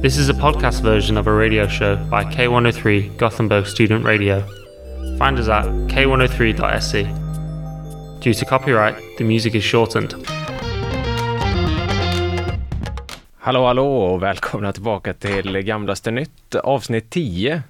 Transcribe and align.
This 0.00 0.16
is 0.16 0.28
a 0.28 0.32
podcast 0.32 0.82
version 0.82 1.18
of 1.18 1.26
a 1.26 1.32
radio 1.32 1.66
show 1.66 1.96
by 1.96 2.24
K103 2.24 3.16
Gothenburg 3.16 3.66
Student 3.66 4.04
Radio. 4.04 4.44
Find 5.18 5.38
us 5.38 5.48
at 5.48 5.64
k103.se. 5.64 7.02
Due 8.20 8.34
to 8.34 8.44
copyright, 8.44 8.94
the 9.18 9.24
music 9.24 9.54
is 9.54 9.64
shortened. 9.64 10.14
Hallå 13.38 13.66
hallå 13.66 13.96
och 13.96 14.22
välkomna 14.22 14.72
tillbaka 14.72 15.14
till 15.14 15.60
Gamlaste 15.60 16.10
Nytt 16.10 16.54
avsnitt 16.54 17.10
10. 17.10 17.62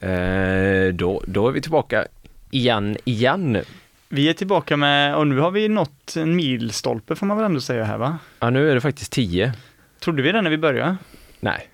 Eh, 0.00 0.94
då, 0.94 1.22
då 1.26 1.48
är 1.48 1.52
vi 1.52 1.60
tillbaka 1.60 2.06
igen, 2.50 2.96
igen. 3.04 3.62
Vi 4.08 4.28
är 4.28 4.32
tillbaka 4.32 4.76
med, 4.76 5.16
och 5.16 5.26
nu 5.26 5.38
har 5.38 5.50
vi 5.50 5.68
nått 5.68 6.16
en 6.16 6.36
milstolpe 6.36 7.14
får 7.16 7.26
man 7.26 7.36
väl 7.36 7.46
ändå 7.46 7.60
säga 7.60 7.84
här 7.84 7.98
va? 7.98 8.18
Ja, 8.40 8.50
nu 8.50 8.70
är 8.70 8.74
det 8.74 8.80
faktiskt 8.80 9.12
10. 9.12 9.52
Trodde 10.00 10.22
vi 10.22 10.32
det 10.32 10.42
när 10.42 10.50
vi 10.50 10.58
började? 10.58 10.96
Nej. 11.44 11.68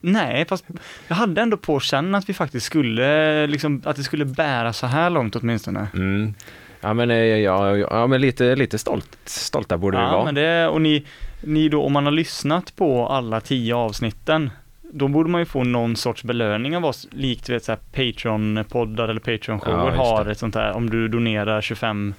Nej, 0.00 0.44
fast 0.48 0.64
jag 1.08 1.16
hade 1.16 1.40
ändå 1.42 1.56
på 1.56 1.80
känn 1.80 2.14
att 2.14 2.28
vi 2.28 2.34
faktiskt 2.34 2.66
skulle, 2.66 3.46
liksom, 3.46 3.82
att 3.84 3.96
det 3.96 4.02
skulle 4.02 4.24
bära 4.24 4.72
så 4.72 4.86
här 4.86 5.10
långt 5.10 5.36
åtminstone. 5.36 5.88
Mm. 5.94 6.34
Ja 6.80 6.94
men, 6.94 7.10
eh, 7.10 7.16
ja, 7.16 7.76
ja, 7.76 8.06
men 8.06 8.20
lite, 8.20 8.56
lite 8.56 8.78
stolt, 8.78 9.18
stolta 9.24 9.78
borde 9.78 9.96
vi 9.96 10.02
Ja, 10.02 10.10
vara. 10.12 10.24
men 10.24 10.34
det, 10.34 10.68
och 10.68 10.80
ni, 10.80 11.06
ni 11.44 11.68
då, 11.68 11.82
om 11.82 11.92
man 11.92 12.04
har 12.04 12.12
lyssnat 12.12 12.76
på 12.76 13.06
alla 13.08 13.40
tio 13.40 13.74
avsnitten, 13.74 14.50
då 14.92 15.08
borde 15.08 15.30
man 15.30 15.40
ju 15.40 15.44
få 15.44 15.64
någon 15.64 15.96
sorts 15.96 16.22
belöning 16.24 16.76
av 16.76 16.84
oss, 16.84 17.08
likt 17.10 17.48
vet, 17.48 17.64
så 17.64 17.72
här 17.72 17.78
Patreon-poddar 17.92 19.04
eller 19.08 19.20
Ja, 19.24 19.32
Patreon-shower 19.32 19.86
just 19.86 19.96
har 19.98 20.26
ett 20.26 20.38
sånt 20.38 20.54
där, 20.54 20.72
om 20.72 20.90
du 20.90 21.08
donerar 21.08 21.60
25 21.60 22.14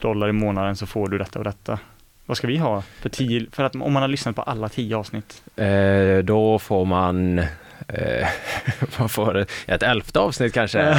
dollar 0.00 0.28
i 0.28 0.32
månaden 0.32 0.76
så 0.76 0.86
får 0.86 1.08
du 1.08 1.18
detta 1.18 1.38
och 1.38 1.44
detta. 1.44 1.78
Vad 2.32 2.36
ska 2.36 2.46
vi 2.46 2.56
ha 2.56 2.82
för 3.00 3.08
tio, 3.08 3.46
för 3.52 3.64
att 3.64 3.74
om 3.74 3.92
man 3.92 4.02
har 4.02 4.08
lyssnat 4.08 4.36
på 4.36 4.42
alla 4.42 4.68
tio 4.68 4.96
avsnitt? 4.96 5.42
Eh, 5.56 6.18
då 6.24 6.58
får 6.58 6.84
man 6.84 7.38
eh, 7.88 8.26
man 8.98 9.08
får 9.08 9.46
ett- 9.66 9.82
elfte 9.82 10.18
avsnitt 10.18 10.54
kanske. 10.54 10.94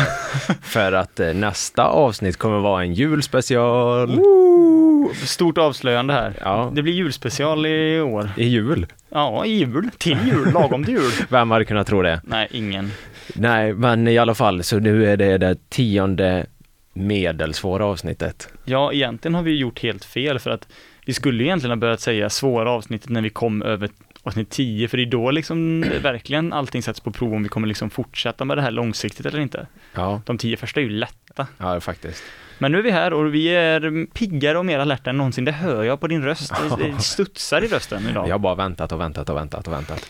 för 0.62 0.92
att 0.92 1.20
eh, 1.20 1.34
nästa 1.34 1.86
avsnitt 1.86 2.38
kommer 2.38 2.60
vara 2.60 2.84
en 2.84 2.94
julspecial. 2.94 4.08
Woo! 4.16 5.10
Stort 5.26 5.58
avslöjande 5.58 6.14
här. 6.14 6.34
Ja, 6.42 6.72
Det 6.76 6.82
blir 6.82 6.94
julspecial 6.94 7.66
i 7.66 8.02
år. 8.02 8.30
i 8.38 8.48
jul. 8.48 8.86
Ja, 9.10 9.46
i 9.46 9.50
jul. 9.58 9.90
Till 9.98 10.18
jul, 10.28 10.52
lagom 10.54 10.86
till 10.86 10.94
jul. 10.94 11.12
Vem 11.30 11.52
hade 11.52 11.66
kunnat 11.66 11.88
tro 11.88 12.02
det? 12.02 12.22
Nej, 12.24 12.48
ingen. 12.52 12.92
Nej, 13.36 13.74
men 13.74 14.08
i 14.08 14.18
alla 14.18 14.36
fall, 14.36 14.64
så 14.64 14.80
nu 14.80 15.10
är 15.12 15.18
det 15.18 15.38
det 15.38 15.70
tionde 15.70 16.46
medelsvåra 16.94 17.86
avsnittet. 17.86 18.50
Ja, 18.66 18.94
egentligen 18.94 19.36
har 19.36 19.44
vi 19.44 19.56
gjort 19.58 19.80
helt 19.80 20.06
fel 20.06 20.40
för 20.40 20.50
att 20.52 20.68
vi 21.06 21.14
skulle 21.14 21.44
egentligen 21.44 21.72
ha 21.72 21.76
börjat 21.82 22.00
säga 22.02 22.30
svåra 22.30 22.72
avsnittet 22.72 23.10
när 23.10 23.22
vi 23.22 23.30
kom 23.30 23.62
över 23.62 23.90
avsnitt 24.24 24.50
10, 24.50 24.88
för 24.88 24.98
det 24.98 25.04
är 25.04 25.12
då 25.12 25.32
liksom 25.32 25.82
verkligen 26.02 26.54
allting 26.54 26.84
sätts 26.84 27.00
på 27.00 27.12
prov 27.12 27.34
om 27.34 27.44
vi 27.44 27.50
kommer 27.50 27.68
liksom 27.68 27.90
fortsätta 27.90 28.46
med 28.46 28.58
det 28.58 28.62
här 28.62 28.72
långsiktigt 28.72 29.26
eller 29.26 29.40
inte. 29.40 29.68
Ja, 29.94 30.22
De 30.26 30.38
tio 30.38 30.58
första 30.58 30.80
är 30.80 30.84
ju 30.84 30.90
lätta. 30.90 31.48
ja 31.58 31.80
faktiskt. 31.80 32.24
Men 32.60 32.72
nu 32.72 32.78
är 32.80 32.84
vi 32.84 32.92
här 32.92 33.14
och 33.14 33.34
vi 33.34 33.48
är 33.48 34.06
piggare 34.06 34.58
och 34.58 34.66
mer 34.66 34.80
alerta 34.80 35.10
än 35.10 35.18
någonsin. 35.18 35.46
Det 35.46 35.52
hör 35.52 35.84
jag 35.84 36.00
på 36.00 36.08
din 36.08 36.24
röst. 36.24 36.54
Det 36.78 37.02
studsar 37.02 37.62
i 37.64 37.68
rösten 37.68 38.08
idag. 38.10 38.28
Jag 38.28 38.34
har 38.34 38.40
bara 38.40 38.56
väntat 38.56 38.92
och 38.92 39.00
väntat 39.00 39.30
och 39.30 39.36
väntat 39.38 39.68
och 39.68 39.74
väntat. 39.74 40.10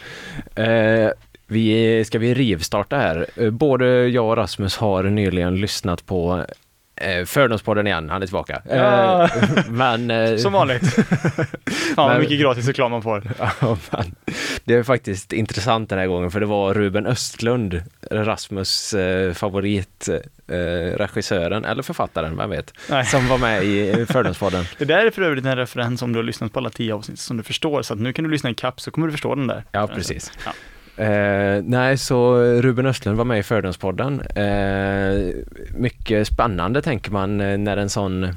Eh, 0.55 1.09
vi, 1.47 2.03
ska 2.05 2.19
vi 2.19 2.33
rivstarta 2.33 2.97
här? 2.97 3.25
Eh, 3.35 3.49
Både 3.49 4.07
jag 4.07 4.25
och 4.29 4.37
Rasmus 4.37 4.77
har 4.77 5.03
nyligen 5.03 5.55
lyssnat 5.55 6.05
på 6.05 6.45
eh, 6.95 7.25
Fördomspodden 7.25 7.87
igen, 7.87 8.09
han 8.09 8.21
är 8.21 8.25
tillbaka. 8.25 8.61
Ja. 8.69 9.23
Eh, 9.23 9.29
men, 9.69 10.11
eh, 10.11 10.37
Som 10.37 10.53
vanligt. 10.53 10.93
Fan 11.95 12.09
vad 12.09 12.19
mycket 12.19 12.39
gratis 12.39 12.67
reklam 12.67 12.91
man 12.91 13.01
får. 13.01 13.23
Ja, 13.59 13.77
men 13.91 14.15
det 14.63 14.73
är 14.73 14.83
faktiskt 14.83 15.33
intressant 15.33 15.89
den 15.89 15.99
här 15.99 16.07
gången 16.07 16.31
för 16.31 16.39
det 16.39 16.45
var 16.45 16.73
Ruben 16.73 17.05
Östlund, 17.05 17.83
Rasmus 18.11 18.93
eh, 18.93 19.33
favorit 19.33 20.09
eh, 20.47 20.97
regissören 20.97 21.65
eller 21.65 21.83
författaren, 21.83 22.37
vem 22.37 22.49
vet, 22.49 22.73
Nej. 22.89 23.05
som 23.05 23.27
var 23.27 23.37
med 23.37 23.63
i 23.63 24.05
Fördomspodden. 24.05 24.65
Det 24.77 24.85
där 24.85 25.05
är 25.05 25.11
för 25.11 25.21
övrigt 25.21 25.45
en 25.45 25.55
referens 25.55 26.01
om 26.01 26.13
du 26.13 26.19
har 26.19 26.23
lyssnat 26.23 26.53
på 26.53 26.59
alla 26.59 26.69
tio 26.69 26.93
avsnitt 26.93 27.19
som 27.19 27.37
du 27.37 27.43
förstår, 27.43 27.81
så 27.81 27.93
att 27.93 27.99
nu 27.99 28.13
kan 28.13 28.23
du 28.25 28.31
lyssna 28.31 28.49
i 28.49 28.53
kapp 28.53 28.81
så 28.81 28.91
kommer 28.91 29.07
du 29.07 29.11
förstå 29.11 29.35
den 29.35 29.47
där. 29.47 29.63
Ja, 29.71 29.87
precis. 29.87 30.31
Ja. 30.45 30.51
Eh, 30.97 31.63
nej, 31.63 31.97
så 31.97 32.35
Ruben 32.43 32.85
Östlund 32.85 33.17
var 33.17 33.25
med 33.25 33.39
i 33.39 33.43
Fördomspodden. 33.43 34.21
Eh, 34.21 35.35
mycket 35.75 36.27
spännande 36.27 36.81
tänker 36.81 37.11
man 37.11 37.41
eh, 37.41 37.57
när 37.57 37.77
en 37.77 37.89
sån 37.89 38.35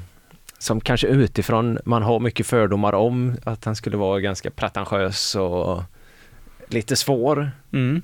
som 0.57 0.81
kanske 0.81 1.07
utifrån 1.07 1.79
man 1.85 2.03
har 2.03 2.19
mycket 2.19 2.47
fördomar 2.47 2.93
om 2.93 3.35
att 3.43 3.65
han 3.65 3.75
skulle 3.75 3.97
vara 3.97 4.19
ganska 4.19 4.51
pretentiös 4.51 5.35
och 5.35 5.83
lite 6.67 6.95
svår. 6.95 7.51
Mm. 7.73 8.01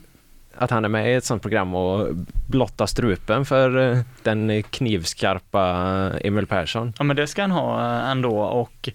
Att 0.55 0.71
han 0.71 0.85
är 0.85 0.89
med 0.89 1.11
i 1.11 1.15
ett 1.15 1.25
sånt 1.25 1.41
program 1.41 1.75
och 1.75 2.15
blottar 2.47 2.85
strupen 2.85 3.45
för 3.45 3.91
eh, 3.91 3.99
den 4.23 4.63
knivskarpa 4.63 5.65
Emil 6.21 6.47
Persson. 6.47 6.93
Ja 6.97 7.03
men 7.03 7.15
det 7.15 7.27
ska 7.27 7.41
han 7.41 7.51
ha 7.51 7.79
eh, 7.79 8.09
ändå 8.11 8.39
och 8.39 8.89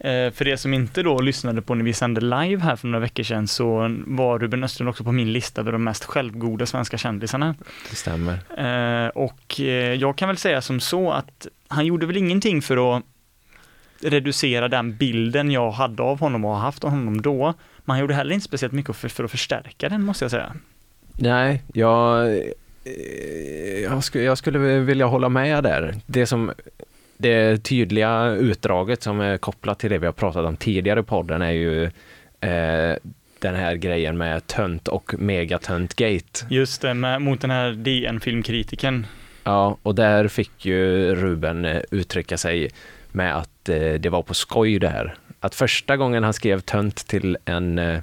för 0.00 0.44
det 0.44 0.56
som 0.56 0.74
inte 0.74 1.02
då 1.02 1.20
lyssnade 1.20 1.62
på 1.62 1.74
när 1.74 1.84
vi 1.84 1.92
sände 1.92 2.20
live 2.20 2.62
här 2.62 2.76
för 2.76 2.88
några 2.88 3.00
veckor 3.00 3.22
sedan 3.22 3.48
så 3.48 3.96
var 4.06 4.38
Ruben 4.38 4.64
Östlund 4.64 4.90
också 4.90 5.04
på 5.04 5.12
min 5.12 5.32
lista 5.32 5.60
över 5.60 5.72
de 5.72 5.84
mest 5.84 6.04
självgoda 6.04 6.66
svenska 6.66 6.98
kändisarna. 6.98 7.54
Det 7.90 7.96
stämmer. 7.96 8.32
Eh, 8.56 9.08
och 9.08 9.60
eh, 9.60 9.94
jag 9.94 10.16
kan 10.16 10.28
väl 10.28 10.36
säga 10.36 10.62
som 10.62 10.80
så 10.80 11.10
att 11.10 11.46
han 11.68 11.86
gjorde 11.86 12.06
väl 12.06 12.16
ingenting 12.16 12.62
för 12.62 12.96
att 12.96 13.04
reducera 14.00 14.68
den 14.68 14.96
bilden 14.96 15.50
jag 15.50 15.70
hade 15.70 16.02
av 16.02 16.20
honom 16.20 16.44
och 16.44 16.50
har 16.50 16.58
haft 16.58 16.84
av 16.84 16.90
honom 16.90 17.22
då. 17.22 17.54
Men 17.84 17.92
han 17.92 17.98
gjorde 17.98 18.14
heller 18.14 18.34
inte 18.34 18.44
speciellt 18.44 18.72
mycket 18.72 18.96
för, 18.96 19.08
för 19.08 19.24
att 19.24 19.30
förstärka 19.30 19.88
den 19.88 20.02
måste 20.02 20.24
jag 20.24 20.30
säga. 20.30 20.52
Nej, 21.12 21.62
jag, 21.72 22.28
eh, 22.36 22.42
jag, 23.82 24.04
skulle, 24.04 24.24
jag 24.24 24.38
skulle 24.38 24.58
vilja 24.58 25.06
hålla 25.06 25.28
med 25.28 25.64
där. 25.64 25.94
Det 26.06 26.26
som 26.26 26.52
det 27.18 27.58
tydliga 27.64 28.30
utdraget 28.30 29.02
som 29.02 29.20
är 29.20 29.36
kopplat 29.38 29.78
till 29.78 29.90
det 29.90 29.98
vi 29.98 30.06
har 30.06 30.12
pratat 30.12 30.44
om 30.44 30.56
tidigare 30.56 31.00
i 31.00 31.02
podden 31.02 31.42
är 31.42 31.50
ju 31.50 31.84
eh, 32.40 32.96
den 33.38 33.54
här 33.54 33.74
grejen 33.74 34.18
med 34.18 34.46
tönt 34.46 34.88
och 34.88 35.14
megatönt-gate. 35.18 36.46
Just 36.50 36.82
det, 36.82 36.94
med, 36.94 37.22
mot 37.22 37.40
den 37.40 37.50
här 37.50 37.72
DN-filmkritiken. 37.72 39.06
Ja, 39.44 39.76
och 39.82 39.94
där 39.94 40.28
fick 40.28 40.66
ju 40.66 41.14
Ruben 41.14 41.64
eh, 41.64 41.80
uttrycka 41.90 42.36
sig 42.36 42.70
med 43.12 43.36
att 43.36 43.68
eh, 43.68 43.92
det 43.92 44.08
var 44.08 44.22
på 44.22 44.34
skoj 44.34 44.78
det 44.78 44.88
här. 44.88 45.14
Att 45.40 45.54
första 45.54 45.96
gången 45.96 46.22
han 46.24 46.32
skrev 46.32 46.60
tönt 46.60 46.96
till 47.08 47.36
en, 47.44 47.78
eh, 47.78 48.00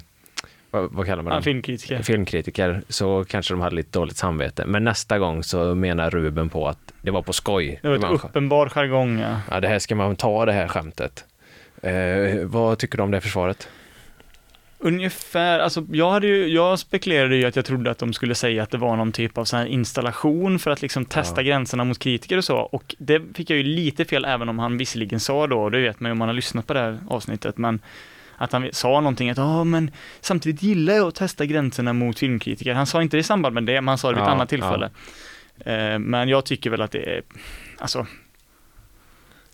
vad, 0.70 0.92
vad 0.92 1.06
kallar 1.06 1.22
man 1.22 1.30
Ja, 1.30 1.34
den? 1.34 1.42
filmkritiker. 1.42 2.02
filmkritiker 2.02 2.82
så 2.88 3.24
kanske 3.24 3.54
de 3.54 3.60
hade 3.60 3.76
lite 3.76 3.98
dåligt 3.98 4.16
samvete. 4.16 4.64
Men 4.66 4.84
nästa 4.84 5.18
gång 5.18 5.42
så 5.42 5.74
menar 5.74 6.10
Ruben 6.10 6.48
på 6.48 6.68
att 6.68 6.85
det 7.06 7.12
var 7.12 7.22
på 7.22 7.32
skoj. 7.32 7.78
Det 7.82 7.88
var 7.88 7.98
var 7.98 8.14
ett 8.14 8.24
uppenbar 8.24 8.68
jargong, 8.68 9.18
ja. 9.18 9.40
Ja, 9.50 9.60
det 9.60 9.68
här 9.68 9.78
ska 9.78 9.94
man 9.94 10.16
ta 10.16 10.46
det 10.46 10.52
här 10.52 10.68
skämtet. 10.68 11.24
Eh, 11.82 12.44
vad 12.44 12.78
tycker 12.78 12.96
du 12.96 13.02
om 13.02 13.10
det 13.10 13.20
försvaret? 13.20 13.68
Ungefär, 14.78 15.58
alltså 15.58 15.86
jag 15.92 16.10
hade 16.10 16.26
ju, 16.26 16.46
jag 16.48 16.78
spekulerade 16.78 17.36
ju 17.36 17.44
att 17.44 17.56
jag 17.56 17.64
trodde 17.64 17.90
att 17.90 17.98
de 17.98 18.12
skulle 18.12 18.34
säga 18.34 18.62
att 18.62 18.70
det 18.70 18.78
var 18.78 18.96
någon 18.96 19.12
typ 19.12 19.38
av 19.38 19.44
sån 19.44 19.58
här 19.58 19.66
installation 19.66 20.58
för 20.58 20.70
att 20.70 20.82
liksom 20.82 21.04
testa 21.04 21.42
Ja. 21.42 21.46
gränserna 21.46 21.84
mot 21.84 21.98
kritiker 21.98 22.36
och 22.38 22.44
så, 22.44 22.56
och 22.56 22.94
det 22.98 23.22
fick 23.34 23.50
jag 23.50 23.56
ju 23.56 23.62
lite 23.62 24.04
fel 24.04 24.24
även 24.24 24.48
om 24.48 24.58
han 24.58 24.78
visserligen 24.78 25.20
sa 25.20 25.46
då, 25.46 25.60
och 25.62 25.70
det 25.70 25.80
vet 25.80 26.00
man 26.00 26.08
ju 26.08 26.12
om 26.12 26.18
man 26.18 26.28
har 26.28 26.34
lyssnat 26.34 26.66
på 26.66 26.74
det 26.74 26.80
här 26.80 26.98
avsnittet, 27.08 27.58
men 27.58 27.80
att 28.36 28.52
han 28.52 28.68
sa 28.72 28.88
någonting 29.00 29.30
att 29.30 29.36
ja 29.38 29.64
men 29.64 29.90
samtidigt 30.20 30.62
gillar 30.62 30.94
jag 30.94 31.08
att 31.08 31.14
testa 31.14 31.46
gränserna 31.46 31.92
mot 31.92 32.18
filmkritiker. 32.18 32.74
Han 32.74 32.86
sa 32.86 33.02
inte 33.02 33.16
det 33.16 33.20
i 33.20 33.22
samband 33.22 33.54
med 33.54 33.64
det, 33.64 33.80
men 33.80 33.88
han 33.88 33.98
sa 33.98 34.08
det 34.08 34.14
vid 34.14 34.22
ett 34.22 34.26
Ja, 34.28 34.32
annat 34.34 34.48
tillfälle. 34.48 34.86
Eh, 34.86 34.90
men 35.98 36.28
jag 36.28 36.44
tycker 36.44 36.70
väl 36.70 36.80
att 36.82 36.90
det 36.92 37.16
är, 37.16 37.22
alltså 37.78 38.06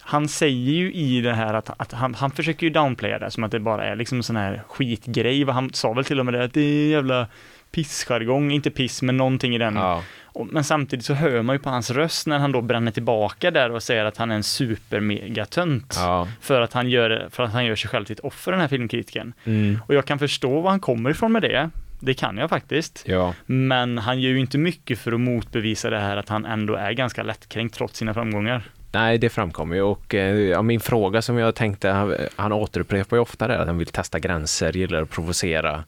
han 0.01 0.29
säger 0.29 0.73
ju 0.73 0.93
i 0.93 1.21
det 1.21 1.35
här 1.35 1.55
att, 1.55 1.71
att 1.81 1.93
han, 1.93 2.15
han 2.15 2.31
försöker 2.31 2.67
ju 2.67 2.71
downplaya 2.71 3.19
det 3.19 3.31
som 3.31 3.45
att 3.45 3.51
det 3.51 3.61
bara 3.61 3.85
är 3.85 3.97
liksom 3.97 4.23
sån 4.23 4.37
här 4.37 4.63
skitgrej. 4.69 5.45
Han 5.45 5.73
sa 5.73 5.93
väl 5.93 6.05
till 6.05 6.19
och 6.21 6.25
med 6.27 6.35
det 6.35 6.45
att 6.45 6.55
det 6.55 6.61
är 6.61 6.89
jävla 6.91 7.27
pissjargong, 7.71 8.51
inte 8.53 8.71
piss 8.71 9.03
men 9.03 9.17
någonting 9.17 9.55
i 9.55 9.59
den. 9.59 9.77
Ja, 9.77 10.03
men 10.35 10.65
samtidigt 10.65 11.05
så 11.05 11.15
hör 11.15 11.43
man 11.43 11.57
ju 11.57 11.61
på 11.61 11.71
hans 11.71 11.91
röst 11.91 12.27
när 12.27 12.39
han 12.39 12.53
då 12.53 12.61
bränner 12.61 12.91
tillbaka 12.93 13.51
där 13.51 13.71
och 13.71 13.83
säger 13.83 14.05
att 14.05 14.17
han 14.17 14.31
är 14.31 14.35
en 14.35 14.43
supermegatönt. 14.43 15.95
ja. 15.99 16.29
För 16.41 16.61
att, 16.61 16.73
han 16.73 16.91
gör, 16.91 17.29
för 17.31 17.43
att 17.43 17.53
han 17.53 17.65
gör 17.65 17.77
sig 17.77 17.91
själv 17.91 18.05
till 18.05 18.13
ett 18.13 18.21
offer 18.21 18.53
den 18.53 18.61
här 18.61 18.69
filmkritiken. 18.69 19.33
Mm, 19.45 19.79
Och 19.87 19.95
jag 19.95 20.05
kan 20.05 20.19
förstå 20.19 20.61
var 20.61 20.71
han 20.71 20.81
kommer 20.81 21.11
ifrån 21.11 21.33
med 21.33 21.43
det. 21.43 21.71
Det 22.05 22.15
kan 22.15 22.37
jag 22.37 22.51
faktiskt. 22.51 23.05
ja. 23.07 23.35
Men 23.47 23.99
han 23.99 24.21
gör 24.21 24.31
ju 24.31 24.39
inte 24.39 24.59
mycket 24.59 24.99
för 24.99 25.13
att 25.13 25.21
motbevisa 25.21 25.91
det 25.91 25.99
här 25.99 26.17
att 26.17 26.29
han 26.29 26.45
ändå 26.45 26.75
är 26.75 26.93
ganska 26.93 27.23
lättkränkt 27.23 27.75
trots 27.75 27.99
sina 27.99 28.15
framgångar. 28.15 28.71
Nej, 28.93 29.19
det 29.19 29.29
framkommer 29.29 29.77
ju 29.77 29.83
och 29.83 30.15
eh, 30.15 30.37
ja, 30.37 30.63
min 30.63 30.81
fråga 30.81 31.23
som 31.23 31.39
jag 31.39 31.55
tänkte, 31.55 31.89
han, 31.89 32.17
han 32.37 32.53
återupprepar 32.53 33.17
ju 33.17 33.21
ofta 33.21 33.49
det, 33.49 33.59
att 33.59 33.67
han 33.67 33.79
vill 33.79 33.87
testa 33.87 34.19
gränser, 34.19 34.73
gillar 34.73 35.03
att 35.03 35.11
provocera. 35.11 35.85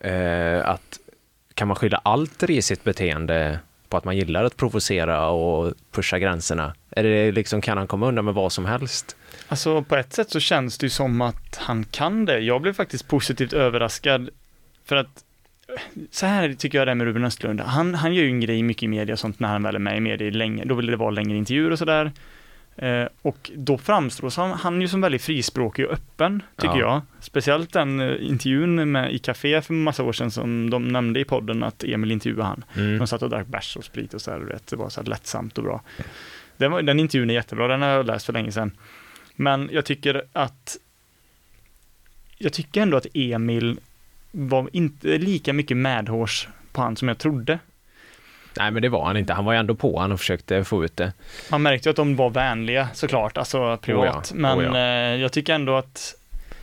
Eh, 0.00 0.68
att 0.68 0.98
kan 1.54 1.68
man 1.68 1.76
skylla 1.76 2.00
allt 2.04 2.42
risigt 2.42 2.84
beteende 2.84 3.58
på 3.88 3.96
att 3.96 4.04
man 4.04 4.16
gillar 4.16 4.44
att 4.44 4.56
provocera 4.56 5.28
och 5.28 5.74
pusha 5.92 6.18
gränserna? 6.18 6.74
Är 6.90 7.02
det 7.02 7.32
liksom, 7.32 7.60
kan 7.60 7.78
han 7.78 7.86
komma 7.86 8.08
undan 8.08 8.24
med 8.24 8.34
vad 8.34 8.52
som 8.52 8.64
helst? 8.64 9.16
Alltså 9.48 9.82
på 9.82 9.96
ett 9.96 10.12
sätt 10.12 10.30
så 10.30 10.40
känns 10.40 10.78
det 10.78 10.86
ju 10.86 10.90
som 10.90 11.20
att 11.20 11.56
han 11.56 11.84
kan 11.84 12.24
det. 12.24 12.38
Jag 12.38 12.62
blev 12.62 12.72
faktiskt 12.72 13.08
positivt 13.08 13.52
överraskad 13.52 14.30
för 14.84 14.96
att 14.96 15.24
så 16.10 16.26
här 16.26 16.52
tycker 16.54 16.78
jag 16.78 16.86
det 16.86 16.90
är 16.90 16.94
med 16.94 17.06
Ruben 17.06 17.24
Östlund. 17.24 17.60
Han, 17.60 17.94
han 17.94 18.14
gör 18.14 18.22
ju 18.22 18.28
en 18.28 18.40
grej 18.40 18.62
mycket 18.62 18.82
i 18.82 18.88
media 18.88 19.12
och 19.12 19.18
sånt 19.18 19.40
när 19.40 19.48
han 19.48 19.62
väl 19.62 19.74
är 19.74 19.78
med 19.78 19.96
i 19.96 20.00
media 20.00 20.30
länge. 20.30 20.64
Då 20.64 20.74
vill 20.74 20.86
det 20.86 20.96
vara 20.96 21.10
längre 21.10 21.36
intervjuer 21.36 21.70
och 21.70 21.78
sådär. 21.78 22.12
Eh, 22.76 23.04
och 23.22 23.50
då 23.56 23.78
framstår 23.78 24.30
som, 24.30 24.50
han 24.50 24.80
ju 24.80 24.88
som 24.88 25.00
väldigt 25.00 25.22
frispråkig 25.22 25.86
och 25.86 25.92
öppen, 25.92 26.42
tycker 26.56 26.74
Ja. 26.78 26.80
jag. 26.80 27.02
Speciellt 27.20 27.72
den 27.72 28.00
eh, 28.00 28.26
intervjun 28.28 28.92
med, 28.92 29.12
i 29.12 29.18
Café 29.18 29.62
för 29.62 29.74
massa 29.74 30.02
år 30.02 30.12
sedan 30.12 30.30
som 30.30 30.70
de 30.70 30.88
nämnde 30.88 31.20
i 31.20 31.24
podden 31.24 31.62
att 31.62 31.84
Emil 31.84 32.10
intervjuade 32.12 32.44
han. 32.44 32.64
Mm. 32.76 32.98
De 32.98 33.06
satt 33.06 33.22
och 33.22 33.30
drack 33.30 33.46
bärs 33.46 33.76
och 33.76 33.84
sprit 33.84 34.14
och 34.14 34.20
så 34.20 34.30
här, 34.30 34.38
du 34.40 34.46
vet, 34.46 34.66
det 34.66 34.76
var 34.76 34.88
så 34.88 35.00
här 35.00 35.08
lättsamt 35.08 35.58
och 35.58 35.64
bra. 35.64 35.82
Den, 36.56 36.70
var, 36.72 36.82
den 36.82 37.00
intervjun 37.00 37.30
är 37.30 37.34
jättebra, 37.34 37.68
den 37.68 37.82
har 37.82 37.88
jag 37.88 38.06
läst 38.06 38.26
för 38.26 38.32
länge 38.32 38.52
sedan. 38.52 38.70
Men 39.36 39.68
jag 39.72 39.84
tycker 39.84 40.22
att 40.32 40.76
jag 42.38 42.52
tycker 42.52 42.82
ändå 42.82 42.96
att 42.96 43.06
Emil 43.14 43.78
var 44.34 44.68
inte 44.72 45.06
lika 45.06 45.52
mycket 45.52 45.76
medhårs 45.76 46.48
på 46.72 46.82
han 46.82 46.96
som 46.96 47.08
jag 47.08 47.18
trodde. 47.18 47.58
Nej, 48.56 48.70
men 48.70 48.82
det 48.82 48.88
var 48.88 49.06
han 49.06 49.16
inte. 49.16 49.32
Han 49.32 49.44
var 49.44 49.52
ju 49.52 49.58
ändå 49.58 49.74
på 49.74 50.00
han 50.00 50.12
och 50.12 50.18
försökte 50.18 50.64
få 50.64 50.84
ut 50.84 50.96
det. 50.96 51.12
Man 51.50 51.62
märkte 51.62 51.88
ju 51.88 51.90
att 51.90 51.96
de 51.96 52.16
var 52.16 52.30
vänliga 52.30 52.88
såklart, 52.94 53.38
alltså 53.38 53.76
privat. 53.76 54.14
Oh 54.14 54.22
ja, 54.28 54.34
Men 54.34 54.58
oh 54.58 54.64
ja. 54.64 54.76
eh, 54.76 55.20
jag 55.20 55.32
tycker 55.32 55.54
ändå 55.54 55.76
att 55.76 56.14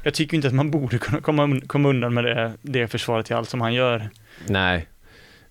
jag 0.04 0.14
tycker 0.14 0.36
inte 0.36 0.48
att 0.48 0.54
man 0.54 0.72
borde 0.78 0.98
kunna 0.98 1.22
komma, 1.22 1.62
komma 1.68 1.90
undan 1.90 2.14
med 2.14 2.24
det, 2.24 2.54
det 2.62 2.88
försvaret 2.88 3.26
till 3.26 3.36
allt 3.36 3.50
som 3.50 3.62
han 3.62 3.74
gör. 3.74 4.10
Nej, 4.48 4.88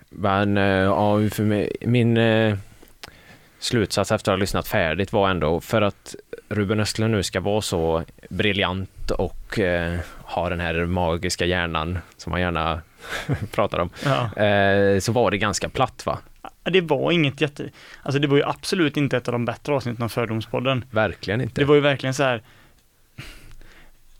men 0.08 0.56
eh, 0.56 0.64
ja, 0.64 1.28
för 1.30 1.42
mig, 1.42 1.76
min 1.80 2.16
eh, 2.16 2.56
slutsats 3.60 4.12
efter 4.12 4.32
att 4.32 4.36
ha 4.38 4.40
lyssnat 4.40 4.68
färdigt 4.68 5.12
var 5.12 5.30
ändå 5.30 5.60
för 5.60 5.82
att 5.82 6.14
Ruben 6.48 6.80
Östlund 6.80 7.14
nu 7.14 7.22
ska 7.22 7.40
vara 7.40 7.60
så 7.60 8.04
briljant 8.30 9.10
och 9.10 9.58
eh, 9.58 9.98
ha 10.22 10.48
den 10.48 10.60
här 10.60 10.86
magiska 10.86 11.44
hjärnan 11.46 11.98
som 12.16 12.32
han 12.32 12.40
gärna 12.40 12.80
pratar 13.52 13.78
om, 13.78 13.90
Ja. 14.04 14.42
eh, 14.44 14.98
så 15.00 15.12
var 15.12 15.30
det 15.30 15.38
ganska 15.38 15.68
platt 15.68 16.02
va? 16.06 16.18
Det 16.62 16.80
var 16.80 17.12
inget 17.12 17.40
jätte, 17.40 17.70
alltså 18.02 18.18
det 18.18 18.28
var 18.28 18.36
ju 18.36 18.42
absolut 18.44 18.96
inte 18.96 19.16
ett 19.16 19.28
av 19.28 19.32
de 19.32 19.44
bättre 19.44 19.74
avsnitten 19.74 20.04
av 20.04 20.08
Fördomspodden. 20.08 20.84
Verkligen 20.90 21.40
inte. 21.40 21.60
Det 21.60 21.64
var 21.64 21.74
ju 21.74 21.80
verkligen 21.80 22.14
så 22.14 22.22
här, 22.22 22.42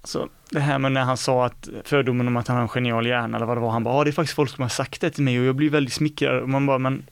alltså 0.00 0.28
det 0.50 0.60
här 0.60 0.78
med 0.78 0.92
när 0.92 1.00
han 1.00 1.16
sa 1.16 1.46
att 1.46 1.68
fördomen 1.84 2.28
om 2.28 2.36
att 2.36 2.48
han 2.48 2.56
har 2.56 2.62
en 2.62 2.68
genial 2.68 3.06
hjärna 3.06 3.36
eller 3.36 3.46
vad 3.46 3.56
det 3.56 3.60
var, 3.60 3.70
han 3.70 3.84
bara, 3.84 3.94
ja 3.94 4.04
det 4.04 4.10
är 4.10 4.12
faktiskt 4.12 4.36
folk 4.36 4.50
som 4.50 4.62
har 4.62 4.68
sagt 4.68 5.00
det 5.00 5.10
till 5.10 5.24
mig 5.24 5.40
och 5.40 5.44
jag 5.46 5.54
blir 5.56 5.70
väldigt 5.70 5.94
smickrad 5.94 6.42
och 6.42 6.48
man 6.48 6.66
bara, 6.66 6.78
men 6.78 7.02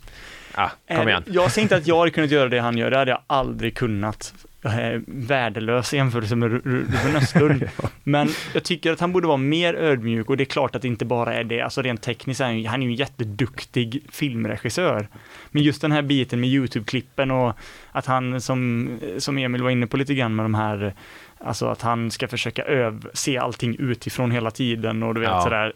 ah, 0.58 0.70
kom 0.88 0.96
det- 1.04 1.10
igen. 1.10 1.22
Jag 1.26 1.52
säger 1.52 1.62
inte 1.64 1.76
att 1.76 1.86
jag 1.86 1.98
hade 1.98 2.10
kunnat 2.10 2.30
göra 2.30 2.48
det 2.48 2.58
han 2.60 2.78
gör, 2.78 2.90
det 2.90 2.96
hade 2.98 3.10
jag 3.10 3.20
aldrig 3.26 3.76
kunnat. 3.76 4.34
Jag 4.62 4.74
är 4.74 5.02
värdelös 5.06 5.94
i 5.94 5.96
jämförelse 5.96 6.36
med 6.36 6.50
Ru- 6.50 6.62
Ru- 6.62 6.86
Ruben 7.04 7.16
Östlund. 7.16 7.68
Men 8.04 8.28
jag 8.54 8.64
tycker 8.64 8.92
att 8.92 9.00
han 9.00 9.12
borde 9.12 9.26
vara 9.26 9.36
mer 9.36 9.74
ödmjuk 9.74 10.30
och 10.30 10.36
det 10.36 10.42
är 10.42 10.46
klart 10.46 10.76
att 10.76 10.82
det 10.82 10.88
inte 10.88 11.04
bara 11.04 11.34
är 11.34 11.44
det, 11.44 11.60
alltså 11.60 11.82
rent 11.82 12.02
tekniskt 12.02 12.40
är 12.40 12.44
han 12.44 12.64
han 12.66 12.82
är 12.82 12.86
ju 12.86 12.90
en 12.92 12.96
jätteduktig 12.96 14.02
filmregissör. 14.12 15.08
Men 15.50 15.62
just 15.62 15.82
den 15.82 15.92
här 15.92 16.02
biten 16.02 16.40
med 16.40 16.48
YouTube-klippen 16.50 17.30
och 17.30 17.52
att 17.92 18.06
han, 18.06 18.40
som, 18.40 18.88
som 19.18 19.38
Emil 19.38 19.62
var 19.62 19.70
inne 19.70 19.86
på 19.86 19.96
lite 19.96 20.14
grann 20.14 20.36
med 20.36 20.44
de 20.44 20.54
här, 20.54 20.94
alltså 21.40 21.66
att 21.66 21.82
han 21.82 22.10
ska 22.10 22.28
försöka 22.28 22.62
öv, 22.62 23.08
se 23.14 23.38
allting 23.38 23.76
utifrån 23.78 24.30
hela 24.30 24.50
tiden 24.50 25.02
och 25.02 25.14
du 25.14 25.20
vet 25.20 25.30
Ja. 25.30 25.42
sådär. 25.42 25.72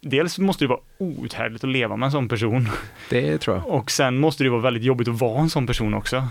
Dels 0.00 0.38
måste 0.38 0.64
det 0.64 0.68
vara 0.68 0.80
outhärdligt 0.98 1.64
att 1.64 1.70
leva 1.70 1.96
med 1.96 2.06
en 2.06 2.12
sån 2.12 2.28
person. 2.28 2.68
Det 3.10 3.38
tror 3.38 3.56
jag. 3.56 3.66
Och 3.66 3.90
sen 3.90 4.18
måste 4.18 4.44
det 4.44 4.50
vara 4.50 4.60
väldigt 4.60 4.82
jobbigt 4.82 5.08
att 5.08 5.20
vara 5.20 5.40
en 5.40 5.50
sån 5.50 5.66
person 5.66 5.94
också. 5.94 6.28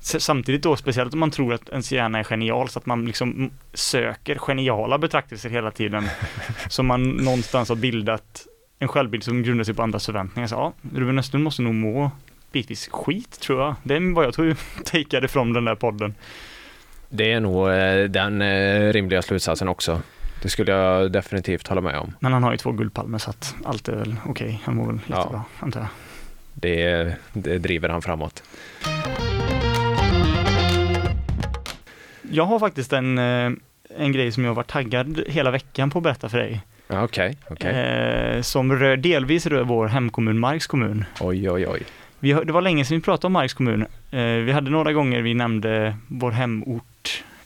Samtidigt 0.00 0.62
då, 0.62 0.76
speciellt 0.76 1.12
om 1.12 1.20
man 1.20 1.30
tror 1.30 1.54
att 1.54 1.68
ens 1.68 1.92
hjärna 1.92 2.18
är 2.18 2.24
genial, 2.24 2.68
så 2.68 2.78
att 2.78 2.86
man 2.86 3.04
liksom 3.04 3.50
söker 3.74 4.38
geniala 4.38 4.98
betraktelser 4.98 5.50
hela 5.50 5.70
tiden. 5.70 6.08
så 6.68 6.82
man 6.82 7.10
någonstans 7.10 7.68
har 7.68 7.76
bildat 7.76 8.46
en 8.78 8.88
självbild 8.88 9.24
som 9.24 9.42
grundar 9.42 9.64
sig 9.64 9.74
på 9.74 9.82
andras 9.82 10.06
förväntningar. 10.06 10.46
Så, 10.46 10.54
ja, 10.54 10.72
Ruben 10.94 11.18
Östlund 11.18 11.44
måste 11.44 11.62
nog 11.62 11.74
må 11.74 12.10
bitvis 12.52 12.88
skit, 12.88 13.40
tror 13.40 13.60
jag. 13.60 13.74
Det 13.82 13.96
är 13.96 14.14
vad 14.14 14.24
jag 14.24 14.34
tror 14.34 14.56
takeade 14.84 15.28
från 15.28 15.52
den 15.52 15.64
där 15.64 15.74
podden. 15.74 16.14
Det 17.08 17.32
är 17.32 17.40
nog 17.40 17.70
eh, 17.70 18.04
den 18.04 18.42
eh, 18.42 18.92
rimliga 18.92 19.22
slutsatsen 19.22 19.68
också. 19.68 20.02
Det 20.42 20.48
skulle 20.48 20.72
jag 20.72 21.12
definitivt 21.12 21.68
hålla 21.68 21.80
med 21.80 21.96
om. 21.98 22.12
Men 22.20 22.32
han 22.32 22.42
har 22.42 22.50
ju 22.52 22.56
två 22.58 22.72
guldpalmer, 22.72 23.18
så 23.18 23.30
att 23.30 23.54
allt 23.64 23.88
är 23.88 23.96
väl 23.96 24.16
okej. 24.26 24.60
Han 24.64 24.76
mår 24.76 24.86
väl 24.86 24.98
Ja. 25.06 25.16
jättebra, 25.16 25.42
antar 25.58 25.80
jag. 25.80 25.88
Det, 26.54 27.14
det 27.32 27.58
driver 27.58 27.88
han 27.88 28.02
framåt. 28.02 28.42
Jag 32.32 32.44
har 32.44 32.58
faktiskt 32.58 32.92
en, 32.92 33.18
eh, 33.18 33.50
en 33.98 34.12
grej 34.12 34.32
som 34.32 34.44
jag 34.44 34.54
varit 34.54 34.66
taggad 34.70 35.22
hela 35.26 35.50
veckan 35.50 35.90
på 35.90 35.98
att 35.98 36.02
berätta 36.04 36.28
för 36.28 36.38
dig. 36.38 36.60
Ja, 36.88 37.02
Okej, 37.04 37.36
okej. 37.50 37.70
eh, 37.70 38.42
som 38.42 38.72
rör, 38.72 38.96
delvis 38.96 39.46
rör 39.46 39.62
vår 39.62 39.86
hemkommun 39.86 40.38
Marks 40.38 40.66
kommun. 40.66 41.04
Oj, 41.20 41.50
oj, 41.50 41.66
oj. 41.68 41.82
Vi, 42.18 42.32
det 42.32 42.52
var 42.52 42.62
länge 42.62 42.84
sedan 42.84 42.96
vi 42.98 43.02
pratade 43.02 43.26
om 43.26 43.32
Marks 43.32 43.54
kommun. 43.54 43.86
Eh, 44.10 44.20
vi 44.20 44.52
hade 44.52 44.70
några 44.70 44.92
gånger 44.92 45.22
vi 45.22 45.34
nämnde 45.34 45.96
vår 46.08 46.30
hemort 46.30 46.84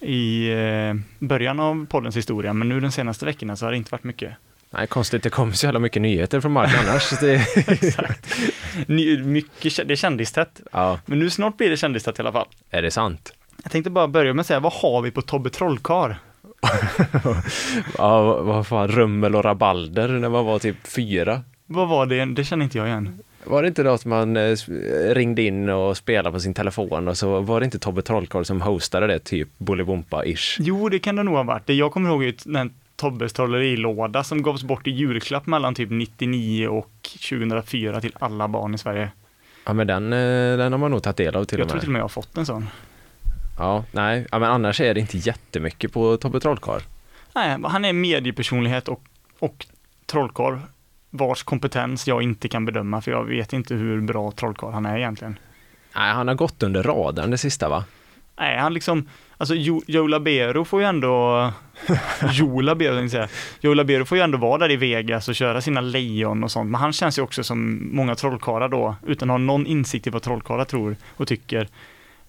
i 0.04 0.52
eh, 0.52 1.26
början 1.26 1.60
av 1.60 1.86
poddens 1.86 2.16
historia, 2.16 2.52
men 2.52 2.68
nu 2.68 2.80
de 2.80 2.92
senaste 2.92 3.24
veckorna 3.24 3.56
så 3.56 3.66
har 3.66 3.70
det 3.70 3.76
inte 3.76 3.90
varit 3.92 4.04
mycket. 4.04 4.32
Nej, 4.70 4.86
konstigt. 4.86 5.22
Det 5.22 5.30
kommer 5.30 5.52
så 5.52 5.66
jävla 5.66 5.80
mycket 5.80 6.02
nyheter 6.02 6.40
från 6.40 6.52
Mark 6.52 6.70
annars. 6.88 7.10
Det, 7.20 7.46
Ny, 8.88 9.22
mycket, 9.24 9.88
det 9.88 9.94
är 9.94 9.96
kändistätt, 9.96 10.60
ja, 10.72 10.98
men 11.06 11.18
nu 11.18 11.30
snart 11.30 11.56
blir 11.56 11.70
det 11.70 11.76
kändistätt 11.76 12.18
i 12.18 12.22
alla 12.22 12.32
fall. 12.32 12.46
är 12.70 12.82
det 12.82 12.90
sant? 12.90 13.32
Jag 13.62 13.72
tänkte 13.72 13.90
bara 13.90 14.08
börja 14.08 14.34
med 14.34 14.40
att 14.40 14.46
säga, 14.46 14.60
vad 14.60 14.72
har 14.72 15.02
vi 15.02 15.10
på 15.10 15.22
Tobbe 15.22 15.50
Trollkarl? 15.50 16.12
Ja, 17.98 18.42
vad 18.42 18.66
fan, 18.66 18.88
rummel 18.88 19.36
och 19.36 19.44
rabalder 19.44 20.08
när 20.08 20.28
man 20.28 20.44
var 20.44 20.58
typ 20.58 20.86
fyra. 20.86 21.42
Vad 21.66 21.88
var 21.88 22.06
det? 22.06 22.24
Det 22.24 22.44
känner 22.44 22.64
inte 22.64 22.78
jag 22.78 22.86
igen. 22.86 23.18
Var 23.44 23.62
det 23.62 23.68
inte 23.68 23.82
då 23.82 23.90
att 23.90 24.04
man 24.04 24.36
eh, 24.36 24.56
ringde 25.14 25.42
in 25.42 25.68
och 25.68 25.96
spelade 25.96 26.32
på 26.32 26.40
sin 26.40 26.54
telefon 26.54 27.08
och 27.08 27.16
så 27.18 27.40
var 27.40 27.60
det 27.60 27.64
inte 27.64 27.78
Tobbe 27.78 28.02
Trollkarl 28.02 28.44
som 28.44 28.60
hostade 28.60 29.06
det, 29.06 29.18
typ 29.18 29.48
Bolibompa-ish? 29.58 30.56
Jo, 30.60 30.88
det 30.88 30.98
kan 30.98 31.16
det 31.16 31.22
nog 31.22 31.34
ha 31.34 31.42
varit. 31.42 31.66
Det 31.66 31.74
jag 31.74 31.92
kommer 31.92 32.10
ihåg 32.10 32.24
är 32.24 32.34
den 32.44 32.72
Tobbes 32.96 33.32
trollerilåda 33.32 34.24
som 34.24 34.42
gavs 34.42 34.62
bort 34.62 34.86
i 34.86 34.90
julklapp 34.90 35.46
mellan 35.46 35.74
typ 35.74 35.90
99 35.90 36.68
och 36.68 36.90
2004 37.28 38.00
till 38.00 38.16
alla 38.18 38.48
barn 38.48 38.74
i 38.74 38.78
Sverige. 38.78 39.10
Ja, 39.66 39.72
men 39.72 39.86
den, 39.86 40.12
eh, 40.12 40.58
den 40.58 40.72
har 40.72 40.78
man 40.78 40.90
nog 40.90 41.02
tagit 41.02 41.16
del 41.16 41.36
av 41.36 41.44
till 41.44 41.58
jag 41.58 41.64
och 41.64 41.68
tror 41.68 41.76
med. 41.76 41.80
till 41.80 41.88
och 41.88 41.92
med 41.92 41.98
jag 41.98 42.04
har 42.04 42.08
fått 42.08 42.36
en 42.36 42.46
sån. 42.46 42.66
Ja, 43.58 43.84
nej, 43.92 44.26
ja, 44.30 44.38
men 44.38 44.50
annars 44.50 44.80
är 44.80 44.94
det 44.94 45.00
inte 45.00 45.18
jättemycket 45.18 45.92
på 45.92 46.16
Tobbe 46.16 46.40
Trollkarl. 46.40 46.80
Nej, 47.34 47.58
han 47.64 47.84
är 47.84 47.92
mediepersonlighet 47.92 48.88
och, 48.88 49.02
och 49.38 49.66
trollkarl 50.06 50.58
vars 51.16 51.42
kompetens 51.42 52.06
jag 52.06 52.22
inte 52.22 52.48
kan 52.48 52.64
bedöma 52.64 53.00
för 53.00 53.10
jag 53.10 53.24
vet 53.24 53.52
inte 53.52 53.74
hur 53.74 54.00
bra 54.00 54.30
trollkarl 54.30 54.72
han 54.72 54.86
är 54.86 54.96
egentligen. 54.96 55.38
Nej, 55.96 56.12
han 56.12 56.28
har 56.28 56.34
gått 56.34 56.62
under 56.62 56.82
radarn 56.82 57.30
det 57.30 57.38
sista 57.38 57.68
va? 57.68 57.84
Nej, 58.38 58.58
han 58.58 58.74
liksom, 58.74 59.08
alltså 59.36 59.54
Jo, 59.54 59.82
Joe 59.86 60.06
Labero 60.06 60.64
får 60.64 60.80
ju 60.80 60.86
ändå, 60.86 61.52
Joe 62.32 62.60
Labero 62.60 63.08
säga, 63.08 63.28
Joe 63.60 63.74
Labero 63.74 64.04
får 64.04 64.18
ju 64.18 64.24
ändå 64.24 64.38
vara 64.38 64.58
där 64.58 64.70
i 64.70 64.76
Vegas 64.76 65.28
och 65.28 65.34
köra 65.34 65.60
sina 65.60 65.80
lejon 65.80 66.44
och 66.44 66.50
sånt, 66.50 66.70
men 66.70 66.80
han 66.80 66.92
känns 66.92 67.18
ju 67.18 67.22
också 67.22 67.44
som 67.44 67.88
många 67.92 68.14
trollkarlar 68.14 68.68
då, 68.68 68.96
utan 69.06 69.30
att 69.30 69.34
ha 69.34 69.38
någon 69.38 69.66
insikt 69.66 70.06
i 70.06 70.10
vad 70.10 70.22
trollkarlar 70.22 70.64
tror 70.64 70.96
och 71.16 71.28
tycker, 71.28 71.68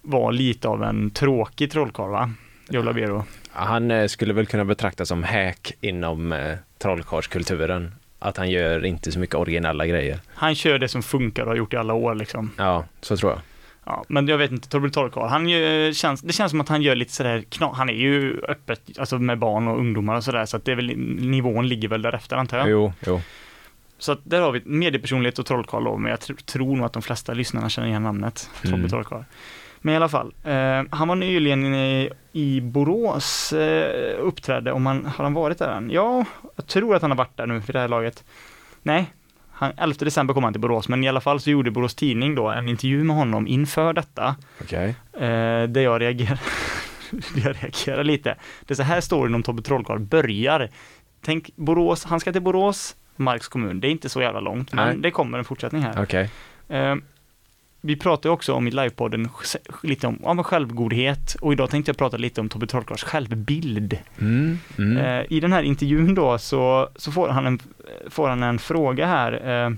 var 0.01 0.31
lite 0.31 0.67
av 0.67 0.83
en 0.83 1.09
tråkig 1.09 1.71
trollkarl 1.71 2.11
va? 2.11 2.31
Joe 2.69 2.83
Labero. 2.83 3.23
Han 3.51 3.91
eh, 3.91 4.07
skulle 4.07 4.33
väl 4.33 4.45
kunna 4.45 4.65
betraktas 4.65 5.07
som 5.07 5.23
hack 5.23 5.73
inom 5.81 6.31
eh, 6.31 6.57
trollkarlskulturen. 6.77 7.91
Att 8.19 8.37
han 8.37 8.49
gör 8.49 8.85
inte 8.85 9.11
så 9.11 9.19
mycket 9.19 9.35
originella 9.35 9.87
grejer. 9.87 10.19
Han 10.33 10.55
kör 10.55 10.79
det 10.79 10.87
som 10.87 11.03
funkar 11.03 11.43
och 11.43 11.49
har 11.49 11.55
gjort 11.55 11.73
i 11.73 11.77
alla 11.77 11.93
år 11.93 12.15
liksom. 12.15 12.51
Ja, 12.57 12.85
så 13.01 13.17
tror 13.17 13.31
jag. 13.31 13.41
Ja, 13.85 14.05
men 14.07 14.27
jag 14.27 14.37
vet 14.37 14.51
inte, 14.51 14.69
Torbjörn 14.69 14.91
Torrkarl, 14.91 15.27
han 15.27 15.49
gör, 15.49 15.93
känns, 15.93 16.21
det 16.21 16.33
känns 16.33 16.49
som 16.49 16.61
att 16.61 16.69
han 16.69 16.81
gör 16.81 16.95
lite 16.95 17.11
sådär, 17.13 17.43
han 17.73 17.89
är 17.89 17.93
ju 17.93 18.41
öppet, 18.47 18.99
alltså 18.99 19.19
med 19.19 19.39
barn 19.39 19.67
och 19.67 19.79
ungdomar 19.79 20.15
och 20.15 20.23
sådär, 20.23 20.45
så 20.45 20.57
att 20.57 20.65
det 20.65 20.71
är 20.71 20.75
väl, 20.75 20.97
nivån 20.97 21.67
ligger 21.67 21.87
väl 21.87 22.01
därefter 22.01 22.35
antar 22.35 22.57
jag. 22.57 22.69
Jo, 22.69 22.93
jo. 23.05 23.21
Så 23.97 24.11
att 24.11 24.19
där 24.23 24.41
har 24.41 24.51
vi 24.51 24.61
mediepersonlighet 24.65 25.39
och 25.39 25.45
Trollkarl 25.45 25.83
då, 25.83 25.97
men 25.97 26.09
jag 26.09 26.19
tr 26.19 26.33
tror 26.33 26.75
nog 26.75 26.85
att 26.85 26.93
de 26.93 27.01
flesta 27.01 27.33
lyssnarna 27.33 27.69
känner 27.69 27.87
igen 27.87 28.03
namnet, 28.03 28.49
Torbjörn 28.61 28.79
Mm. 28.79 28.89
Trollkarl. 28.89 29.23
Men 29.85 29.93
i 29.93 29.97
alla 29.97 30.09
fall, 30.09 30.33
eh, 30.43 30.83
han 30.89 31.07
var 31.07 31.15
nyligen 31.15 31.75
i, 31.75 32.09
i 32.31 32.61
Borås, 32.61 33.53
eh, 33.53 34.19
uppträdde, 34.19 34.71
om 34.71 34.85
han, 34.85 35.05
har 35.05 35.23
han 35.23 35.33
varit 35.33 35.57
där 35.57 35.77
än? 35.77 35.89
Ja, 35.91 36.25
jag 36.55 36.67
tror 36.67 36.95
att 36.95 37.01
han 37.01 37.11
har 37.11 37.17
varit 37.17 37.37
där 37.37 37.47
nu 37.47 37.53
vid 37.53 37.75
det 37.75 37.79
här 37.79 37.87
laget. 37.87 38.23
Nej, 38.81 39.13
han, 39.51 39.71
11 39.77 39.95
december 39.99 40.33
kom 40.33 40.43
han 40.43 40.53
till 40.53 40.61
Borås, 40.61 40.87
men 40.87 41.03
i 41.03 41.09
alla 41.09 41.21
fall 41.21 41.39
så 41.39 41.49
gjorde 41.49 41.71
Borås 41.71 41.95
Tidning 41.95 42.35
då 42.35 42.47
en 42.47 42.69
intervju 42.69 43.03
med 43.03 43.15
honom 43.15 43.47
inför 43.47 43.93
detta. 43.93 44.35
Okej. 44.61 44.95
Eh, 45.13 45.63
där 45.63 45.81
jag 45.81 46.01
reagerar, 46.01 46.39
jag 47.35 47.55
reagerar 47.63 48.03
lite. 48.03 48.35
Det 48.61 48.73
är 48.73 48.75
så 48.75 48.83
här 48.83 49.01
storyn 49.01 49.35
om 49.35 49.43
Tobbe 49.43 49.61
Trollkarl 49.61 49.99
börjar. 49.99 50.69
Tänk 51.21 51.49
Borås, 51.55 52.05
han 52.05 52.19
ska 52.19 52.31
till 52.31 52.41
Borås, 52.41 52.95
Marks 53.15 53.47
kommun. 53.47 53.79
Det 53.79 53.87
är 53.87 53.91
inte 53.91 54.09
så 54.09 54.21
jävla 54.21 54.39
långt, 54.39 54.73
men 54.73 54.87
Nej. 54.87 54.97
det 54.97 55.11
kommer 55.11 55.37
en 55.37 55.45
fortsättning 55.45 55.81
här. 55.81 56.03
Okej. 56.03 56.29
Eh, 56.69 56.95
vi 57.85 57.95
pratade 57.95 58.33
också 58.33 58.53
om 58.53 58.67
i 58.67 58.71
livepodden 58.71 59.29
lite 59.83 60.07
om, 60.07 60.25
om 60.25 60.43
självgodhet 60.43 61.35
och 61.41 61.53
idag 61.53 61.69
tänkte 61.69 61.89
jag 61.89 61.97
prata 61.97 62.17
lite 62.17 62.41
om 62.41 62.49
Tobbe 62.49 62.67
Trollkarls 62.67 63.03
självbild. 63.03 63.99
Mm, 64.19 64.59
mm. 64.77 64.97
Eh, 64.97 65.25
I 65.29 65.39
den 65.39 65.53
här 65.53 65.63
intervjun 65.63 66.15
då 66.15 66.37
så, 66.37 66.89
så 66.95 67.11
får, 67.11 67.29
han 67.29 67.45
en, 67.45 67.59
får 68.09 68.29
han 68.29 68.43
en 68.43 68.59
fråga 68.59 69.05
här. 69.05 69.31
Eh, 69.47 69.71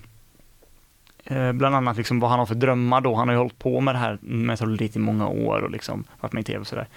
eh, 1.37 1.51
bland 1.53 1.75
annat 1.75 1.97
liksom 1.97 2.19
vad 2.19 2.29
han 2.29 2.39
har 2.39 2.45
för 2.45 2.55
drömmar 2.55 3.01
då. 3.01 3.15
Han 3.15 3.27
har 3.27 3.35
ju 3.35 3.39
hållit 3.39 3.59
på 3.59 3.81
med 3.81 3.95
det 3.95 3.99
här 3.99 4.17
med 4.21 4.57
trolleri 4.57 4.91
i 4.93 4.99
många 4.99 5.27
år 5.27 5.61
och 5.61 5.71
liksom 5.71 6.03
varit 6.19 6.33
med 6.33 6.41
i 6.41 6.43
tv 6.43 6.59
och 6.59 6.67
sådär. 6.67 6.87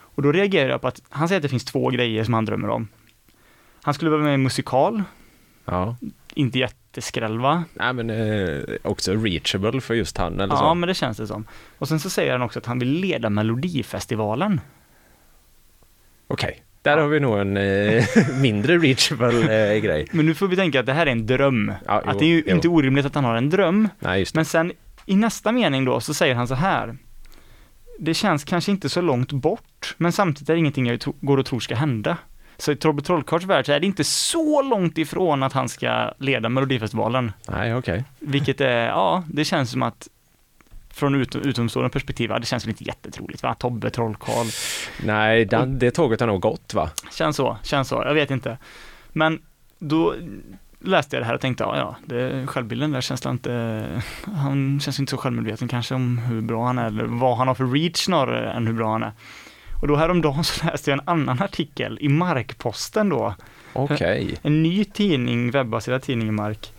Och 0.00 0.22
då 0.22 0.32
reagerar 0.32 0.68
jag 0.70 0.80
på 0.80 0.88
att 0.88 1.02
han 1.08 1.28
säger 1.28 1.38
att 1.38 1.42
det 1.42 1.48
finns 1.48 1.64
två 1.64 1.90
grejer 1.90 2.24
som 2.24 2.34
han 2.34 2.44
drömmer 2.44 2.68
om. 2.68 2.88
Han 3.82 3.94
skulle 3.94 4.10
vara 4.10 4.22
med 4.22 4.30
i 4.30 4.34
en 4.34 4.42
musikal, 4.42 5.02
Ja. 5.70 5.96
Inte 6.38 6.58
jätteskräll 6.58 7.38
va? 7.38 7.64
Nej, 7.74 7.92
men 7.92 8.10
eh, 8.10 8.62
också 8.82 9.14
reachable 9.14 9.80
för 9.80 9.94
just 9.94 10.18
han 10.18 10.40
eller 10.40 10.54
Ja, 10.54 10.58
så. 10.58 10.74
men 10.74 10.86
det 10.86 10.94
känns 10.94 11.16
det 11.16 11.26
som. 11.26 11.44
Och 11.78 11.88
sen 11.88 12.00
så 12.00 12.10
säger 12.10 12.32
han 12.32 12.42
också 12.42 12.58
att 12.58 12.66
han 12.66 12.78
vill 12.78 12.88
leda 12.90 13.30
Melodifestivalen. 13.30 14.60
Okej, 16.26 16.62
där 16.82 16.98
har 16.98 17.08
vi 17.08 17.20
nog 17.20 17.38
en 17.38 17.56
eh, 17.56 18.04
mindre 18.40 18.78
reachable 18.78 19.74
eh, 19.74 19.80
grej. 19.80 20.06
Men 20.12 20.26
nu 20.26 20.34
får 20.34 20.48
vi 20.48 20.56
tänka 20.56 20.80
att 20.80 20.86
det 20.86 20.92
här 20.92 21.06
är 21.06 21.10
en 21.12 21.26
dröm. 21.26 21.72
Ja, 21.86 22.02
jo, 22.04 22.10
att 22.10 22.18
det 22.18 22.24
är 22.24 22.28
ju 22.28 22.42
jo. 22.46 22.54
inte 22.54 22.68
orimligt 22.68 23.06
att 23.06 23.14
han 23.14 23.24
har 23.24 23.36
en 23.36 23.50
dröm. 23.50 23.88
Nej. 23.98 24.24
Men 24.34 24.44
sen 24.44 24.72
i 25.06 25.16
nästa 25.16 25.52
mening 25.52 25.84
då 25.84 26.00
så 26.00 26.14
säger 26.14 26.34
han 26.34 26.48
så 26.48 26.54
här. 26.54 26.96
Det 27.98 28.14
känns 28.14 28.44
kanske 28.44 28.70
inte 28.70 28.88
så 28.88 29.00
långt 29.00 29.32
bort, 29.32 29.94
men 29.96 30.12
samtidigt 30.12 30.48
är 30.48 30.54
det 30.54 30.58
ingenting 30.58 30.86
jag 30.86 31.00
går 31.20 31.38
och 31.38 31.46
tror 31.46 31.60
ska 31.60 31.74
hända. 31.74 32.16
Så 32.58 32.72
i 32.72 32.76
Tobbe 32.76 33.02
Trollkarls 33.02 33.44
värld 33.44 33.66
så 33.66 33.72
är 33.72 33.80
det 33.80 33.86
inte 33.86 34.04
så 34.04 34.62
långt 34.62 34.98
ifrån 34.98 35.42
att 35.42 35.52
han 35.52 35.68
ska 35.68 36.10
leda 36.18 36.48
Melodifestivalen. 36.48 37.32
Nej, 37.48 37.74
okej. 37.74 38.04
Vilket 38.18 38.60
är, 38.60 38.86
ja, 38.86 39.24
det 39.28 39.44
känns 39.44 39.70
som 39.70 39.82
att 39.82 40.08
från 40.90 41.14
ut, 41.14 41.36
utomstående 41.36 41.90
perspektiv, 41.90 42.30
det 42.40 42.46
känns 42.46 42.64
väl 42.64 42.70
inte 42.70 42.84
jättetroligt 42.84 43.42
va? 43.42 43.54
Tobbe 43.54 43.90
Trollkarl. 43.90 44.46
Nej, 45.02 45.44
den, 45.44 45.78
det 45.78 45.90
tåget 45.90 46.20
har 46.20 46.26
nog 46.26 46.40
gått 46.40 46.74
va? 46.74 46.90
Känns 47.12 47.36
så, 47.36 47.56
känns 47.62 47.88
så, 47.88 48.02
jag 48.06 48.14
vet 48.14 48.30
inte. 48.30 48.58
Men 49.12 49.42
då 49.78 50.14
läste 50.80 51.16
jag 51.16 51.22
det 51.22 51.26
här 51.26 51.34
och 51.34 51.40
tänkte, 51.40 51.64
ja, 51.64 51.76
ja, 51.76 51.96
det, 52.04 52.46
självbilden 52.46 52.92
där 52.92 53.00
känns 53.00 53.26
inte, 53.26 54.02
han 54.24 54.80
känns 54.80 55.00
inte 55.00 55.10
så 55.10 55.16
självmedveten 55.16 55.68
kanske 55.68 55.94
om 55.94 56.18
hur 56.18 56.40
bra 56.40 56.66
han 56.66 56.78
är, 56.78 56.86
eller 56.86 57.04
vad 57.04 57.36
han 57.36 57.48
har 57.48 57.54
för 57.54 57.66
reach 57.66 58.04
snarare 58.04 58.52
än 58.52 58.66
hur 58.66 58.74
bra 58.74 58.92
han 58.92 59.02
är. 59.02 59.12
Och 59.80 59.88
då 59.88 59.96
häromdagen 59.96 60.44
så 60.44 60.66
läste 60.66 60.90
jag 60.90 60.98
en 60.98 61.08
annan 61.08 61.42
artikel 61.42 61.98
i 62.00 62.08
Markposten 62.08 63.08
då, 63.08 63.34
Okej. 63.72 64.34
en 64.42 64.62
ny 64.62 64.84
tidning, 64.84 65.50
webbaserad 65.50 66.02
tidning 66.02 66.28
i 66.28 66.30
Mark, 66.30 66.72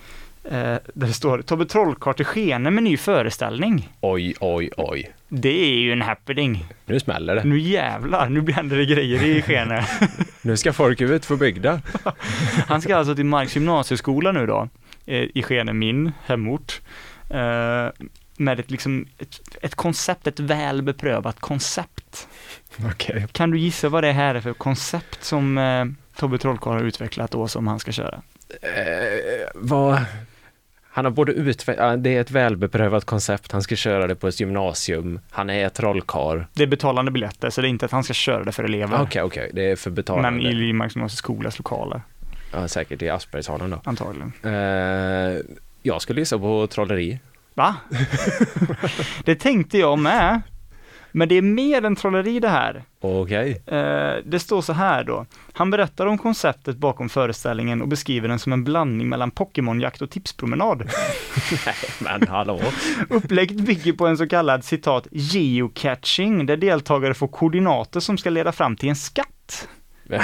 eh, 0.43 0.51
där 0.51 0.81
det 0.93 1.13
står 1.13 1.41
Tobbe 1.41 1.65
Trollkarl 1.65 2.13
till 2.13 2.25
Skene 2.25 2.71
med 2.71 2.83
ny 2.83 2.97
föreställning. 2.97 3.89
Oj, 4.01 4.35
oj, 4.39 4.69
oj. 4.77 5.11
Det 5.27 5.63
är 5.63 5.75
ju 5.75 5.91
en 5.91 6.01
happening. 6.01 6.65
Nu 6.85 6.99
smäller 6.99 7.35
det. 7.35 7.43
Nu 7.43 7.59
jävlar, 7.59 8.29
nu 8.29 8.51
händer 8.51 8.77
det 8.77 8.85
grejer 8.85 9.23
i 9.23 9.41
Skene. 9.41 9.85
Nu 10.41 10.57
ska 10.57 10.73
folk 10.73 11.01
ut 11.01 11.25
för 11.25 11.35
bygda. 11.35 11.81
Han 12.67 12.81
ska 12.81 12.95
alltså 12.95 13.15
till 13.15 13.25
Marks 13.25 13.55
gymnasieskola 13.55 14.31
nu 14.31 14.45
då, 14.45 14.69
eh, 15.05 15.23
i 15.33 15.43
Skene, 15.43 15.73
min 15.73 16.11
hemort. 16.25 16.81
Eh, 17.29 17.87
med 18.37 18.59
ett, 18.59 18.71
liksom, 18.71 19.05
ett, 19.17 19.57
ett 19.61 19.75
koncept, 19.75 20.27
ett 20.27 20.39
väl 20.39 20.81
beprövat 20.81 21.39
koncept. 21.39 21.98
Okej. 22.85 23.27
Kan 23.31 23.51
du 23.51 23.57
gissa 23.59 23.89
vad 23.89 24.03
det 24.03 24.11
här 24.11 24.35
är 24.35 24.41
för 24.41 24.53
koncept 24.53 25.23
som 25.23 25.57
eh, 25.57 25.85
Tobbe 26.15 26.37
Trollkarl 26.37 26.73
har 26.73 26.83
utvecklat 26.83 27.31
då 27.31 27.47
som 27.47 27.67
han 27.67 27.79
ska 27.79 27.91
köra? 27.91 28.21
Eh, 28.61 29.49
vad... 29.55 29.99
Han 30.91 31.05
har 31.05 31.11
både 31.11 31.31
utvecklat, 31.31 32.03
det 32.03 32.15
är 32.15 32.21
ett 32.21 32.31
välbeprövat 32.31 33.05
koncept, 33.05 33.51
han 33.51 33.61
ska 33.61 33.75
köra 33.75 34.07
det 34.07 34.15
på 34.15 34.27
ett 34.27 34.39
gymnasium, 34.39 35.19
han 35.31 35.49
är 35.49 35.69
trollkarl. 35.69 36.43
Det 36.53 36.63
är 36.63 36.67
betalande 36.67 37.11
biljetter, 37.11 37.49
så 37.49 37.61
det 37.61 37.67
är 37.67 37.69
inte 37.69 37.85
att 37.85 37.91
han 37.91 38.03
ska 38.03 38.13
köra 38.13 38.43
det 38.43 38.51
för 38.51 38.63
elever. 38.63 39.01
Okej, 39.01 39.21
okej, 39.21 39.51
det 39.53 39.71
är 39.71 39.75
för 39.75 39.91
betalande. 39.91 40.43
Men 40.43 40.51
i 40.61 40.73
Marks 40.73 40.95
gymnasieskolas 40.95 41.57
lokaler, 41.59 42.01
Ja, 42.51 42.67
säkert 42.67 43.01
i 43.01 43.09
Aspergshalen 43.09 43.69
då. 43.69 43.81
antagligen. 43.83 44.33
Eh, 44.43 45.41
jag 45.83 46.01
skulle 46.01 46.21
gissa 46.21 46.39
på 46.39 46.67
trolleri. 46.67 47.19
Va? 47.53 47.75
det 49.23 49.35
tänkte 49.35 49.77
jag 49.77 49.99
med. 49.99 50.41
Men 51.11 51.29
det 51.29 51.35
är 51.35 51.41
mer 51.41 51.85
än 51.85 51.95
trolleri 51.95 52.39
det 52.39 52.49
här. 52.49 52.83
Okej. 53.01 53.61
Eh, 53.65 54.15
det 54.25 54.39
står 54.39 54.61
så 54.61 54.73
här 54.73 55.03
då. 55.03 55.25
Han 55.53 55.71
berättar 55.71 56.05
om 56.05 56.17
konceptet 56.17 56.77
bakom 56.77 57.09
föreställningen 57.09 57.81
och 57.81 57.87
beskriver 57.87 58.27
den 58.27 58.39
som 58.39 58.53
en 58.53 58.63
blandning 58.63 59.09
mellan 59.09 59.31
Pokémonjakt 59.31 60.01
och 60.01 60.09
tipspromenad. 60.09 60.89
Men 61.99 62.27
hallå. 62.27 62.61
Upplägget 63.09 63.57
bygger 63.57 63.93
på 63.93 64.07
en 64.07 64.17
så 64.17 64.27
kallad 64.27 64.63
citat 64.63 65.07
geocaching, 65.11 66.45
där 66.45 66.57
deltagare 66.57 67.13
får 67.13 67.27
koordinater 67.27 67.99
som 67.99 68.17
ska 68.17 68.29
leda 68.29 68.51
fram 68.51 68.75
till 68.75 68.89
en 68.89 68.95
skatt. 68.95 69.67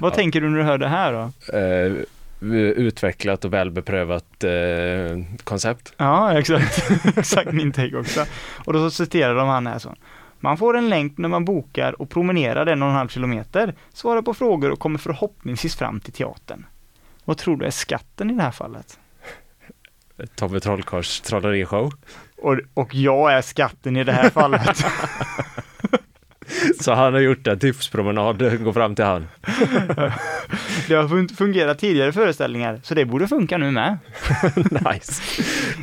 Vad 0.00 0.14
tänker 0.14 0.40
du 0.40 0.48
när 0.48 0.58
du 0.58 0.64
hör 0.64 0.78
det 0.78 0.88
här 0.88 1.12
då? 1.12 1.56
Eh, 1.58 1.92
utvecklat 2.40 3.44
och 3.44 3.52
välbeprövat 3.52 4.44
eh, 4.44 4.50
koncept. 5.44 5.92
Ja, 5.96 6.38
exakt. 6.38 6.90
exakt 7.16 7.52
min 7.52 7.72
take 7.72 7.96
också. 7.96 8.24
Och 8.64 8.72
då 8.72 8.90
så 8.90 9.04
citerar 9.04 9.34
de 9.34 9.48
han 9.48 9.66
här 9.66 9.78
så. 9.78 9.94
Man 10.40 10.56
får 10.56 10.76
en 10.76 10.88
länk 10.88 11.18
när 11.18 11.28
man 11.28 11.44
bokar 11.44 12.02
och 12.02 12.10
promenerar 12.10 12.66
en 12.66 12.82
och 12.82 12.88
en 12.88 12.94
halv 12.94 13.08
kilometer, 13.08 13.74
svarar 13.92 14.22
på 14.22 14.34
frågor 14.34 14.70
och 14.70 14.78
kommer 14.78 14.98
förhoppningsvis 14.98 15.76
fram 15.76 16.00
till 16.00 16.12
teatern. 16.12 16.66
Vad 17.24 17.38
tror 17.38 17.56
du 17.56 17.66
är 17.66 17.70
skatten 17.70 18.30
i 18.30 18.34
det 18.34 18.42
här 18.42 18.50
fallet? 18.50 18.98
Tobbe 20.34 20.60
Trollkarls 20.60 21.20
trollerishow. 21.20 21.92
Och, 22.36 22.58
och 22.74 22.94
jag 22.94 23.32
är 23.32 23.42
skatten 23.42 23.96
i 23.96 24.04
det 24.04 24.12
här 24.12 24.30
fallet. 24.30 24.84
Så 26.80 26.92
han 26.92 27.12
har 27.12 27.20
gjort 27.20 27.46
en 27.46 27.58
tipspromenad, 27.58 28.64
gå 28.64 28.72
fram 28.72 28.94
till 28.94 29.04
han. 29.04 29.28
Det 30.88 30.94
har 30.94 31.08
fun- 31.08 31.36
fungerat 31.36 31.78
tidigare 31.78 32.12
föreställningar, 32.12 32.80
så 32.82 32.94
det 32.94 33.04
borde 33.04 33.28
funka 33.28 33.58
nu 33.58 33.70
med. 33.70 33.98
nice. 34.54 35.22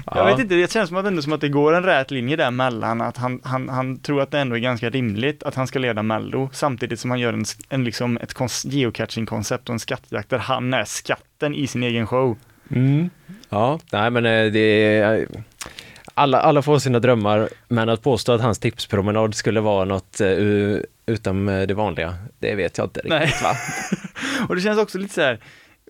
Jag 0.05 0.25
vet 0.25 0.39
inte, 0.39 0.55
det 0.55 0.71
känns 0.71 0.87
som 0.87 0.97
att, 0.97 1.05
ändå 1.05 1.21
som 1.21 1.33
att 1.33 1.41
det 1.41 1.49
går 1.49 1.73
en 1.73 1.83
rät 1.83 2.11
linje 2.11 2.35
där 2.35 2.51
mellan 2.51 3.01
att 3.01 3.17
han, 3.17 3.41
han, 3.43 3.69
han 3.69 3.99
tror 3.99 4.21
att 4.21 4.31
det 4.31 4.39
ändå 4.39 4.55
är 4.55 4.59
ganska 4.59 4.89
rimligt 4.89 5.43
att 5.43 5.55
han 5.55 5.67
ska 5.67 5.79
leda 5.79 6.03
Mello, 6.03 6.49
samtidigt 6.53 6.99
som 6.99 7.09
han 7.09 7.19
gör 7.19 7.33
en, 7.33 7.45
en 7.69 7.83
liksom 7.83 8.17
ett 8.17 8.33
geocaching-koncept 8.65 9.69
och 9.69 9.73
en 9.73 9.79
skattjakt 9.79 10.29
där 10.29 10.37
han 10.37 10.73
är 10.73 10.85
skatten 10.85 11.55
i 11.55 11.67
sin 11.67 11.83
egen 11.83 12.07
show. 12.07 12.37
Mm. 12.69 13.09
Ja, 13.49 13.79
nej 13.91 14.09
men 14.09 14.25
eh, 14.25 14.51
det 14.51 14.97
är... 14.99 15.27
Alla, 16.17 16.39
alla 16.41 16.61
får 16.61 16.79
sina 16.79 16.99
drömmar, 16.99 17.49
men 17.67 17.89
att 17.89 18.01
påstå 18.01 18.31
att 18.31 18.41
hans 18.41 18.59
tipspromenad 18.59 19.35
skulle 19.35 19.59
vara 19.61 19.85
något 19.85 20.21
eh, 20.21 20.27
u- 20.27 20.85
utom 21.05 21.49
eh, 21.49 21.61
det 21.67 21.73
vanliga, 21.73 22.15
det 22.39 22.55
vet 22.55 22.77
jag 22.77 22.85
inte 22.85 22.99
riktigt 22.99 23.09
Nej. 23.19 23.33
va? 23.43 23.55
Och 24.49 24.55
det 24.55 24.61
känns 24.61 24.79
också 24.79 24.97
lite 24.97 25.13
så 25.13 25.21
här, 25.21 25.39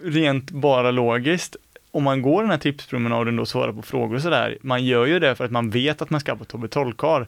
rent 0.01 0.51
bara 0.51 0.91
logiskt, 0.91 1.55
om 1.91 2.03
man 2.03 2.22
går 2.22 2.41
den 2.41 2.51
här 2.51 2.58
tipspromenaden 2.58 3.39
och 3.39 3.48
svarar 3.48 3.74
på 3.74 3.82
frågor 3.82 4.15
och 4.15 4.22
sådär, 4.22 4.58
man 4.62 4.86
gör 4.86 5.05
ju 5.05 5.20
det 5.20 5.36
för 5.36 5.46
att 5.46 5.51
man 5.51 5.70
vet 5.70 6.01
att 6.01 6.10
man 6.10 6.20
ska 6.20 6.36
på 6.36 6.46
Tobbe 6.46 6.67
Trollkarl. 6.67 7.24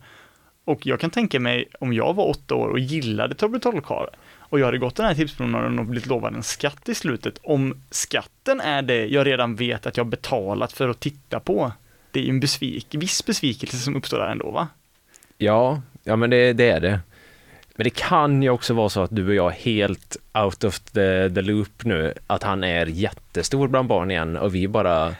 Och 0.65 0.85
jag 0.85 0.99
kan 0.99 1.09
tänka 1.09 1.39
mig, 1.39 1.65
om 1.79 1.93
jag 1.93 2.13
var 2.13 2.29
åtta 2.29 2.55
år 2.55 2.67
och 2.67 2.79
gillade 2.79 3.35
Tobbe 3.35 3.59
Trollkarl, 3.59 4.07
och 4.39 4.59
jag 4.59 4.65
hade 4.65 4.77
gått 4.77 4.95
den 4.95 5.05
här 5.05 5.15
tipspromenaden 5.15 5.79
och 5.79 5.85
blivit 5.85 6.05
lovad 6.09 6.35
en 6.35 6.43
skatt 6.43 6.89
i 6.89 6.95
slutet, 6.95 7.39
om 7.43 7.81
skatten 7.91 8.61
är 8.61 8.81
det 8.81 9.05
jag 9.07 9.27
redan 9.27 9.55
vet 9.55 9.85
att 9.85 9.97
jag 9.97 10.07
betalat 10.07 10.73
för 10.73 10.89
att 10.89 10.99
titta 10.99 11.39
på, 11.39 11.71
det 12.17 12.21
är 12.21 12.25
ju 12.25 12.29
en 12.29 12.39
besvik, 12.39 12.87
viss 12.95 13.25
besvikelse 13.25 13.77
som 13.77 13.95
uppstår 13.95 14.17
där 14.17 14.27
ändå 14.27 14.51
va? 14.51 14.67
Ja, 15.37 15.81
ja 16.03 16.15
men 16.15 16.29
det, 16.29 16.53
det 16.53 16.69
är 16.69 16.79
det. 16.79 16.99
Men 17.75 17.83
det 17.83 17.89
kan 17.89 18.43
ju 18.43 18.49
också 18.49 18.73
vara 18.73 18.89
så 18.89 19.01
att 19.01 19.15
du 19.15 19.27
och 19.27 19.35
jag 19.35 19.47
är 19.47 19.55
helt 19.55 20.17
out 20.33 20.63
of 20.63 20.79
the, 20.79 21.29
the 21.29 21.41
loop 21.41 21.85
nu, 21.85 22.13
att 22.27 22.43
han 22.43 22.63
är 22.63 22.85
jättestor 22.85 23.67
bland 23.67 23.87
barn 23.87 24.11
igen 24.11 24.37
och 24.37 24.55
vi 24.55 24.67
bara 24.67 25.15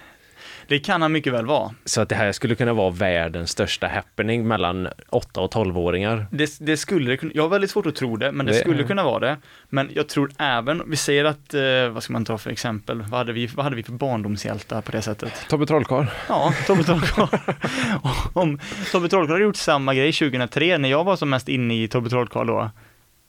det 0.67 0.79
kan 0.79 1.01
han 1.01 1.11
mycket 1.11 1.33
väl 1.33 1.45
vara. 1.45 1.71
Så 1.85 2.01
att 2.01 2.09
det 2.09 2.15
här 2.15 2.31
skulle 2.31 2.55
kunna 2.55 2.73
vara 2.73 2.89
världens 2.89 3.49
största 3.51 3.87
happening 3.87 4.47
mellan 4.47 4.87
8 5.09 5.41
och 5.41 5.53
12-åringar. 5.53 6.25
Det, 6.31 6.57
det 6.59 6.77
skulle 6.77 7.11
det 7.11 7.17
kunna, 7.17 7.31
jag 7.35 7.43
har 7.43 7.49
väldigt 7.49 7.71
svårt 7.71 7.85
att 7.85 7.95
tro 7.95 8.17
det, 8.17 8.31
men 8.31 8.45
det, 8.45 8.51
Det- 8.51 8.57
skulle 8.57 8.83
kunna 8.83 9.03
vara 9.03 9.19
det. 9.19 9.37
Men 9.69 9.89
jag 9.93 10.07
tror 10.09 10.31
även, 10.37 10.83
vi 10.87 10.95
säger 10.95 11.25
att, 11.25 11.53
eh, 11.53 11.89
vad 11.91 12.03
ska 12.03 12.13
man 12.13 12.25
ta 12.25 12.37
för 12.37 12.49
exempel, 12.51 13.01
vad 13.01 13.17
hade 13.17 13.33
vi, 13.33 13.47
vad 13.47 13.63
hade 13.63 13.75
vi 13.75 13.83
för 13.83 13.91
barndomshjältar 13.91 14.81
på 14.81 14.91
det 14.91 15.01
sättet? 15.01 15.45
Tobbe 15.49 15.65
Trollkarl. 15.65 16.05
Ja, 16.29 16.53
Tobbe 16.67 16.83
Trollkarl. 16.83 17.27
Om 18.33 18.59
Tobbe 18.91 19.09
Trollkarl 19.09 19.33
hade 19.33 19.43
gjort 19.43 19.55
samma 19.55 19.93
grej 19.93 20.13
2003, 20.13 20.77
när 20.77 20.89
jag 20.89 21.03
var 21.03 21.15
som 21.15 21.29
mest 21.29 21.49
inne 21.49 21.83
i 21.83 21.87
Tobbe 21.87 22.09
Trollkarl 22.09 22.47
då, 22.47 22.69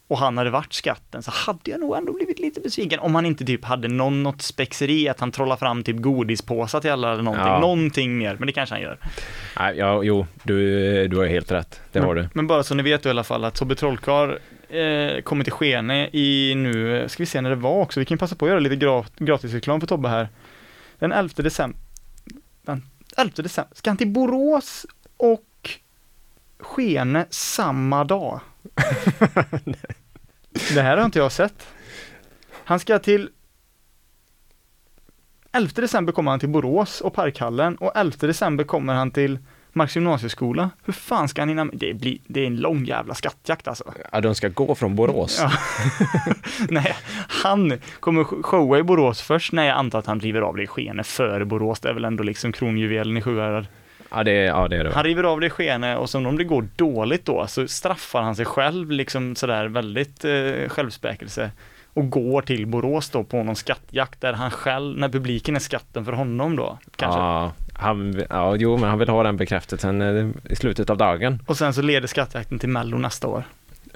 och 0.08 0.18
han 0.18 0.38
hade 0.38 0.50
varit 0.50 0.72
skatten, 0.72 1.22
så 1.22 1.30
hade 1.30 1.70
jag 1.70 1.80
nog 1.80 1.96
ändå 1.96 2.12
blivit 2.12 2.38
lite 2.38 2.60
besviken 2.60 3.00
om 3.00 3.14
han 3.14 3.26
inte 3.26 3.44
typ 3.44 3.64
hade 3.64 3.88
någon, 3.88 4.22
något 4.22 4.42
spexeri, 4.42 5.08
att 5.08 5.20
han 5.20 5.32
trollar 5.32 5.56
fram 5.56 5.82
typ 5.82 5.96
godispåsar 5.96 6.80
till 6.80 6.90
alla 6.90 7.12
eller 7.12 7.22
någonting, 7.22 7.46
Ja. 7.46 7.60
någonting 7.60 8.18
mer, 8.18 8.36
men 8.38 8.46
det 8.46 8.52
kanske 8.52 8.74
han 8.74 8.82
gör. 8.82 8.98
Nej, 9.58 9.76
ja, 9.78 10.02
jo, 10.02 10.26
du, 10.42 11.08
du 11.08 11.16
har 11.16 11.26
helt 11.26 11.52
rätt. 11.52 11.80
Det 11.92 11.98
har 12.00 12.14
du. 12.14 12.28
Men 12.34 12.46
bara 12.46 12.62
så 12.62 12.74
ni 12.74 12.82
vet 12.82 13.06
i 13.06 13.10
alla 13.10 13.24
fall 13.24 13.44
att 13.44 13.54
Tobbe 13.54 13.74
Trollkarl 13.74 14.30
eh, 14.68 15.22
kommer 15.22 15.44
till 15.44 15.52
Skene 15.52 16.08
i 16.12 16.54
nu, 16.56 17.04
ska 17.08 17.22
vi 17.22 17.26
se 17.26 17.40
när 17.40 17.50
det 17.50 17.56
var 17.56 17.80
också, 17.82 18.00
vi 18.00 18.06
kan 18.06 18.18
passa 18.18 18.36
på 18.36 18.44
att 18.44 18.48
göra 18.50 18.60
lite 18.60 18.76
gra- 18.86 19.06
gratisreklam 19.18 19.80
för 19.80 19.86
Tobbe 19.86 20.08
här. 20.08 20.28
Den 20.98 21.12
11 21.12 21.32
december, 21.42 21.80
11 23.16 23.32
december. 23.42 23.76
Ska 23.76 23.90
han 23.90 23.96
till 23.96 24.08
Borås 24.08 24.86
och 25.16 25.44
Skene 26.58 27.26
samma 27.30 28.04
dag? 28.04 28.40
det 30.74 30.82
här 30.82 30.96
har 30.96 31.04
inte 31.04 31.18
jag 31.18 31.32
sett. 31.32 31.66
Han 32.64 32.80
ska 32.80 32.98
till 32.98 33.30
11 35.52 35.70
december 35.74 36.12
kommer 36.12 36.30
han 36.30 36.40
till 36.40 36.48
Borås 36.48 37.00
och 37.00 37.14
Parkhallen 37.14 37.76
och 37.76 37.92
11 37.94 38.16
december 38.20 38.64
kommer 38.64 38.94
han 38.94 39.10
till 39.10 39.38
Marks 39.72 39.96
gymnasieskola. 39.96 40.70
Hur 40.84 40.92
fan 40.92 41.28
ska 41.28 41.42
han 41.42 41.48
hinna 41.48 41.64
med? 41.64 41.78
Det, 41.78 41.94
blir, 41.94 42.18
det 42.26 42.40
är 42.40 42.46
en 42.46 42.56
lång 42.56 42.84
jävla 42.84 43.14
skattjakt 43.14 43.68
alltså. 43.68 43.92
Ja, 44.12 44.20
de 44.20 44.34
ska 44.34 44.48
gå 44.48 44.74
från 44.74 44.96
Borås. 44.96 45.38
Ja. 45.42 45.52
Nej, 46.68 46.96
han 47.28 47.78
kommer 48.00 48.42
showa 48.42 48.78
i 48.78 48.82
Borås 48.82 49.22
först 49.22 49.52
när 49.52 49.66
jag 49.66 49.76
antar 49.76 49.98
att 49.98 50.06
han 50.06 50.20
river 50.20 50.40
av 50.40 50.56
det 50.56 50.62
i 50.62 50.66
Skene 50.66 51.04
före 51.04 51.44
Borås. 51.44 51.80
Det 51.80 51.88
är 51.88 51.94
väl 51.94 52.04
ändå 52.04 52.22
liksom 52.22 52.52
kronjuvelen 52.52 53.16
i 53.16 53.22
Sjuhärad. 53.22 53.66
Ja, 54.10 54.24
det, 54.24 54.32
ja, 54.32 54.68
det 54.68 54.76
är 54.76 54.84
det. 54.84 54.94
Han 54.94 55.04
river 55.04 55.24
av 55.24 55.40
det 55.40 55.46
i 55.46 55.50
Skene 55.50 55.96
och 55.96 56.10
sen 56.10 56.26
om 56.26 56.38
det 56.38 56.44
går 56.44 56.68
dåligt 56.76 57.24
då 57.24 57.46
så 57.46 57.68
straffar 57.68 58.22
han 58.22 58.36
sig 58.36 58.44
själv 58.44 58.90
liksom 58.90 59.36
sådär 59.36 59.66
väldigt 59.66 60.24
eh, 60.24 60.68
självspäkelse 60.68 61.50
och 61.98 62.10
går 62.10 62.42
till 62.42 62.66
Borås 62.66 63.10
då 63.10 63.24
på 63.24 63.42
någon 63.42 63.56
skattjakt 63.56 64.20
där 64.20 64.32
han 64.32 64.50
själv, 64.50 64.98
när 64.98 65.08
publiken 65.08 65.56
är 65.56 65.60
skatten 65.60 66.04
för 66.04 66.12
honom 66.12 66.56
då, 66.56 66.78
kanske. 66.96 67.20
Ja, 67.20 67.52
han, 67.74 68.22
ja, 68.30 68.56
jo, 68.56 68.76
men 68.76 68.88
han 68.88 68.98
vill 68.98 69.08
ha 69.08 69.22
den 69.22 69.36
bekräftelsen 69.36 70.02
eh, 70.02 70.52
i 70.52 70.56
slutet 70.56 70.90
av 70.90 70.96
dagen. 70.96 71.42
Och 71.46 71.56
sen 71.56 71.74
så 71.74 71.82
leder 71.82 72.06
skattjakten 72.08 72.58
till 72.58 72.68
Mello 72.68 72.98
nästa 72.98 73.28
år. 73.28 73.44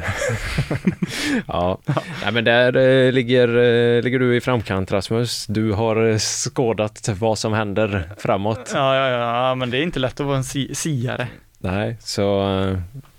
Ja, 1.46 1.78
Nej, 2.22 2.32
men 2.32 2.44
där 2.44 2.76
eh, 2.76 3.12
ligger, 3.12 3.48
eh, 3.48 4.02
ligger 4.02 4.18
du 4.18 4.36
i 4.36 4.40
framkant 4.40 4.92
Rasmus. 4.92 5.46
Du 5.46 5.72
har 5.72 6.08
eh, 6.10 6.18
skådat 6.18 7.08
vad 7.18 7.38
som 7.38 7.52
händer 7.52 8.10
framåt. 8.18 8.70
Ja, 8.74 8.96
ja, 8.96 9.08
ja, 9.48 9.54
men 9.54 9.70
det 9.70 9.78
är 9.78 9.82
inte 9.82 9.98
lätt 9.98 10.20
att 10.20 10.26
vara 10.26 10.36
en 10.36 10.44
si 10.44 10.74
siare. 10.74 11.28
Nej, 11.58 11.96
så 12.00 12.58
eh, 12.60 12.78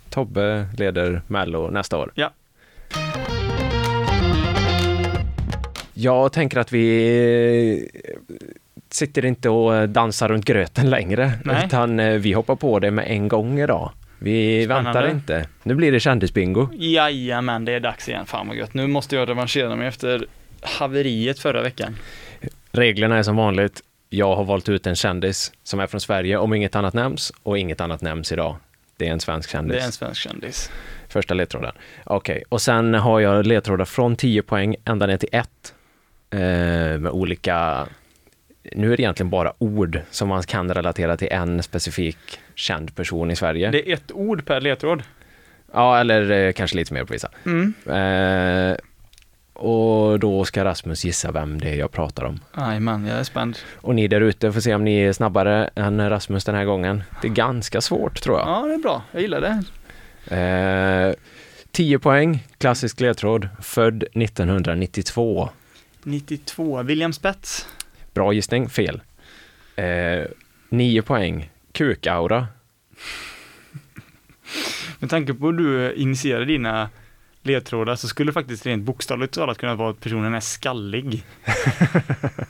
Tobbe 0.09 0.65
leder 0.77 1.21
Mello 1.27 1.69
nästa 1.69 1.97
år. 1.97 2.11
Ja. 2.15 2.31
Jag 5.93 6.33
tänker 6.33 6.57
att 6.59 6.71
vi 6.71 7.87
eh, 7.93 7.99
sitter 8.89 9.25
inte 9.25 9.49
och 9.49 9.89
dansar 9.89 10.29
runt 10.29 10.45
gröten 10.45 10.89
längre, 10.89 11.31
Nej. 11.45 11.63
utan 11.65 11.99
eh, 11.99 12.13
vi 12.13 12.33
hoppar 12.33 12.55
på 12.55 12.79
det 12.79 12.91
med 12.91 13.05
en 13.07 13.27
gång 13.27 13.59
idag. 13.59 13.91
Vi 14.23 14.65
Spännande. 14.65 14.91
väntar 14.99 15.15
inte. 15.15 15.47
Nu 15.63 15.75
blir 15.75 15.91
det 15.91 15.99
kändisbingo. 15.99 16.69
Jajamän, 16.73 17.65
det 17.65 17.71
är 17.71 17.79
dags 17.79 18.09
igen. 18.09 18.25
Fan 18.25 18.47
vad 18.47 18.57
gött. 18.57 18.73
Nu 18.73 18.87
måste 18.87 19.15
jag 19.15 19.29
revanschera 19.29 19.75
mig 19.75 19.87
efter 19.87 20.25
haveriet 20.61 21.39
förra 21.39 21.61
veckan. 21.61 21.95
Reglerna 22.71 23.17
är 23.17 23.23
som 23.23 23.35
vanligt. 23.35 23.81
Jag 24.09 24.35
har 24.35 24.43
valt 24.43 24.69
ut 24.69 24.87
en 24.87 24.95
kändis 24.95 25.51
som 25.63 25.79
är 25.79 25.87
från 25.87 26.01
Sverige 26.01 26.37
om 26.37 26.53
inget 26.53 26.75
annat 26.75 26.93
nämns 26.93 27.33
och 27.43 27.57
inget 27.57 27.81
annat 27.81 28.01
nämns 28.01 28.31
idag. 28.31 28.55
Det 28.97 29.07
är 29.07 29.11
en 29.11 29.19
svensk 29.19 29.49
kändis. 29.49 29.77
Det 29.77 29.81
är 29.81 29.85
en 29.85 29.91
svensk 29.91 30.21
kändis. 30.21 30.71
Första 31.07 31.33
ledtråden. 31.33 31.71
Okej, 32.03 32.43
och 32.49 32.61
sen 32.61 32.93
har 32.93 33.19
jag 33.19 33.45
ledtrådar 33.45 33.85
från 33.85 34.15
10 34.15 34.41
poäng 34.41 34.75
ända 34.85 35.05
ner 35.05 35.17
till 35.17 35.29
1. 35.31 35.49
Eh, 36.29 36.39
med 36.99 37.07
olika, 37.07 37.87
nu 38.71 38.93
är 38.93 38.97
det 38.97 39.03
egentligen 39.03 39.29
bara 39.29 39.53
ord 39.57 40.01
som 40.11 40.27
man 40.29 40.43
kan 40.43 40.73
relatera 40.73 41.17
till 41.17 41.27
en 41.31 41.63
specifik 41.63 42.39
känd 42.55 42.95
person 42.95 43.31
i 43.31 43.35
Sverige. 43.35 43.71
Det 43.71 43.89
är 43.89 43.93
ett 43.93 44.11
ord 44.11 44.45
per 44.45 44.61
ledtråd. 44.61 45.03
Ja, 45.73 45.99
eller 45.99 46.31
eh, 46.31 46.51
kanske 46.53 46.77
lite 46.77 46.93
mer 46.93 47.03
på 47.03 47.13
vissa. 47.13 47.29
Mm. 47.45 47.73
Eh, 47.85 48.77
och 49.53 50.19
då 50.19 50.45
ska 50.45 50.65
Rasmus 50.65 51.05
gissa 51.05 51.31
vem 51.31 51.61
det 51.61 51.69
är 51.69 51.75
jag 51.75 51.91
pratar 51.91 52.23
om. 52.23 52.39
Jajamän, 52.57 53.05
jag 53.05 53.19
är 53.19 53.23
spänd. 53.23 53.57
Och 53.75 53.95
ni 53.95 54.07
där 54.07 54.21
ute 54.21 54.51
får 54.51 54.61
se 54.61 54.75
om 54.75 54.83
ni 54.83 54.97
är 54.97 55.13
snabbare 55.13 55.69
än 55.75 56.09
Rasmus 56.09 56.45
den 56.45 56.55
här 56.55 56.65
gången. 56.65 57.03
Det 57.21 57.27
är 57.27 57.31
ganska 57.31 57.81
svårt 57.81 58.21
tror 58.21 58.39
jag. 58.39 58.47
Ja, 58.47 58.65
det 58.67 58.73
är 58.73 58.77
bra. 58.77 59.01
Jag 59.11 59.21
gillar 59.21 59.41
det. 59.41 59.63
Eh, 60.35 61.15
10 61.71 61.99
poäng, 61.99 62.47
klassisk 62.57 62.99
ledtråd, 62.99 63.49
född 63.61 64.03
1992. 64.13 65.49
92. 66.03 66.83
William 66.83 67.13
Spets. 67.13 67.67
Bra 68.13 68.33
gissning, 68.33 68.69
fel. 68.69 69.01
Eh, 69.75 70.25
9 70.69 71.01
poäng, 71.01 71.49
kukaura. 71.73 72.47
Med 74.99 75.09
tanke 75.09 75.33
på 75.33 75.45
hur 75.45 75.53
du 75.53 75.93
initierade 75.93 76.45
dina 76.45 76.89
ledtrådar 77.41 77.95
så 77.95 78.07
skulle 78.07 78.29
det 78.29 78.33
faktiskt 78.33 78.65
rent 78.65 78.83
bokstavligt 78.83 79.33
talat 79.33 79.57
kunna 79.57 79.75
vara 79.75 79.89
att 79.89 79.99
personen 79.99 80.33
är 80.33 80.39
skallig. 80.39 81.23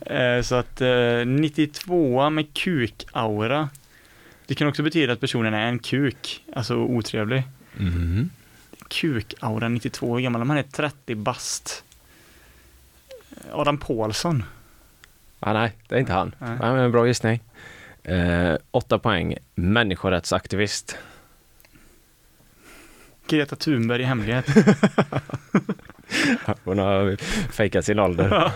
Eh, 0.00 0.42
så 0.42 0.54
att 0.54 0.80
eh, 0.80 1.26
92 1.26 2.30
med 2.30 2.54
kukaura. 2.54 3.68
Det 4.46 4.54
kan 4.54 4.68
också 4.68 4.82
betyda 4.82 5.12
att 5.12 5.20
personen 5.20 5.54
är 5.54 5.66
en 5.66 5.78
kuk, 5.78 6.44
alltså 6.56 6.76
otrevlig. 6.76 7.42
Mm. 7.78 8.30
Kukaura 8.88 9.68
92, 9.68 10.14
hur 10.14 10.22
gammal 10.22 10.40
är 10.40 10.44
man? 10.44 10.56
är 10.56 10.62
30 10.62 11.14
bast. 11.14 11.84
Eh, 13.30 13.58
Adam 13.58 13.78
Pålsson. 13.78 14.44
Ah, 15.44 15.52
nej, 15.52 15.72
det 15.88 15.94
är 15.94 15.98
inte 15.98 16.12
han. 16.12 16.34
Nej. 16.38 16.56
Nej. 16.60 16.72
men 16.72 16.92
bra 16.92 17.06
gissning. 17.06 17.40
Eh, 18.04 18.56
8 18.70 18.98
poäng, 18.98 19.36
människorättsaktivist. 19.54 20.98
Greta 23.26 23.56
Thunberg 23.56 24.02
i 24.02 24.04
hemlighet. 24.04 24.46
Hon 26.64 26.78
har 26.78 27.16
fejkat 27.52 27.84
sin 27.84 27.98
ålder. 27.98 28.52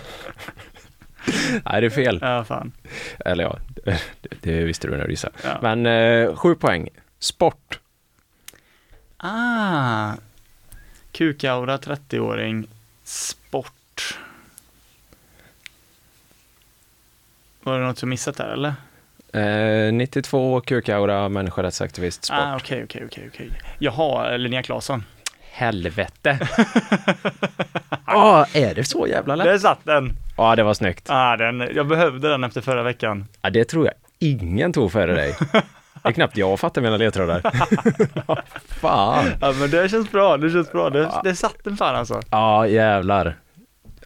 Nej, 1.65 1.81
det 1.81 1.87
är 1.87 1.89
fel. 1.89 2.19
Ja, 2.21 2.43
fan. 2.43 2.71
Eller 3.19 3.43
ja, 3.43 3.59
det, 3.85 4.01
det 4.41 4.63
visste 4.63 4.87
du 4.87 4.97
när 4.97 5.03
du 5.03 5.09
gissade. 5.09 5.33
Ja. 5.43 5.59
Men 5.61 5.85
eh, 5.85 6.35
7 6.35 6.55
poäng, 6.55 6.89
sport. 7.19 7.79
Ah, 9.17 10.13
kukaura 11.11 11.77
30-åring, 11.77 12.67
sport. 13.03 14.19
Var 17.67 17.79
det 17.79 17.85
något 17.85 18.01
jag 18.01 18.09
missat 18.09 18.37
där 18.37 18.49
eller? 18.53 18.73
Eh, 19.87 19.93
92, 19.93 20.61
kukaura, 20.61 21.29
människorättsaktivist, 21.29 22.25
sport. 22.25 22.37
Ah, 22.39 22.55
okej, 22.55 22.83
okej, 22.83 23.03
okej, 23.05 23.29
okej. 23.33 23.51
Jaha, 23.79 24.37
Linnea 24.37 24.63
Claesson. 24.63 25.03
Helvete! 25.51 26.39
Ja, 28.09 28.45
är 28.53 28.75
det 28.75 28.83
så 28.83 29.07
jävla 29.07 29.35
lätt? 29.35 29.45
Där 29.47 29.57
satt 29.57 29.79
den! 29.83 30.17
Ja, 30.37 30.55
det 30.55 30.63
var 30.63 30.73
snyggt. 30.73 31.09
Ah, 31.09 31.37
den! 31.37 31.69
Jag 31.75 31.87
behövde 31.87 32.29
den 32.29 32.43
efter 32.43 32.61
förra 32.61 32.83
veckan. 32.83 33.25
Ja, 33.41 33.49
det 33.49 33.65
tror 33.65 33.85
jag 33.85 33.93
ingen 34.19 34.73
tog 34.73 34.91
före 34.91 35.13
dig. 35.15 35.35
Det 36.03 36.09
är 36.09 36.13
knappt 36.13 36.37
jag 36.37 36.59
fattar 36.59 36.81
mina 36.81 36.97
ledtrådar. 36.97 37.41
Fan. 38.67 39.25
Ja, 39.41 39.51
men 39.59 39.69
det 39.71 39.89
känns 39.89 40.11
bra, 40.11 40.37
det 40.37 40.49
känns 40.49 40.71
bra. 40.71 40.89
Det, 40.89 41.11
det 41.23 41.35
satt 41.35 41.63
den 41.63 41.77
fan 41.77 41.95
alltså. 41.95 42.21
Ja, 42.31 42.67
jävlar. 42.67 43.35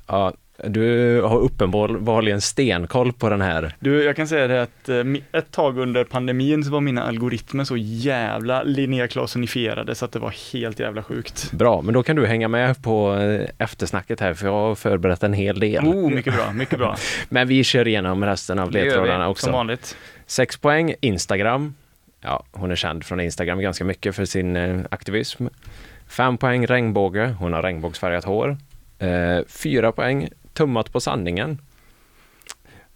Ja, 0.08 0.34
du 0.58 1.22
har 1.22 1.40
uppenbarligen 1.40 2.42
stenkoll 2.42 3.14
på 3.14 3.30
den 3.30 3.42
här. 3.42 3.76
Du, 3.80 4.04
jag 4.04 4.16
kan 4.16 4.28
säga 4.28 4.48
det 4.48 4.62
att 4.62 4.90
eh, 4.90 5.04
ett 5.32 5.52
tag 5.52 5.78
under 5.78 6.04
pandemin 6.04 6.64
så 6.64 6.72
var 6.72 6.82
mina 6.82 7.04
algoritmer 7.04 7.64
så 7.64 7.78
jävla 7.78 8.64
Linnea 8.64 9.08
Claessonifierade 9.08 9.96
så 9.96 10.06
att 10.06 10.12
det 10.12 10.20
var 10.20 10.54
helt 10.54 10.80
jävla 10.80 11.04
sjukt. 11.04 11.52
Bra, 11.52 11.82
men 11.82 11.94
då 11.94 12.04
kan 12.04 12.16
du 12.16 12.26
hänga 12.26 12.48
med 12.48 12.84
på 12.84 13.16
eh, 13.16 13.50
eftersnacket 13.58 14.20
här 14.20 14.34
för 14.34 14.46
jag 14.46 14.54
har 14.54 14.76
förberett 14.76 15.24
en 15.24 15.34
hel 15.34 15.60
del. 15.60 15.86
Oh, 15.86 16.10
mycket 16.10 16.34
bra, 16.34 16.54
mycket 16.54 16.80
bra. 16.80 16.96
Men 17.30 17.48
vi 17.48 17.64
kör 17.64 17.88
igenom 17.88 18.26
resten 18.26 18.60
av 18.60 18.72
ledtrådarna 18.72 19.30
också. 19.30 19.44
Som 19.46 19.54
vanligt. 19.54 19.98
Sex 20.26 20.58
poäng, 20.58 20.94
Instagram. 21.02 21.74
Ja, 22.22 22.44
hon 22.52 22.72
är 22.72 22.76
känd 22.76 23.04
från 23.04 23.20
Instagram 23.20 23.62
ganska 23.62 23.84
mycket 23.84 24.16
för 24.16 24.26
sin 24.26 24.56
eh, 24.56 24.80
aktivism. 24.92 25.48
Fem 26.08 26.38
poäng, 26.38 26.68
regnbåge. 26.68 27.36
Hon 27.40 27.54
har 27.54 27.62
regnbågsfärgat 27.62 28.26
hår. 28.26 28.58
Fyra 29.48 29.92
poäng, 29.92 30.30
tummat 30.54 30.92
på 30.92 31.00
sanningen. 31.00 31.58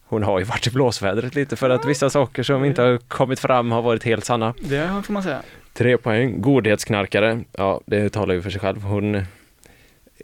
Hon 0.08 0.24
har 0.24 0.40
ju 0.40 0.46
varit 0.46 0.68
i 0.68 0.72
blåsvädret 0.72 1.36
lite 1.36 1.56
för 1.56 1.70
att 1.70 1.86
vissa 1.86 2.10
saker 2.10 2.44
som 2.44 2.66
inte 2.66 2.82
har 2.82 2.98
kommit 2.98 3.40
fram 3.40 3.72
har 3.72 3.82
varit 3.82 4.04
helt 4.04 4.26
sanna. 4.26 4.54
Det 4.62 5.02
får 5.06 5.14
man 5.14 5.24
säga. 5.24 5.42
Tre 5.74 5.98
poäng, 5.98 6.42
godhetsknarkare. 6.42 7.44
Ja, 7.52 7.82
det 7.86 8.10
talar 8.10 8.34
ju 8.34 8.42
för 8.42 8.50
sig 8.50 8.62
själv. 8.62 8.82
Hon 8.82 9.24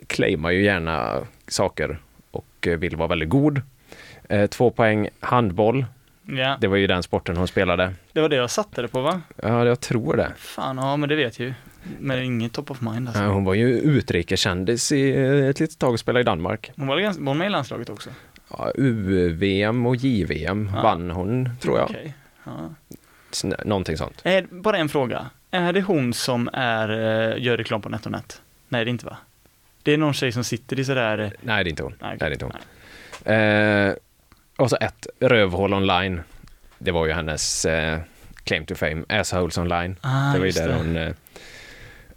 claimar 0.07 0.51
ju 0.51 0.63
gärna 0.63 1.19
saker 1.47 1.99
och 2.31 2.67
vill 2.77 2.95
vara 2.95 3.07
väldigt 3.07 3.29
god. 3.29 3.61
Eh, 4.29 4.47
två 4.47 4.71
poäng, 4.71 5.09
handboll. 5.19 5.85
Ja, 6.25 6.57
Det 6.61 6.67
var 6.67 6.77
ju 6.77 6.87
den 6.87 7.03
sporten 7.03 7.37
hon 7.37 7.47
spelade. 7.47 7.93
det 8.13 8.21
var 8.21 8.29
det 8.29 8.35
jag 8.35 8.49
satte 8.49 8.81
det 8.81 8.87
på 8.87 9.01
va? 9.01 9.21
Ja, 9.43 9.65
jag 9.65 9.79
tror 9.79 10.15
det. 10.17 10.31
Fan, 10.37 10.77
ja 10.77 10.97
men 10.97 11.09
det 11.09 11.15
vet 11.15 11.39
ju. 11.39 11.53
Men 11.99 12.17
det 12.17 12.23
är 12.23 12.25
inget 12.25 12.53
top 12.53 12.71
of 12.71 12.81
mind 12.81 13.07
alltså. 13.07 13.23
Ja, 13.23 13.29
Hon 13.29 13.43
var 13.43 13.53
ju 13.53 13.79
utrikeskändis 13.79 14.91
i 14.91 15.09
eh, 15.15 15.45
ett 15.49 15.59
litet 15.59 15.79
tag 15.79 15.93
och 15.93 15.99
spelade 15.99 16.21
i 16.21 16.23
Danmark. 16.23 16.71
Hon 16.75 16.87
var, 16.87 16.99
ganska, 16.99 17.23
var 17.23 17.29
hon 17.29 17.37
med 17.37 17.47
i 17.47 17.49
landslaget 17.49 17.89
också? 17.89 18.09
Ja, 18.57 18.71
UVM 18.75 19.85
och 19.85 19.95
JVM 19.95 20.69
Ja. 20.75 20.81
vann 20.81 21.11
hon, 21.11 21.49
tror 21.61 21.77
jag. 21.77 21.89
Okej. 21.89 22.13
Ja. 22.43 22.73
Någonting 23.65 23.97
sånt. 23.97 24.21
Är, 24.23 24.45
bara 24.49 24.77
en 24.77 24.89
fråga. 24.89 25.29
Är 25.51 25.73
det 25.73 25.81
hon 25.81 26.13
som 26.13 26.49
är, 26.53 26.89
eh, 26.89 27.43
gör 27.43 27.57
reklam 27.57 27.81
på 27.81 27.89
NetOnNet? 27.89 28.41
Nej, 28.69 28.85
det 28.85 28.89
är 28.89 28.91
inte 28.91 29.05
va? 29.05 29.17
Det 29.83 29.91
är 29.93 29.97
någon 29.97 30.13
tjej 30.13 30.31
som 30.31 30.43
sitter 30.43 30.79
i 30.79 30.85
sådär... 30.85 31.17
eh, 31.19 31.29
Nej, 31.41 31.63
det 31.63 31.67
är 31.67 31.69
inte 31.69 31.83
hon. 31.83 31.93
Nej, 32.01 32.09
Nej, 32.09 32.17
det 32.19 32.25
är 32.25 32.31
inte 32.31 32.45
hon. 32.45 32.53
Eh, 33.33 33.93
Och 34.57 34.69
så 34.69 34.77
ett, 34.81 35.07
Rövhål 35.19 35.73
online. 35.73 36.21
Det 36.77 36.91
var 36.91 37.05
ju 37.05 37.11
hennes 37.11 37.65
eh, 37.65 37.99
claim 38.43 38.65
to 38.65 38.75
fame, 38.75 39.03
Assholes 39.09 39.57
online. 39.57 39.95
Ah, 40.01 40.33
det 40.33 40.39
var 40.39 40.45
ju 40.45 40.51
där 40.51 40.67
det. 40.67 40.73
hon... 40.75 40.97
Eh, 40.97 41.13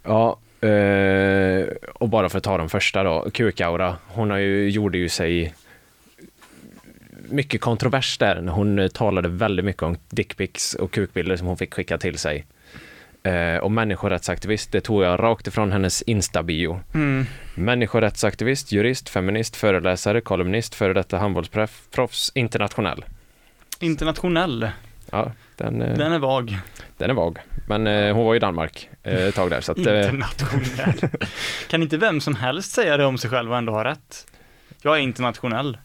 ja, 0.05 0.39
eh, 0.67 1.67
och 1.93 2.09
bara 2.09 2.29
för 2.29 2.37
att 2.37 2.43
ta 2.43 2.57
den 2.57 2.69
första 2.69 3.03
då, 3.03 3.29
Kukaura. 3.33 3.95
Hon 4.07 4.29
har 4.29 4.37
ju, 4.37 4.69
gjorde 4.69 4.97
ju 4.97 5.09
sig 5.09 5.53
mycket 7.29 7.61
kontrovers 7.61 8.17
där 8.17 8.41
när 8.41 8.51
hon 8.51 8.79
eh, 8.79 8.87
talade 8.87 9.29
väldigt 9.29 9.65
mycket 9.65 9.83
om 9.83 9.97
dickpics 10.09 10.73
och 10.73 10.91
kukbilder 10.91 11.35
som 11.35 11.47
hon 11.47 11.57
fick 11.57 11.73
skicka 11.73 11.97
till 11.97 12.17
sig. 12.17 12.45
Eh, 13.23 13.57
och 13.57 13.71
människorättsaktivist, 13.71 14.71
det 14.71 14.81
tog 14.81 15.03
jag 15.03 15.19
rakt 15.19 15.47
ifrån 15.47 15.71
hennes 15.71 16.01
Insta-bio. 16.01 16.79
Mm. 16.93 17.25
Människorättsaktivist, 17.55 18.71
jurist, 18.71 19.09
feminist, 19.09 19.55
föreläsare, 19.55 20.21
kolumnist, 20.21 20.75
före 20.75 20.93
detta 20.93 21.17
handbollsproffs, 21.17 22.31
internationell. 22.35 23.05
Internationell, 23.79 24.69
Ja, 25.11 25.31
den, 25.55 25.81
eh, 25.81 25.97
den 25.97 26.11
är 26.11 26.19
vag. 26.19 26.57
den 26.97 27.09
är 27.09 27.13
vag. 27.13 27.39
Men 27.67 27.87
eh, 27.87 28.15
hon 28.15 28.25
var 28.25 28.35
i 28.35 28.39
Danmark 28.39 28.89
eh, 29.03 29.13
ett 29.23 29.35
tag 29.35 29.49
där, 29.49 29.61
så 29.61 29.71
att, 29.71 29.77
eh, 29.87 29.99
Internationell. 30.09 31.09
kan 31.69 31.81
inte 31.81 31.97
vem 31.97 32.21
som 32.21 32.35
helst 32.35 32.71
säga 32.71 32.97
det 32.97 33.05
om 33.05 33.17
sig 33.17 33.29
själv 33.29 33.51
och 33.51 33.57
ändå 33.57 33.73
ha 33.73 33.83
rätt? 33.83 34.27
Jag 34.81 34.95
är 34.97 34.99
internationell. 35.01 35.77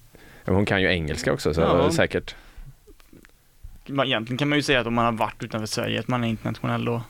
hon 0.46 0.66
kan 0.66 0.82
ju 0.82 0.88
engelska 0.88 1.32
också, 1.32 1.54
så 1.54 1.60
Ja. 1.60 1.90
säkert. 1.92 2.34
Man- 3.86 4.06
Egentligen 4.06 4.38
kan 4.38 4.48
man 4.48 4.58
ju 4.58 4.62
säga 4.62 4.80
att 4.80 4.86
om 4.86 4.94
man 4.94 5.04
har 5.04 5.12
varit 5.12 5.42
utanför 5.44 5.66
Sverige, 5.66 6.00
att 6.00 6.08
man 6.08 6.24
är 6.24 6.28
internationell 6.28 6.84
då, 6.84 7.02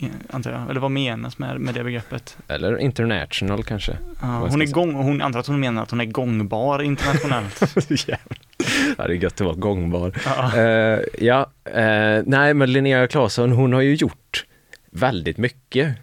eh, 0.00 0.08
antar 0.30 0.50
jag. 0.52 0.70
Eller 0.70 0.80
vad 0.80 0.90
menas 0.90 1.38
med, 1.38 1.60
med 1.60 1.74
det 1.74 1.84
begreppet? 1.84 2.36
Eller 2.48 2.78
international 2.78 3.62
kanske. 3.64 3.96
Ja, 4.22 4.26
hon 4.50 4.62
är 4.62 4.66
gång, 4.66 4.92
hon 4.94 5.22
antar 5.22 5.40
att 5.40 5.46
hon 5.46 5.60
menar 5.60 5.82
att 5.82 5.90
hon 5.90 6.00
är 6.00 6.04
gångbar 6.04 6.82
internationellt. 6.82 7.62
Ja, 8.98 9.06
det 9.06 9.12
är 9.12 9.16
gött 9.16 9.32
att 9.32 9.40
vara 9.40 9.54
gångbar. 9.54 10.12
ja. 10.24 10.56
Eh, 10.56 11.00
ja, 11.18 11.50
eh, 11.64 12.22
nej 12.26 12.54
men 12.54 12.72
Linnea 12.72 13.06
Claesson, 13.06 13.52
hon 13.52 13.72
har 13.72 13.80
ju 13.80 13.94
gjort 13.94 14.44
väldigt 14.90 15.38
mycket 15.38 15.96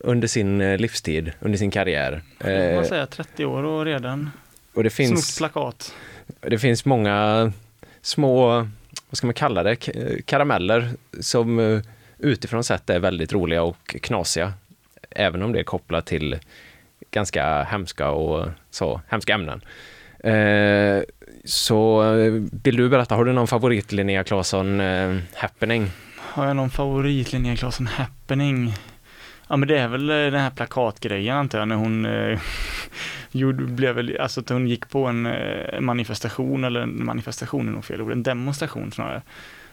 under 0.00 0.28
sin 0.28 0.60
eh, 0.60 0.78
livstid, 0.78 1.32
under 1.40 1.58
sin 1.58 1.70
karriär. 1.70 2.22
Vad 2.76 2.86
säger 2.86 3.00
jag, 3.00 3.10
30 3.10 3.44
år 3.44 3.62
och 3.62 3.84
redan 3.84 4.30
och 4.74 4.84
det 4.84 4.90
snott 4.90 5.08
finns, 5.08 5.38
plakat. 5.38 5.94
det 6.40 6.58
finns 6.58 6.84
många 6.84 7.52
små, 8.02 8.46
vad 9.08 9.16
ska 9.16 9.26
man 9.26 9.34
kalla 9.34 9.62
det, 9.62 9.76
karameller 10.26 10.90
som 11.20 11.82
utifrån 12.18 12.64
sett 12.64 12.90
är 12.90 12.98
väldigt 12.98 13.32
roliga 13.32 13.62
och 13.62 13.96
knasiga. 14.02 14.52
Även 15.10 15.42
om 15.42 15.52
det 15.52 15.58
är 15.58 15.64
kopplat 15.64 16.06
till 16.06 16.38
ganska 17.10 17.62
hemska 17.62 18.10
och 18.10 18.48
så, 18.70 19.00
hemska 19.08 19.34
ämnen. 19.34 19.60
Eh, 20.18 20.32
så 21.44 22.02
eh, 22.14 22.42
vill 22.62 22.76
du 22.76 22.88
berätta, 22.88 23.14
har 23.14 23.24
du 23.24 23.32
någon 23.32 23.48
favorit 23.48 23.92
Linnea 23.92 24.24
Claesson 24.24 24.80
eh, 24.80 25.18
happening? 25.34 25.90
Har 26.16 26.46
jag 26.46 26.56
någon 26.56 26.70
favorit 26.70 27.32
Linnea 27.32 27.56
Claesson 27.56 27.86
happening? 27.86 28.74
Ja 29.48 29.56
men 29.56 29.68
det 29.68 29.78
är 29.78 29.88
väl 29.88 30.10
eh, 30.10 30.16
den 30.16 30.40
här 30.40 30.50
plakatgrejen 30.50 31.36
antar 31.36 31.58
jag 31.58 31.68
när 31.68 31.76
hon 31.76 32.06
eh, 32.06 32.40
gjorde, 33.30 33.64
blev 33.64 33.94
väl, 33.94 34.16
alltså 34.20 34.40
att 34.40 34.48
hon 34.48 34.68
gick 34.68 34.88
på 34.88 35.06
en 35.06 35.26
eh, 35.26 35.80
manifestation 35.80 36.64
eller 36.64 36.80
en 36.80 37.04
manifestation 37.04 37.68
är 37.68 37.72
nog 37.72 37.84
fel 37.84 38.02
ord, 38.02 38.12
en 38.12 38.22
demonstration 38.22 38.92
snarare. 38.92 39.22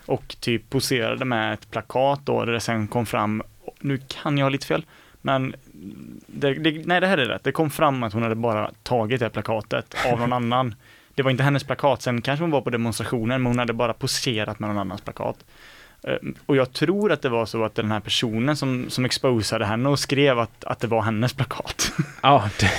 Och 0.05 0.35
typ 0.39 0.69
poserade 0.69 1.25
med 1.25 1.53
ett 1.53 1.71
plakat 1.71 2.21
då 2.23 2.45
där 2.45 2.53
det 2.53 2.59
sen 2.59 2.87
kom 2.87 3.05
fram, 3.05 3.43
nu 3.79 3.99
kan 4.07 4.37
jag 4.37 4.45
ha 4.45 4.49
lite 4.49 4.67
fel, 4.67 4.85
men 5.21 5.55
det, 6.27 6.53
det, 6.53 6.85
nej 6.85 7.01
det 7.01 7.07
här 7.07 7.17
är 7.17 7.25
rätt, 7.25 7.43
det 7.43 7.51
kom 7.51 7.69
fram 7.69 8.03
att 8.03 8.13
hon 8.13 8.23
hade 8.23 8.35
bara 8.35 8.71
tagit 8.83 9.19
det 9.19 9.25
här 9.25 9.29
plakatet 9.29 9.95
av 10.11 10.19
någon 10.19 10.33
annan. 10.53 10.75
Det 11.19 11.23
var 11.23 11.31
inte 11.31 11.43
hennes 11.43 11.63
plakat, 11.63 12.01
sen 12.01 12.21
kanske 12.21 12.43
hon 12.43 12.51
var 12.51 12.61
på 12.61 12.69
demonstrationen, 12.69 13.41
men 13.41 13.51
hon 13.51 13.59
hade 13.59 13.73
bara 13.73 13.93
poserat 13.93 14.59
med 14.59 14.69
någon 14.69 14.77
annans 14.77 15.01
plakat. 15.01 15.45
Eh, 16.03 16.13
Och 16.45 16.55
jag 16.55 16.73
tror 16.73 17.11
att 17.11 17.21
det 17.21 17.29
var 17.29 17.45
så 17.45 17.63
att 17.63 17.75
den 17.75 17.91
här 17.91 17.99
personen 17.99 18.55
som, 18.55 18.89
som 18.89 19.05
exposade 19.05 19.65
henne 19.65 19.89
och 19.89 19.99
skrev 19.99 20.39
att, 20.39 20.63
att 20.63 20.79
det 20.79 20.87
var 20.87 21.01
hennes 21.01 21.33
plakat. 21.33 21.91
Ja, 22.21 22.49
det, 22.59 22.69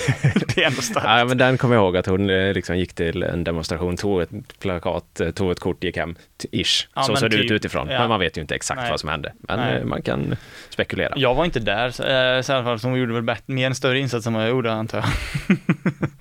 det 0.55 0.63
är 0.63 0.67
ändå 0.67 0.83
starkt. 0.83 1.07
ja, 1.07 1.25
men 1.25 1.39
den 1.39 1.59
kommer 1.59 1.75
jag 1.75 1.83
ihåg 1.85 1.97
att 1.97 2.07
hon 2.07 2.31
eh, 2.31 2.53
liksom 2.53 2.79
gick 2.79 2.93
till 2.95 3.23
en 3.23 3.45
demonstration, 3.45 3.97
tog 3.97 4.23
ett 4.23 4.31
plakat, 4.59 5.21
eh, 5.21 5.31
tog 5.31 5.51
ett 5.51 5.61
kort, 5.61 5.85
gick 5.85 5.97
hem, 5.97 6.15
ish. 6.51 6.89
Ja, 6.95 7.03
så 7.03 7.17
såg 7.17 7.31
det 7.31 7.37
ut 7.37 7.43
typ, 7.43 7.51
utifrån, 7.51 7.89
ja. 7.91 7.99
men 7.99 8.09
man 8.09 8.21
vet 8.21 8.37
ju 8.37 8.41
inte 8.41 8.55
exakt 8.55 8.81
Nej. 8.81 8.91
vad 8.91 9.01
som 9.01 9.09
hände. 9.09 9.33
Men 9.39 9.59
Nej. 9.59 9.85
man 9.85 10.03
kan 10.03 10.37
spekulera. 10.69 11.13
Jag 11.17 11.35
var 11.35 11.45
inte 11.45 11.61
där, 11.61 11.91
så, 11.91 12.03
eh, 12.03 12.43
så 12.43 12.53
i 12.53 12.55
alla 12.55 12.65
fall, 12.65 12.79
så 12.81 12.89
hon 12.89 12.99
gjorde 12.99 13.13
väl 13.13 13.23
bättre, 13.23 13.55
mer 13.55 13.67
en 13.67 13.75
större 13.75 13.99
insats 13.99 14.27
än 14.27 14.33
vad 14.35 14.43
jag 14.43 14.51
gjorde 14.51 14.73
antar 14.73 14.99
jag. 14.99 15.09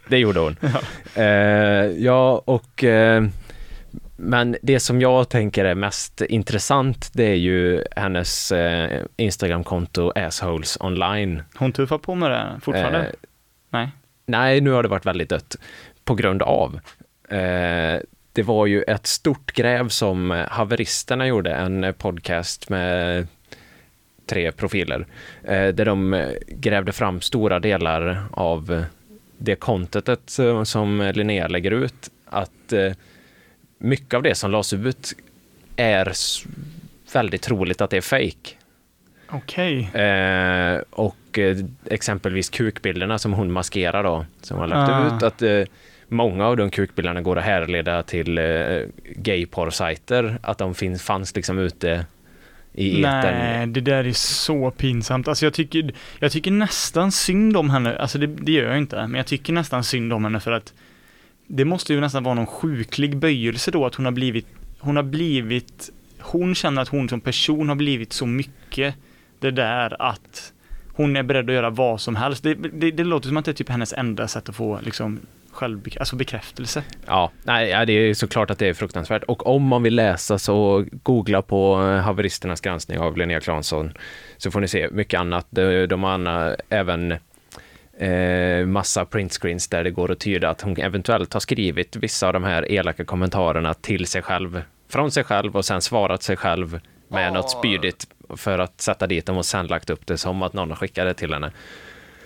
Det 0.07 0.17
gjorde 0.17 0.39
hon. 0.39 0.55
Ja, 1.15 1.21
eh, 1.21 1.25
ja 1.97 2.41
och 2.45 2.83
eh, 2.83 3.23
men 4.21 4.55
det 4.61 4.79
som 4.79 5.01
jag 5.01 5.29
tänker 5.29 5.65
är 5.65 5.75
mest 5.75 6.21
intressant, 6.21 7.09
det 7.13 7.23
är 7.23 7.35
ju 7.35 7.83
hennes 7.95 8.51
eh, 8.51 9.01
Instagramkonto 9.17 10.11
Assholes 10.15 10.77
online. 10.81 11.43
Hon 11.55 11.71
tuffar 11.73 11.97
på 11.97 12.15
med 12.15 12.31
det 12.31 12.59
fortfarande? 12.61 12.99
Eh, 12.99 13.11
Nej. 13.69 13.89
Nej, 14.25 14.61
nu 14.61 14.71
har 14.71 14.83
det 14.83 14.89
varit 14.89 15.05
väldigt 15.05 15.29
dött 15.29 15.55
på 16.03 16.15
grund 16.15 16.41
av. 16.41 16.79
Eh, 17.29 17.99
det 18.33 18.43
var 18.43 18.65
ju 18.65 18.83
ett 18.83 19.07
stort 19.07 19.51
gräv 19.51 19.87
som 19.89 20.45
haveristerna 20.49 21.27
gjorde, 21.27 21.51
en 21.55 21.93
podcast 21.97 22.69
med 22.69 23.27
tre 24.25 24.51
profiler, 24.51 25.05
eh, 25.43 25.67
där 25.67 25.85
de 25.85 26.13
eh, 26.13 26.29
grävde 26.47 26.91
fram 26.91 27.21
stora 27.21 27.59
delar 27.59 28.23
av 28.31 28.83
det 29.37 29.55
contentet 29.55 30.19
som- 30.25 30.65
som 30.65 31.11
Linnea 31.15 31.47
lägger 31.47 31.71
ut, 31.71 32.09
att 32.25 32.73
eh, 32.73 32.91
mycket 33.79 34.13
av 34.13 34.23
det 34.23 34.35
som 34.35 34.51
lades 34.51 34.73
ut 34.73 35.13
är 35.75 36.13
väldigt 37.13 37.41
troligt 37.41 37.81
att 37.81 37.89
det 37.89 37.97
är 37.97 38.01
fake. 38.01 38.55
Okej. 39.29 39.89
Eh, 39.93 40.81
och 40.89 41.39
eh, 41.39 41.57
exempelvis 41.85 42.49
kukbilderna 42.49 43.19
som 43.19 43.33
hon 43.33 43.51
maskerar 43.51 44.03
då, 44.03 44.25
som 44.41 44.57
har 44.57 44.67
lagt 44.67 44.91
Ah. 44.91 45.15
ut, 45.15 45.23
att 45.23 45.41
eh, 45.41 45.63
många 46.07 46.45
av 46.47 46.57
de 46.57 46.69
kukbilderna 46.71 47.21
går 47.21 47.37
att 47.37 47.45
härleda 47.45 48.03
till 48.03 48.37
eh, 48.37 48.45
gayporrsajter, 49.15 50.37
att 50.41 50.57
de 50.57 50.75
finns, 50.75 51.03
fanns 51.03 51.35
liksom 51.35 51.59
ute 51.59 52.05
i 52.73 52.99
etern. 53.03 53.37
Nej, 53.37 53.67
det 53.67 53.81
där 53.81 54.03
är 54.07 54.13
så 54.13 54.71
pinsamt. 54.71 55.27
Alltså 55.27 55.45
jag 55.45 55.53
tycker, 55.53 55.93
jag 56.19 56.31
tycker 56.31 56.51
nästan 56.51 57.11
synd 57.11 57.57
om 57.57 57.69
henne. 57.69 57.97
Alltså 57.97 58.17
det, 58.17 58.27
det 58.27 58.51
gör 58.51 58.69
jag 58.69 58.77
inte, 58.77 58.95
men 58.95 59.13
jag 59.15 59.25
tycker 59.25 59.53
nästan 59.53 59.83
synd 59.83 60.13
om 60.13 60.23
henne 60.23 60.39
för 60.39 60.51
att 60.51 60.73
det 61.51 61.65
måste 61.65 61.93
ju 61.93 61.99
nästan 61.99 62.23
vara 62.23 62.35
någon 62.35 62.45
sjuklig 62.45 63.17
böjelse 63.17 63.71
då 63.71 63.85
att 63.85 63.95
hon 63.95 64.05
har 64.05 64.11
blivit, 64.11 64.47
hon 64.79 64.95
har 64.95 65.03
blivit, 65.03 65.89
hon 66.19 66.55
känner 66.55 66.81
att 66.81 66.87
hon 66.87 67.09
som 67.09 67.21
person 67.21 67.69
har 67.69 67.75
blivit 67.75 68.13
så 68.13 68.25
mycket 68.25 68.95
det 69.39 69.51
där 69.51 70.01
att 70.01 70.53
hon 70.93 71.15
är 71.15 71.23
beredd 71.23 71.49
att 71.49 71.55
göra 71.55 71.69
vad 71.69 72.01
som 72.01 72.15
helst. 72.15 72.43
Det, 72.43 72.53
det, 72.53 72.91
det 72.91 73.03
låter 73.03 73.27
som 73.27 73.37
att 73.37 73.45
det 73.45 73.51
är 73.51 73.53
typ 73.53 73.69
hennes 73.69 73.93
enda 73.93 74.27
sätt 74.27 74.49
att 74.49 74.55
få 74.55 74.79
liksom 74.81 75.19
självbekräftelse. 75.51 76.01
alltså 76.01 76.15
bekräftelse. 76.15 76.83
Ja, 77.05 77.31
nej, 77.43 77.85
det 77.85 77.93
är 77.93 78.13
såklart 78.13 78.51
att 78.51 78.59
det 78.59 78.67
är 78.67 78.73
fruktansvärt. 78.73 79.23
Och 79.23 79.47
om 79.47 79.63
man 79.63 79.83
vill 79.83 79.95
läsa 79.95 80.39
så 80.39 80.85
googla 81.03 81.41
på 81.41 81.81
eh, 81.81 82.01
haveristernas 82.01 82.61
granskning 82.61 82.99
av 82.99 83.17
Linnea 83.17 83.39
Claesson 83.39 83.91
så 84.37 84.51
får 84.51 84.59
ni 84.59 84.67
se 84.67 84.89
mycket 84.91 85.19
annat. 85.19 85.47
De, 85.49 86.03
har 86.03 86.55
även 86.69 87.15
eh, 87.99 88.65
massa 88.65 89.05
printscreens 89.05 89.67
där 89.67 89.83
det 89.83 89.91
går 89.91 90.11
att 90.11 90.19
tyda 90.19 90.49
att 90.49 90.61
hon 90.61 90.77
eventuellt 90.77 91.33
har 91.33 91.39
skrivit 91.39 91.95
vissa 91.95 92.27
av 92.27 92.33
de 92.33 92.43
här 92.43 92.71
elaka 92.71 93.05
kommentarerna 93.05 93.73
till 93.73 94.05
sig 94.05 94.21
själv, 94.21 94.61
från 94.89 95.11
sig 95.11 95.23
själv 95.23 95.57
och 95.57 95.65
sen 95.65 95.81
svarat 95.81 96.23
sig 96.23 96.37
själv 96.37 96.79
med 97.07 97.33
något 97.33 97.49
spydigt 97.49 98.07
för 98.37 98.59
att 98.59 98.81
sätta 98.81 99.07
dit 99.07 99.25
dem 99.25 99.37
och 99.37 99.45
sen 99.45 99.67
lagt 99.67 99.89
upp 99.89 100.07
det 100.07 100.17
som 100.17 100.43
att 100.43 100.53
någon 100.53 100.75
det 100.93 101.13
till 101.13 101.33
henne. 101.33 101.51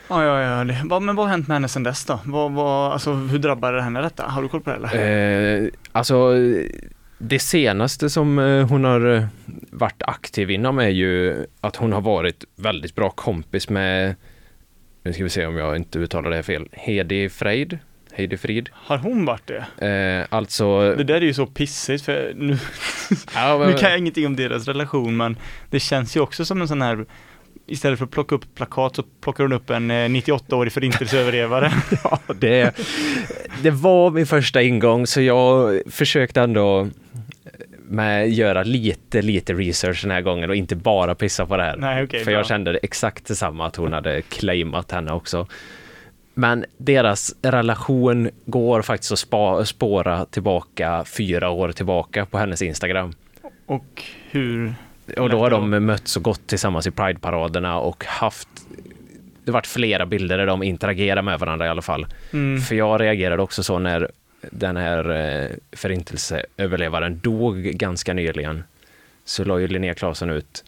Ja, 0.08 0.24
ja, 0.24 0.42
ja. 0.42 0.64
Men 1.00 1.16
vad 1.16 1.26
har 1.26 1.32
hänt 1.32 1.48
med 1.48 1.56
henne 1.56 1.68
sen 1.68 1.84
dess 1.84 2.06
då? 2.06 2.20
Vad, 2.26 2.52
vad, 2.52 2.92
alltså 2.92 3.14
hur 3.14 3.40
drabbade 3.40 3.78
det 3.78 3.84
henne 3.84 4.02
detta? 4.02 4.24
Har 4.24 4.42
du 4.42 4.48
koll 4.48 4.62
på 4.62 4.70
det 4.70 4.76
eller? 4.76 5.64
Eh, 5.64 5.70
alltså, 5.92 6.34
det 7.18 7.40
senaste 7.40 8.10
som 8.10 8.40
eh, 8.40 8.68
hon 8.68 8.84
har 8.84 9.16
eh, 9.16 9.26
varit 9.72 10.04
aktiv 10.04 10.52
inom 10.52 10.80
är 10.80 10.90
ju 10.90 11.46
att 11.62 11.76
hon 11.76 11.94
har 11.94 12.02
varit 12.02 12.46
väldigt 12.56 12.96
bra 12.96 13.10
kompis 13.10 13.70
med, 13.70 14.16
nu 15.04 15.14
ska 15.14 15.24
vi 15.24 15.30
se 15.30 15.46
om 15.46 15.58
jag 15.58 15.76
inte 15.76 16.00
uttalar 16.00 16.30
det 16.30 16.36
här 16.36 16.44
fel, 16.44 16.68
Hedi 16.72 17.30
Freid. 17.30 17.80
Heidi 18.16 18.38
Frid. 18.38 18.70
Har 18.74 18.98
hon 18.98 19.26
varit 19.26 19.48
det? 19.78 19.88
Eh, 19.88 20.38
alltså... 20.38 20.96
Det 20.96 21.04
där 21.04 21.14
är 21.14 21.22
ju 21.22 21.34
så 21.34 21.46
pissigt 21.46 22.06
för 22.06 22.34
nu, 22.36 22.58
Ja, 23.36 23.58
men- 23.60 23.72
nu 23.72 23.78
kan 23.78 23.90
jag 23.90 24.00
ingenting 24.00 24.26
om 24.28 24.36
deras 24.36 24.68
relation 24.68 25.18
men 25.18 25.38
det 25.70 25.80
känns 25.80 26.16
ju 26.16 26.20
också 26.20 26.46
som 26.46 26.62
en 26.62 26.68
sån 26.68 26.82
här 26.82 27.06
Istället 27.66 28.00
för 28.00 28.06
att 28.06 28.12
plocka 28.12 28.36
upp 28.36 28.56
plakat 28.56 28.96
så 28.96 29.04
plockar 29.22 29.44
hon 29.44 29.54
upp 29.54 29.70
en 29.70 29.92
eh, 29.92 29.94
98-årig 29.94 30.72
förintelseöverlevare. 30.74 31.72
Ja, 32.04 32.20
det, 32.36 32.76
det 33.62 33.72
var 33.72 34.12
min 34.12 34.26
första 34.26 34.62
ingång 34.62 35.08
så 35.08 35.22
jag 35.22 35.82
försökte 35.92 36.42
ändå 36.42 36.90
med 37.94 38.30
göra 38.30 38.64
lite, 38.64 39.22
lite 39.22 39.54
research 39.54 40.02
den 40.02 40.12
här 40.12 40.22
gången 40.22 40.50
och 40.50 40.56
inte 40.56 40.76
bara 40.76 41.16
pissa 41.16 41.46
på 41.46 41.58
det 41.58 41.64
här. 41.64 41.78
Nej, 41.78 42.04
okej, 42.04 42.24
För 42.24 42.32
jag 42.32 42.40
bra. 42.40 42.48
kände 42.48 42.78
exakt 42.78 43.28
detsamma 43.28 43.68
att 43.68 43.76
hon 43.76 43.94
hade 43.94 44.22
claimat 44.22 44.92
henne 44.92 45.12
också. 45.12 45.48
Men 46.34 46.66
deras 46.78 47.36
relation 47.42 48.30
går 48.46 48.82
faktiskt 48.82 49.12
att 49.12 49.20
spa, 49.20 49.66
spåra 49.66 50.26
tillbaka 50.26 51.04
fyra 51.06 51.50
år 51.50 51.72
tillbaka 51.72 52.26
på 52.26 52.38
hennes 52.38 52.62
Instagram. 52.62 53.14
Och 53.66 54.04
hur? 54.32 54.74
Och 55.18 55.30
då 55.30 55.40
har 55.40 55.50
de 55.50 55.70
mötts 55.70 56.18
och 56.18 56.24
gått 56.24 56.48
tillsammans 56.48 56.88
i 56.88 56.92
Pride-paraderna 56.92 57.80
och 57.80 58.06
haft 58.06 58.48
det 59.46 59.52
varit 59.52 59.68
flera 59.68 60.06
bilder 60.06 60.38
där 60.38 60.46
de 60.46 60.64
interagerar 60.64 61.22
med 61.22 61.40
varandra 61.40 61.66
i 61.66 61.70
alla 61.70 61.82
fall. 61.82 62.06
Mm. 62.34 62.62
För 62.62 62.76
jag 62.76 63.02
reagerade 63.02 63.44
också 63.44 63.64
så 63.64 63.80
när 63.80 64.12
den 64.52 64.78
här 64.78 65.10
eh, 65.12 65.50
förintelseöverlevaren 65.72 67.20
dog 67.20 67.58
ganska 67.58 68.14
nyligen. 68.14 68.64
Så 69.26 69.44
la 69.44 69.60
ju 69.60 69.68
Linnea 69.68 69.94
Claesson 69.94 70.30
ut 70.30 70.64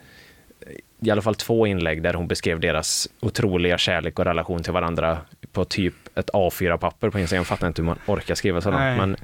i 0.99 1.11
alla 1.11 1.21
fall 1.21 1.35
två 1.35 1.67
inlägg 1.67 2.01
där 2.01 2.13
hon 2.13 2.27
beskrev 2.27 2.59
deras 2.59 3.09
otroliga 3.19 3.77
kärlek 3.77 4.19
och 4.19 4.25
relation 4.25 4.63
till 4.63 4.73
varandra 4.73 5.17
på 5.51 5.65
typ 5.65 5.93
ett 6.15 6.29
A4-papper 6.29 7.09
på 7.09 7.19
Instagram. 7.19 7.39
Jag 7.39 7.47
fattar 7.47 7.67
inte 7.67 7.81
hur 7.81 7.85
man 7.88 7.99
orkar 8.05 8.35
skriva 8.35 8.61
så 8.61 8.71
långt. 8.71 8.97
Men 8.97 9.15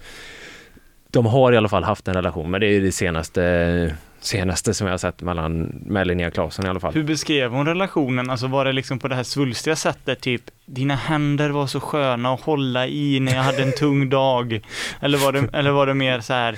de 1.07 1.25
har 1.25 1.51
i 1.51 1.57
alla 1.57 1.69
fall 1.69 1.83
haft 1.83 2.07
en 2.07 2.13
relation, 2.13 2.51
men 2.51 2.61
det 2.61 2.67
är 2.67 2.81
det 2.81 2.91
senaste, 2.91 3.95
senaste 4.23 4.73
som 4.73 4.87
jag 4.87 4.93
har 4.93 4.97
sett 4.97 5.21
mellan 5.21 5.61
med 5.85 6.07
Linnea 6.07 6.31
Claesson 6.31 6.65
i 6.65 6.69
alla 6.69 6.79
fall. 6.79 6.93
Hur 6.93 7.03
beskrev 7.03 7.51
hon 7.51 7.65
relationen? 7.67 8.29
Alltså 8.29 8.47
var 8.47 8.65
det 8.65 8.71
liksom 8.71 8.99
på 8.99 9.07
det 9.07 9.15
här 9.15 9.23
svulstiga 9.23 9.75
sättet, 9.75 10.21
typ 10.21 10.41
dina 10.65 10.95
händer 10.95 11.49
var 11.49 11.67
så 11.67 11.79
sköna 11.79 12.33
att 12.33 12.41
hålla 12.41 12.87
i 12.87 13.19
när 13.19 13.35
jag 13.35 13.43
hade 13.43 13.63
en 13.63 13.71
tung 13.71 14.09
dag? 14.09 14.61
Eller 14.99 15.17
var 15.17 15.31
det, 15.31 15.49
eller 15.53 15.71
var 15.71 15.87
det 15.87 15.93
mer 15.93 16.19
så 16.19 16.33
här 16.33 16.57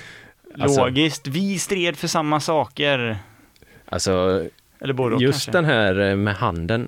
Alltså- 0.59 0.85
logiskt, 0.85 1.27
vi 1.27 1.59
stred 1.59 1.97
för 1.97 2.07
samma 2.07 2.39
saker? 2.39 3.17
Alltså, 3.85 4.43
Eller 4.81 4.93
både 4.93 5.23
just 5.23 5.33
kanske? 5.45 5.51
den 5.51 5.65
här 5.65 5.99
eh, 6.09 6.15
med 6.15 6.35
handen 6.35 6.87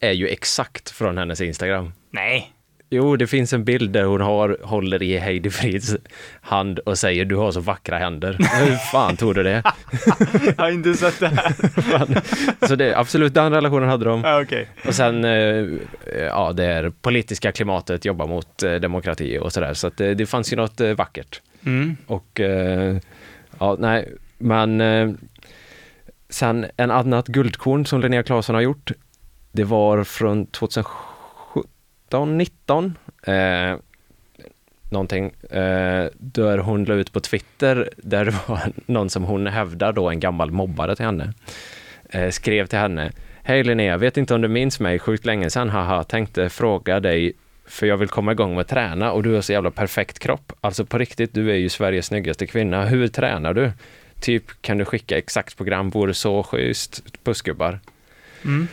är 0.00 0.12
ju 0.12 0.28
exakt 0.28 0.90
från 0.90 1.18
hennes 1.18 1.40
Instagram. 1.40 1.92
Nej. 2.10 2.52
Jo, 2.90 3.16
det 3.16 3.26
finns 3.26 3.52
en 3.52 3.64
bild 3.64 3.90
där 3.90 4.04
hon 4.04 4.20
har, 4.20 4.58
håller 4.62 5.02
i 5.02 5.18
Heidi 5.18 5.50
Frids 5.50 5.96
hand 6.40 6.78
och 6.78 6.98
säger 6.98 7.24
du 7.24 7.36
har 7.36 7.52
så 7.52 7.60
vackra 7.60 7.98
händer. 7.98 8.32
Hur 8.32 8.76
fan 8.92 9.16
tog 9.16 9.34
du 9.34 9.42
det? 9.42 9.62
Jag 10.56 10.64
har 10.64 10.70
inte 10.70 10.94
sett 10.94 11.20
det 11.20 11.28
här. 11.28 11.54
Så 12.66 12.76
det, 12.76 12.98
absolut, 12.98 13.34
den 13.34 13.52
relationen 13.52 13.88
hade 13.88 14.04
de. 14.04 14.20
Ja, 14.20 14.42
Okej. 14.42 14.68
Och 14.86 14.94
sen, 14.94 15.24
eh, 15.24 15.66
ja, 16.16 16.52
det 16.52 16.64
är 16.64 16.90
politiska 16.90 17.52
klimatet, 17.52 18.04
jobba 18.04 18.26
mot 18.26 18.62
eh, 18.62 18.74
demokrati 18.74 19.38
och 19.38 19.52
sådär. 19.52 19.74
Så 19.74 19.86
att 19.86 19.96
det, 19.96 20.14
det 20.14 20.26
fanns 20.26 20.52
ju 20.52 20.56
något 20.56 20.80
eh, 20.80 20.92
vackert. 20.92 21.40
Mm. 21.64 21.96
Och, 22.06 22.40
eh, 22.40 22.96
ja, 23.58 23.76
nej, 23.78 24.12
men 24.38 24.80
eh, 24.80 25.10
sen 26.28 26.66
en 26.76 26.90
annat 26.90 27.26
guldkorn 27.26 27.86
som 27.86 28.00
Linnea 28.00 28.22
Claesson 28.22 28.54
har 28.54 28.62
gjort, 28.62 28.92
det 29.52 29.64
var 29.64 30.04
från 30.04 30.46
18, 32.08 32.38
19, 32.38 32.94
eh, 33.22 33.76
någonting, 34.90 35.32
eh, 35.50 36.06
där 36.12 36.58
hon 36.58 36.84
la 36.84 36.94
ut 36.94 37.12
på 37.12 37.20
Twitter, 37.20 37.90
där 37.96 38.24
det 38.24 38.34
var 38.46 38.60
någon 38.86 39.10
som 39.10 39.24
hon 39.24 39.46
hävdar 39.46 39.92
då 39.92 40.10
en 40.10 40.20
gammal 40.20 40.50
mobbare 40.50 40.96
till 40.96 41.04
henne, 41.04 41.32
eh, 42.10 42.30
skrev 42.30 42.66
till 42.66 42.78
henne, 42.78 43.12
Hej 43.42 43.64
Linnea, 43.64 43.96
vet 43.96 44.16
inte 44.16 44.34
om 44.34 44.40
du 44.40 44.48
minns 44.48 44.80
mig, 44.80 44.98
sjukt 44.98 45.24
länge 45.24 45.50
sedan, 45.50 45.68
haha, 45.68 46.04
tänkte 46.04 46.48
fråga 46.48 47.00
dig 47.00 47.32
för 47.66 47.86
jag 47.86 47.96
vill 47.96 48.08
komma 48.08 48.32
igång 48.32 48.54
med 48.54 48.60
att 48.60 48.68
träna 48.68 49.12
och 49.12 49.22
du 49.22 49.34
har 49.34 49.40
så 49.40 49.52
jävla 49.52 49.70
perfekt 49.70 50.18
kropp. 50.18 50.52
Alltså 50.60 50.84
på 50.84 50.98
riktigt, 50.98 51.34
du 51.34 51.50
är 51.50 51.56
ju 51.56 51.68
Sveriges 51.68 52.06
snyggaste 52.06 52.46
kvinna. 52.46 52.84
Hur 52.84 53.08
tränar 53.08 53.54
du? 53.54 53.72
Typ, 54.20 54.62
kan 54.62 54.78
du 54.78 54.84
skicka 54.84 55.18
exakt 55.18 55.56
program? 55.56 55.90
Vore 55.90 56.14
så 56.14 56.42
schysst. 56.42 57.02
Pussgubbar. 57.24 57.80
Mm. 58.44 58.68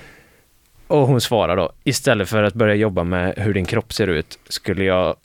Och 0.94 1.08
hon 1.08 1.22
svarar 1.22 1.58
då, 1.58 1.72
istället 1.84 2.30
för 2.30 2.44
att 2.44 2.54
börja 2.54 2.76
jobba 2.76 3.04
med 3.04 3.34
hur 3.38 3.54
din 3.54 3.66
kropp 3.66 3.94
ser 3.94 4.08
ut, 4.08 4.40
skulle 4.50 4.84
jag, 4.84 5.16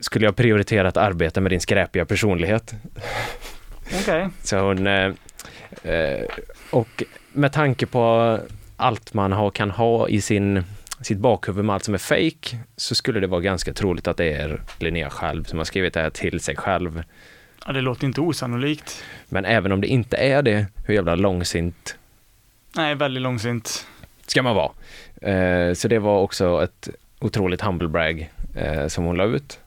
skulle 0.00 0.24
jag 0.24 0.36
prioritera 0.36 0.88
att 0.88 0.96
arbeta 0.96 1.40
med 1.40 1.52
din 1.52 1.60
skräpiga 1.60 2.04
personlighet. 2.04 2.74
Okej. 4.00 4.28
Så 4.42 4.58
hon, 4.58 4.86
eh, 4.86 5.12
eh, 5.82 6.24
och 6.70 7.02
med 7.32 7.52
tanke 7.52 7.86
på 7.86 8.38
allt 8.76 9.14
man 9.14 9.32
har, 9.32 9.50
kan 9.50 9.70
ha 9.70 10.08
i 10.08 10.20
sin, 10.20 10.64
sitt 11.00 11.18
bakhuvud 11.18 11.64
med 11.64 11.74
allt 11.74 11.84
som 11.84 11.94
är 11.94 11.98
fake 11.98 12.58
så 12.76 12.94
skulle 12.94 13.20
det 13.20 13.26
vara 13.26 13.40
ganska 13.40 13.72
troligt 13.72 14.08
att 14.08 14.16
det 14.16 14.32
är 14.32 14.60
Linnea 14.78 15.10
själv 15.10 15.44
som 15.44 15.58
har 15.58 15.64
skrivit 15.64 15.94
det 15.94 16.00
här 16.00 16.10
till 16.10 16.40
sig 16.40 16.56
själv. 16.56 17.02
Ja, 17.66 17.72
det 17.72 17.80
låter 17.80 18.06
inte 18.06 18.20
osannolikt. 18.20 19.04
Men 19.28 19.44
även 19.44 19.72
om 19.72 19.80
det 19.80 19.86
inte 19.86 20.16
är 20.16 20.42
det, 20.42 20.66
hur 20.86 20.94
jävla 20.94 21.14
långsint 21.14 21.96
Nej, 22.76 22.94
väldigt 22.94 23.22
långsint. 23.22 23.86
Ska 24.30 24.42
man 24.42 24.56
vara? 24.56 24.70
Eh, 25.32 25.74
så 25.74 25.88
det 25.88 25.98
var 25.98 26.20
också 26.20 26.64
ett 26.64 26.88
otroligt 27.20 27.60
humble 27.60 27.88
brag 27.88 28.30
eh, 28.54 28.86
som 28.86 29.04
hon 29.04 29.16
la 29.16 29.24
ut. 29.24 29.60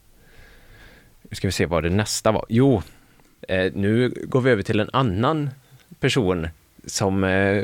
Nu 1.21 1.35
ska 1.35 1.47
vi 1.47 1.51
se 1.51 1.65
vad 1.65 1.83
det 1.83 1.89
nästa 1.89 2.31
var. 2.31 2.45
Jo, 2.49 2.81
eh, 3.47 3.71
nu 3.73 4.13
går 4.27 4.41
vi 4.41 4.51
över 4.51 4.63
till 4.63 4.79
en 4.79 4.89
annan 4.93 5.49
person 5.99 6.47
som 6.85 7.23
eh, 7.23 7.63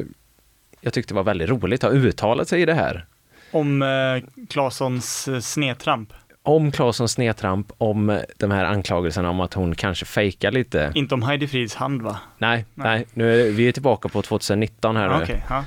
jag 0.82 0.94
tyckte 0.94 1.14
var 1.14 1.24
väldigt 1.24 1.50
roligt 1.50 1.84
har 1.84 1.92
uttalat 1.92 2.48
sig 2.48 2.62
i 2.62 2.66
det 2.66 2.74
här. 2.74 3.06
Om 3.52 3.82
eh, 3.82 4.46
Claessons 4.50 5.28
eh, 5.28 5.40
snedtramp. 5.40 6.14
Om 6.44 6.72
Claessons 6.72 7.12
snedtramp, 7.12 7.72
om 7.78 8.20
de 8.38 8.52
här 8.52 8.66
anklagelserna 8.66 9.30
om 9.30 9.40
att 9.40 9.54
hon 9.54 9.76
kanske 9.76 10.06
fejkar 10.06 10.52
lite. 10.52 10.92
Inte 10.96 11.14
om 11.14 11.24
Heidi 11.24 11.48
Frids 11.48 11.76
hand 11.76 12.02
va? 12.02 12.20
Nej, 12.38 12.66
Nej. 12.74 12.88
nej, 12.88 13.06
nu 13.14 13.48
är 13.48 13.52
vi 13.52 13.68
är 13.68 13.72
tillbaka 13.72 14.10
på 14.10 14.22
2019 14.22 14.96
här 14.96 15.08
nu. 15.08 15.34
Eh, 15.34 15.64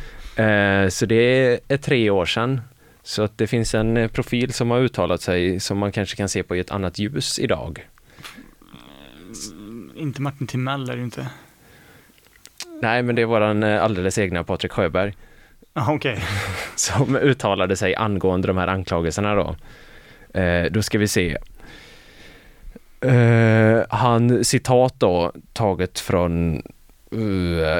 så 0.90 1.06
det 1.06 1.60
är 1.68 1.76
tre 1.76 2.10
år 2.10 2.26
sedan. 2.26 2.60
Så 3.02 3.22
att 3.22 3.38
det 3.38 3.46
finns 3.46 3.74
en 3.74 3.96
eh, 3.96 4.08
profil 4.08 4.52
som 4.52 4.70
har 4.70 4.80
uttalat 4.80 5.20
sig 5.20 5.60
som 5.60 5.78
man 5.78 5.92
kanske 5.92 6.16
kan 6.16 6.28
se 6.28 6.42
på 6.42 6.56
i 6.56 6.60
ett 6.60 6.70
annat 6.70 6.98
ljus 6.98 7.38
idag. 7.38 7.88
Inte 9.96 10.22
Martin 10.22 10.46
Timell 10.46 10.90
är 10.90 10.96
det 10.96 11.02
inte. 11.02 11.26
Nej, 12.82 13.02
men 13.02 13.14
det 13.14 13.24
var 13.24 13.40
den 13.40 13.62
eh, 13.62 13.82
alldeles 13.82 14.18
egna 14.18 14.44
Patrik 14.44 14.72
Sjöberg 14.72 15.14
Okej. 15.74 16.24
som 16.76 17.16
uttalade 17.16 17.76
sig 17.76 17.94
angående 17.94 18.48
de 18.48 18.56
här 18.56 18.68
anklagelserna 18.68 19.34
då. 19.34 19.56
Eh, 20.40 20.64
då 20.70 20.82
ska 20.82 20.98
vi 20.98 21.08
se. 21.08 21.36
Eh, 23.00 23.82
han, 23.88 24.44
citat 24.44 24.94
då, 24.98 25.32
taget 25.52 26.00
från, 26.00 26.62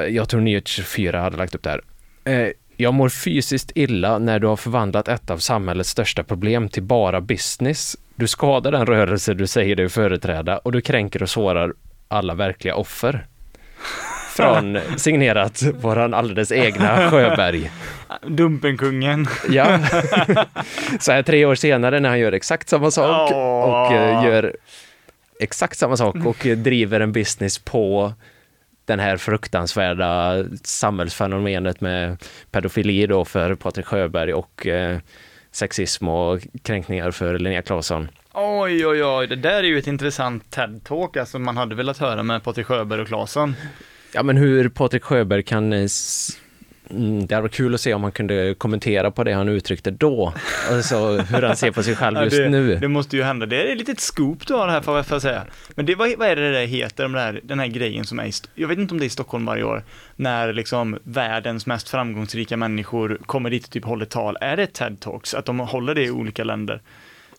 jag 0.09 0.29
tror 0.29 0.41
Nyhets24 0.41 1.21
hade 1.21 1.37
lagt 1.37 1.55
upp 1.55 1.63
det 1.63 1.69
här. 1.69 1.81
Eh, 2.23 2.49
jag 2.77 2.93
mår 2.93 3.09
fysiskt 3.09 3.71
illa 3.75 4.19
när 4.19 4.39
du 4.39 4.47
har 4.47 4.55
förvandlat 4.55 5.07
ett 5.07 5.29
av 5.29 5.37
samhällets 5.37 5.89
största 5.89 6.23
problem 6.23 6.69
till 6.69 6.83
bara 6.83 7.21
business. 7.21 7.97
Du 8.15 8.27
skadar 8.27 8.71
den 8.71 8.85
rörelse 8.85 9.33
du 9.33 9.47
säger 9.47 9.75
dig 9.75 9.89
företräda 9.89 10.57
och 10.57 10.71
du 10.71 10.81
kränker 10.81 11.23
och 11.23 11.29
sårar 11.29 11.73
alla 12.07 12.33
verkliga 12.33 12.75
offer. 12.75 13.25
Från 14.35 14.79
signerat 14.97 15.63
våran 15.81 16.13
alldeles 16.13 16.51
egna 16.51 17.09
Sjöberg. 17.09 17.71
Dumpenkungen. 18.27 19.27
Ja. 19.49 19.79
Så 20.99 21.11
här 21.11 21.23
tre 21.23 21.45
år 21.45 21.55
senare 21.55 21.99
när 21.99 22.09
han 22.09 22.19
gör 22.19 22.31
exakt 22.31 22.69
samma 22.69 22.91
sak 22.91 23.31
och 23.31 23.93
eh, 23.93 24.25
gör 24.25 24.55
exakt 25.39 25.77
samma 25.77 25.97
sak 25.97 26.15
och 26.25 26.47
driver 26.57 26.99
en 26.99 27.11
business 27.11 27.59
på 27.59 28.13
den 28.85 28.99
här 28.99 29.17
fruktansvärda 29.17 30.43
samhällsfenomenet 30.63 31.81
med 31.81 32.23
pedofili 32.51 33.07
då 33.07 33.25
för 33.25 33.55
Patrik 33.55 33.85
Sjöberg 33.85 34.33
och 34.33 34.67
eh, 34.67 34.99
sexism 35.51 36.07
och 36.07 36.39
kränkningar 36.63 37.11
för 37.11 37.39
Linnea 37.39 37.61
Claesson. 37.61 38.09
Oj, 38.33 38.87
oj, 38.87 39.03
oj. 39.03 39.27
Det 39.27 39.35
där 39.35 39.57
är 39.57 39.63
ju 39.63 39.77
ett 39.77 39.87
intressant 39.87 40.55
TED-talk, 40.55 41.19
alltså 41.19 41.39
man 41.39 41.57
hade 41.57 41.75
velat 41.75 41.97
höra 41.97 42.23
med 42.23 42.43
Patrik 42.43 42.67
Sjöberg 42.67 43.01
och 43.01 43.07
Claesson. 43.07 43.55
Ja, 44.13 44.23
men 44.23 44.37
hur 44.37 44.69
Patrik 44.69 45.03
Sjöberg 45.03 45.43
kan... 45.43 45.73
Mm, 46.91 47.27
det 47.27 47.35
hade 47.35 47.41
varit 47.41 47.53
kul 47.53 47.73
att 47.73 47.81
se 47.81 47.93
om 47.93 48.03
han 48.03 48.11
kunde 48.11 48.53
kommentera 48.53 49.11
på 49.11 49.23
det 49.23 49.33
han 49.33 49.49
uttryckte 49.49 49.91
då. 49.91 50.33
Alltså 50.71 51.17
hur 51.17 51.41
han 51.41 51.55
ser 51.55 51.71
på 51.71 51.83
sig 51.83 51.95
själv 51.95 52.23
just 52.23 52.37
det, 52.37 52.49
nu. 52.49 52.75
Det 52.75 52.87
måste 52.87 53.17
ju 53.17 53.23
hända. 53.23 53.45
Det 53.45 53.61
är 53.61 53.71
ett 53.71 53.77
litet 53.77 53.99
scoop 53.99 54.47
du 54.47 54.53
har 54.53 54.67
här 54.67 54.81
för 54.81 55.15
att 55.15 55.21
säga. 55.21 55.45
Men 55.75 55.85
det, 55.85 55.95
vad, 55.95 56.17
vad 56.17 56.27
är 56.27 56.35
det 56.35 56.41
det 56.41 56.59
där 56.59 56.65
heter, 56.65 57.03
den 57.03 57.15
här, 57.15 57.39
den 57.43 57.59
här 57.59 57.67
grejen 57.67 58.05
som 58.05 58.19
är 58.19 58.25
i, 58.25 58.31
jag 58.55 58.67
vet 58.67 58.77
inte 58.77 58.93
om 58.93 58.99
det 58.99 59.03
är 59.03 59.07
i 59.07 59.09
Stockholm 59.09 59.45
varje 59.45 59.63
år, 59.63 59.83
när 60.15 60.53
liksom 60.53 60.99
världens 61.03 61.65
mest 61.65 61.89
framgångsrika 61.89 62.57
människor 62.57 63.17
kommer 63.25 63.49
dit 63.49 63.65
och 63.65 63.71
typ 63.71 63.85
håller 63.85 64.05
tal. 64.05 64.37
Är 64.41 64.57
det 64.57 64.67
TED 64.67 64.99
Talks? 64.99 65.33
Att 65.33 65.45
de 65.45 65.59
håller 65.59 65.95
det 65.95 66.03
i 66.03 66.11
olika 66.11 66.43
länder? 66.43 66.81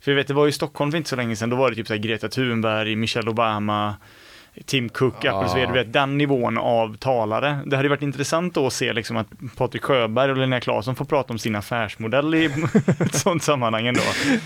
För 0.01 0.11
jag 0.11 0.17
vet, 0.17 0.27
det 0.27 0.35
var 0.35 0.45
ju 0.45 0.49
i 0.49 0.53
Stockholm 0.53 0.91
för 0.91 0.99
inte 0.99 1.11
så 1.11 1.17
länge 1.17 1.37
sedan, 1.37 1.51
då 1.51 1.57
var 1.57 1.71
det 1.71 1.77
typ 1.77 1.89
så 1.89 1.97
Greta 1.97 2.29
Thunberg, 2.29 2.97
Michelle 2.97 3.31
Obama, 3.31 3.95
Tim 4.67 4.89
Cook, 4.89 5.15
Ja. 5.23 5.45
Apple 5.45 5.67
du 5.67 5.73
vet 5.73 5.93
den 5.93 6.19
nivån 6.19 6.59
av 6.59 6.97
talare. 6.97 7.59
Det 7.67 7.77
hade 7.77 7.89
varit 7.89 8.03
intressant 8.03 8.55
då 8.55 8.67
att 8.67 8.73
se 8.73 8.93
liksom 8.93 9.17
att 9.17 9.27
Patrik 9.57 9.83
Sjöberg 9.83 10.31
och 10.31 10.37
Linnea 10.37 10.61
Claesson 10.61 10.95
får 10.97 11.05
prata 11.05 11.33
om 11.33 11.39
sin 11.39 11.57
affärsmodell 11.57 12.35
i 12.35 12.45
ett 13.01 13.15
sånt 13.15 13.43
sammanhang 13.43 13.87
ändå. 13.87 14.01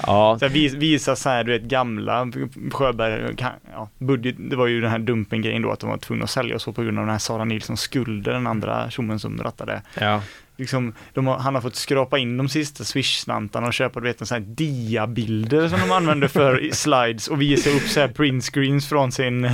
Ja, 0.07 0.37
Så 0.41 0.49
vis, 0.49 0.75
visa 0.75 1.17
så 1.17 1.29
här, 1.29 1.45
du 1.45 1.53
vet, 1.53 1.63
gamla 1.63 2.29
Sjöberg, 2.73 3.37
kan, 3.37 3.53
ja, 3.73 3.89
budget, 3.99 4.35
det 4.39 4.57
var 4.57 4.67
ju 4.67 4.81
den 4.81 4.91
här 4.91 4.99
dumpen-grejen 4.99 5.63
då, 5.63 5.71
att 5.71 5.81
de 5.81 5.91
var 5.91 5.99
tvungna 5.99 6.25
att 6.25 6.31
sälja 6.31 6.55
och 6.55 6.63
så 6.63 6.73
på 6.73 6.83
grund 6.83 6.99
av 6.99 7.05
den 7.05 7.13
här 7.13 7.19
Sara 7.19 7.45
Nilssons 7.45 7.81
skulder, 7.81 8.33
den 8.33 8.47
andra 8.47 8.91
tjommen 8.91 9.19
som 9.19 9.43
rattade. 9.43 9.83
ja. 10.01 10.21
Liksom, 10.57 10.95
de 11.15 11.27
har, 11.27 11.39
han 11.39 11.55
har 11.55 11.63
fått 11.63 11.77
skrapa 11.77 12.19
in 12.19 12.37
de 12.37 12.49
sista 12.49 12.85
swish-slantarna 12.85 13.67
och 13.67 13.75
köpa, 13.75 14.01
du 14.01 14.07
vet, 14.07 14.21
en 14.21 14.27
sån 14.27 14.43
här 14.43 14.55
diabilder 14.55 15.69
som 15.69 15.81
de 15.81 15.93
använder 15.93 16.29
för 16.29 16.71
slides 16.73 17.29
och 17.29 17.41
visa 17.41 17.71
upp 17.71 17.83
så 17.83 18.01
här 18.01 18.09
printscreens 18.09 18.89
från 18.89 19.13
sin, 19.13 19.51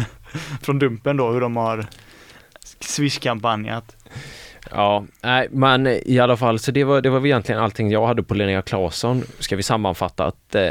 från 0.62 0.78
dumpen 0.78 1.16
då, 1.16 1.30
hur 1.30 1.40
de 1.40 1.56
har 1.56 1.86
swish-kampanjat. 2.80 3.96
Ja, 4.70 5.04
nej, 5.22 5.48
men 5.50 5.86
i 5.86 6.18
alla 6.18 6.36
fall, 6.36 6.58
så 6.58 6.70
det 6.70 6.84
var, 6.84 7.00
det 7.00 7.10
var 7.10 7.20
väl 7.20 7.26
egentligen 7.26 7.60
allting 7.60 7.90
jag 7.90 8.06
hade 8.06 8.22
på 8.22 8.34
Linnea 8.34 8.62
Claesson. 8.62 9.22
Ska 9.38 9.56
vi 9.56 9.62
sammanfatta 9.62 10.24
att 10.24 10.54
eh, 10.54 10.70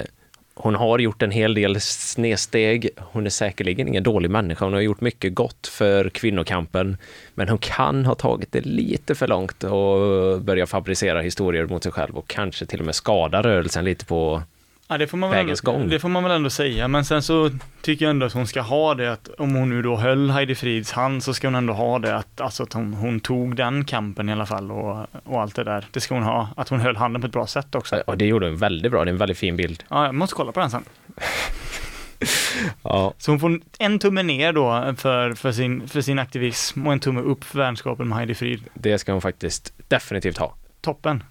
hon 0.53 0.75
har 0.75 0.99
gjort 0.99 1.21
en 1.21 1.31
hel 1.31 1.53
del 1.53 1.81
snedsteg. 1.81 2.89
Hon 2.97 3.25
är 3.25 3.29
säkerligen 3.29 3.87
ingen 3.87 4.03
dålig 4.03 4.31
människa. 4.31 4.65
Hon 4.65 4.73
har 4.73 4.81
gjort 4.81 5.01
mycket 5.01 5.35
gott 5.35 5.67
för 5.67 6.09
kvinnokampen. 6.09 6.97
Men 7.35 7.49
hon 7.49 7.57
kan 7.57 8.05
ha 8.05 8.15
tagit 8.15 8.51
det 8.51 8.65
lite 8.65 9.15
för 9.15 9.27
långt 9.27 9.63
och 9.63 10.41
börja 10.41 10.65
fabricera 10.65 11.21
historier 11.21 11.65
mot 11.65 11.83
sig 11.83 11.91
själv 11.91 12.17
och 12.17 12.27
kanske 12.27 12.65
till 12.65 12.79
och 12.79 12.85
med 12.85 12.95
skada 12.95 13.41
rörelsen 13.41 13.85
lite 13.85 14.05
på 14.05 14.43
Ja, 14.91 14.97
det 14.97 15.07
får, 15.07 15.17
man 15.17 15.29
väl 15.29 15.49
ändå, 15.49 15.77
det 15.87 15.99
får 15.99 16.09
man 16.09 16.23
väl 16.23 16.31
ändå 16.31 16.49
säga, 16.49 16.87
men 16.87 17.05
sen 17.05 17.21
så 17.21 17.49
tycker 17.81 18.05
jag 18.05 18.09
ändå 18.09 18.25
att 18.25 18.33
hon 18.33 18.47
ska 18.47 18.61
ha 18.61 18.95
det 18.95 19.11
att 19.11 19.27
om 19.37 19.55
hon 19.55 19.69
nu 19.69 19.81
då 19.81 19.95
höll 19.95 20.29
Heidi 20.29 20.55
Frids 20.55 20.91
hand 20.91 21.23
så 21.23 21.33
ska 21.33 21.47
hon 21.47 21.55
ändå 21.55 21.73
ha 21.73 21.99
det 21.99 22.15
att, 22.15 22.41
alltså 22.41 22.63
att 22.63 22.73
hon, 22.73 22.93
hon 22.93 23.19
tog 23.19 23.55
den 23.55 23.85
kampen 23.85 24.29
i 24.29 24.31
alla 24.31 24.45
fall 24.45 24.71
och, 24.71 25.07
och 25.23 25.41
allt 25.41 25.55
det 25.55 25.63
där. 25.63 25.85
Det 25.91 25.99
ska 26.01 26.13
hon 26.15 26.23
ha, 26.23 26.49
att 26.57 26.69
hon 26.69 26.79
höll 26.79 26.95
handen 26.95 27.21
på 27.21 27.27
ett 27.27 27.33
bra 27.33 27.47
sätt 27.47 27.75
också. 27.75 28.03
Och 28.07 28.17
det 28.17 28.25
gjorde 28.25 28.45
hon 28.45 28.57
väldigt 28.57 28.91
bra. 28.91 29.05
Det 29.05 29.09
är 29.09 29.11
en 29.13 29.17
väldigt 29.17 29.37
fin 29.37 29.57
bild. 29.57 29.83
Ja, 29.89 30.05
jag 30.05 30.15
måste 30.15 30.35
kolla 30.35 30.51
på 30.51 30.59
den 30.59 30.69
sen. 30.69 30.83
Ja, 32.83 33.13
Så 33.17 33.31
hon 33.31 33.39
får 33.39 33.59
en 33.79 33.99
tumme 33.99 34.23
ner 34.23 34.53
då 34.53 34.93
för, 34.97 35.33
för, 35.33 35.51
sin, 35.51 35.87
för 35.87 36.01
sin 36.01 36.19
aktivism 36.19 36.87
och 36.87 36.93
en 36.93 36.99
tumme 36.99 37.21
upp 37.21 37.43
för 37.43 37.57
vänskapen 37.57 38.07
med 38.07 38.17
Heidi 38.17 38.35
Frid. 38.35 38.63
det 38.73 38.97
ska 38.99 39.11
hon 39.11 39.21
faktiskt 39.21 39.73
definitivt 39.87 40.37
ha. 40.37 40.55
Toppen. 40.81 41.23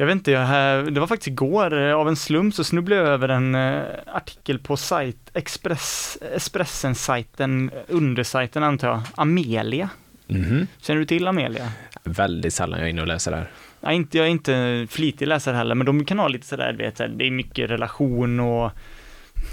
Jag 0.00 0.06
vet 0.06 0.14
inte, 0.14 0.30
jag, 0.30 0.94
det 0.94 1.00
var 1.00 1.06
faktiskt 1.06 1.28
igår, 1.28 1.78
eh, 1.78 1.94
av 1.94 2.08
en 2.08 2.16
slump 2.16 2.54
så 2.54 2.64
snubblade 2.64 3.02
jag 3.02 3.10
över 3.10 3.28
en 3.28 3.54
eh, 3.54 3.82
artikel 4.06 4.58
på 4.58 4.76
sajt, 4.76 5.30
Express, 5.34 6.18
Expressen-sajten, 6.34 7.70
undersajten 7.88 8.62
antar 8.62 8.88
jag, 8.88 9.02
Amelia. 9.14 9.88
Mhm. 10.26 10.66
Känner 10.80 11.00
du 11.00 11.06
till 11.06 11.26
Amelia? 11.26 11.72
Väldigt 12.04 12.54
sällan 12.54 12.78
jag 12.78 12.86
är 12.86 12.90
inne 12.90 13.00
och 13.00 13.06
läser 13.06 13.30
där. 13.30 13.50
Jag 13.80 13.90
är 13.90 13.96
inte, 13.96 14.18
jag 14.18 14.26
är 14.26 14.30
inte 14.30 14.86
flitig 14.90 15.28
läsare 15.28 15.56
heller, 15.56 15.74
men 15.74 15.86
de 15.86 16.04
kan 16.04 16.18
ha 16.18 16.28
lite 16.28 16.46
sådär, 16.46 16.72
vet, 16.72 16.96
det 16.96 17.26
är 17.26 17.30
mycket 17.30 17.70
relation 17.70 18.40
och 18.40 18.70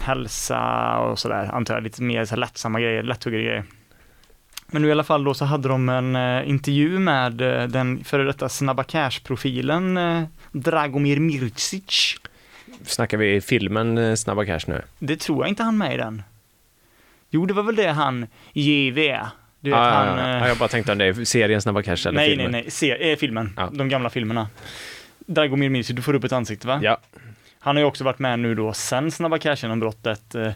hälsa 0.02 0.98
och 0.98 1.20
sådär, 1.20 1.50
antar 1.54 1.74
jag, 1.74 1.84
lite 1.84 2.04
mer 2.04 2.26
så 2.26 2.30
här 2.36 2.40
lättsamma 2.40 2.80
grejer, 2.80 3.04
lätthuggade 3.04 3.44
grejer. 3.44 3.64
Men 4.72 4.82
nu 4.82 4.88
i 4.88 4.92
alla 4.92 5.04
fall 5.04 5.24
då 5.24 5.34
så 5.34 5.46
hade 5.46 5.68
de 5.68 5.90
en 5.90 6.16
eh, 6.16 6.50
intervju 6.50 7.00
med 7.00 7.42
eh, 7.42 7.68
den 7.68 8.04
före 8.04 8.24
detta 8.24 8.50
Snabba 8.50 8.84
Cash-profilen 8.84 9.98
eh, 9.98 10.24
Dragomir 10.62 11.20
Mircic. 11.20 12.16
Snackar 12.86 13.18
vi 13.18 13.42
filmen 13.42 13.98
eh, 13.98 14.16
Snabba 14.16 14.46
Cash 14.46 14.60
nu? 14.68 14.82
Det 15.00 15.20
tror 15.20 15.40
jag 15.44 15.50
inte 15.50 15.64
han 15.64 15.78
med 15.78 15.94
i 15.94 15.98
den. 15.98 16.24
Jo, 17.30 17.46
det 17.46 17.54
var 17.54 17.64
väl 17.64 17.76
det 17.76 17.88
han, 17.92 18.28
JV, 18.54 18.96
du 19.60 19.70
vet 19.70 19.80
Ah, 19.80 19.92
han... 19.92 20.08
ja, 20.18 20.30
ja. 20.30 20.36
eh, 20.36 20.42
Ja, 20.42 20.48
jag 20.48 20.58
bara 20.58 20.70
tänkte 20.70 20.92
om 20.92 20.98
det 20.98 21.06
är 21.06 21.26
serien 21.26 21.62
Snabba 21.62 21.82
Cash 21.82 22.08
eller 22.08 22.12
nej, 22.12 22.30
filmen. 22.30 22.52
nej, 22.52 22.62
nej, 22.62 22.72
se, 22.72 23.12
eh, 23.12 23.18
filmen, 23.18 23.54
Ja. 23.58 23.70
de 23.74 23.90
gamla 23.90 24.10
filmerna. 24.10 24.48
Dragomir 25.20 25.70
Mircic, 25.70 25.96
du 25.96 26.02
får 26.02 26.14
upp 26.14 26.24
ett 26.24 26.32
ansikte 26.32 26.68
va? 26.68 26.80
Ja, 26.84 26.98
Han 27.60 27.76
har 27.76 27.82
ju 27.82 27.88
också 27.88 28.04
varit 28.04 28.20
med 28.20 28.40
nu 28.40 28.56
då 28.56 28.74
sen 28.74 29.12
Snabba 29.12 29.38
Cash-genombrottet. 29.38 30.36
Eh, 30.36 30.52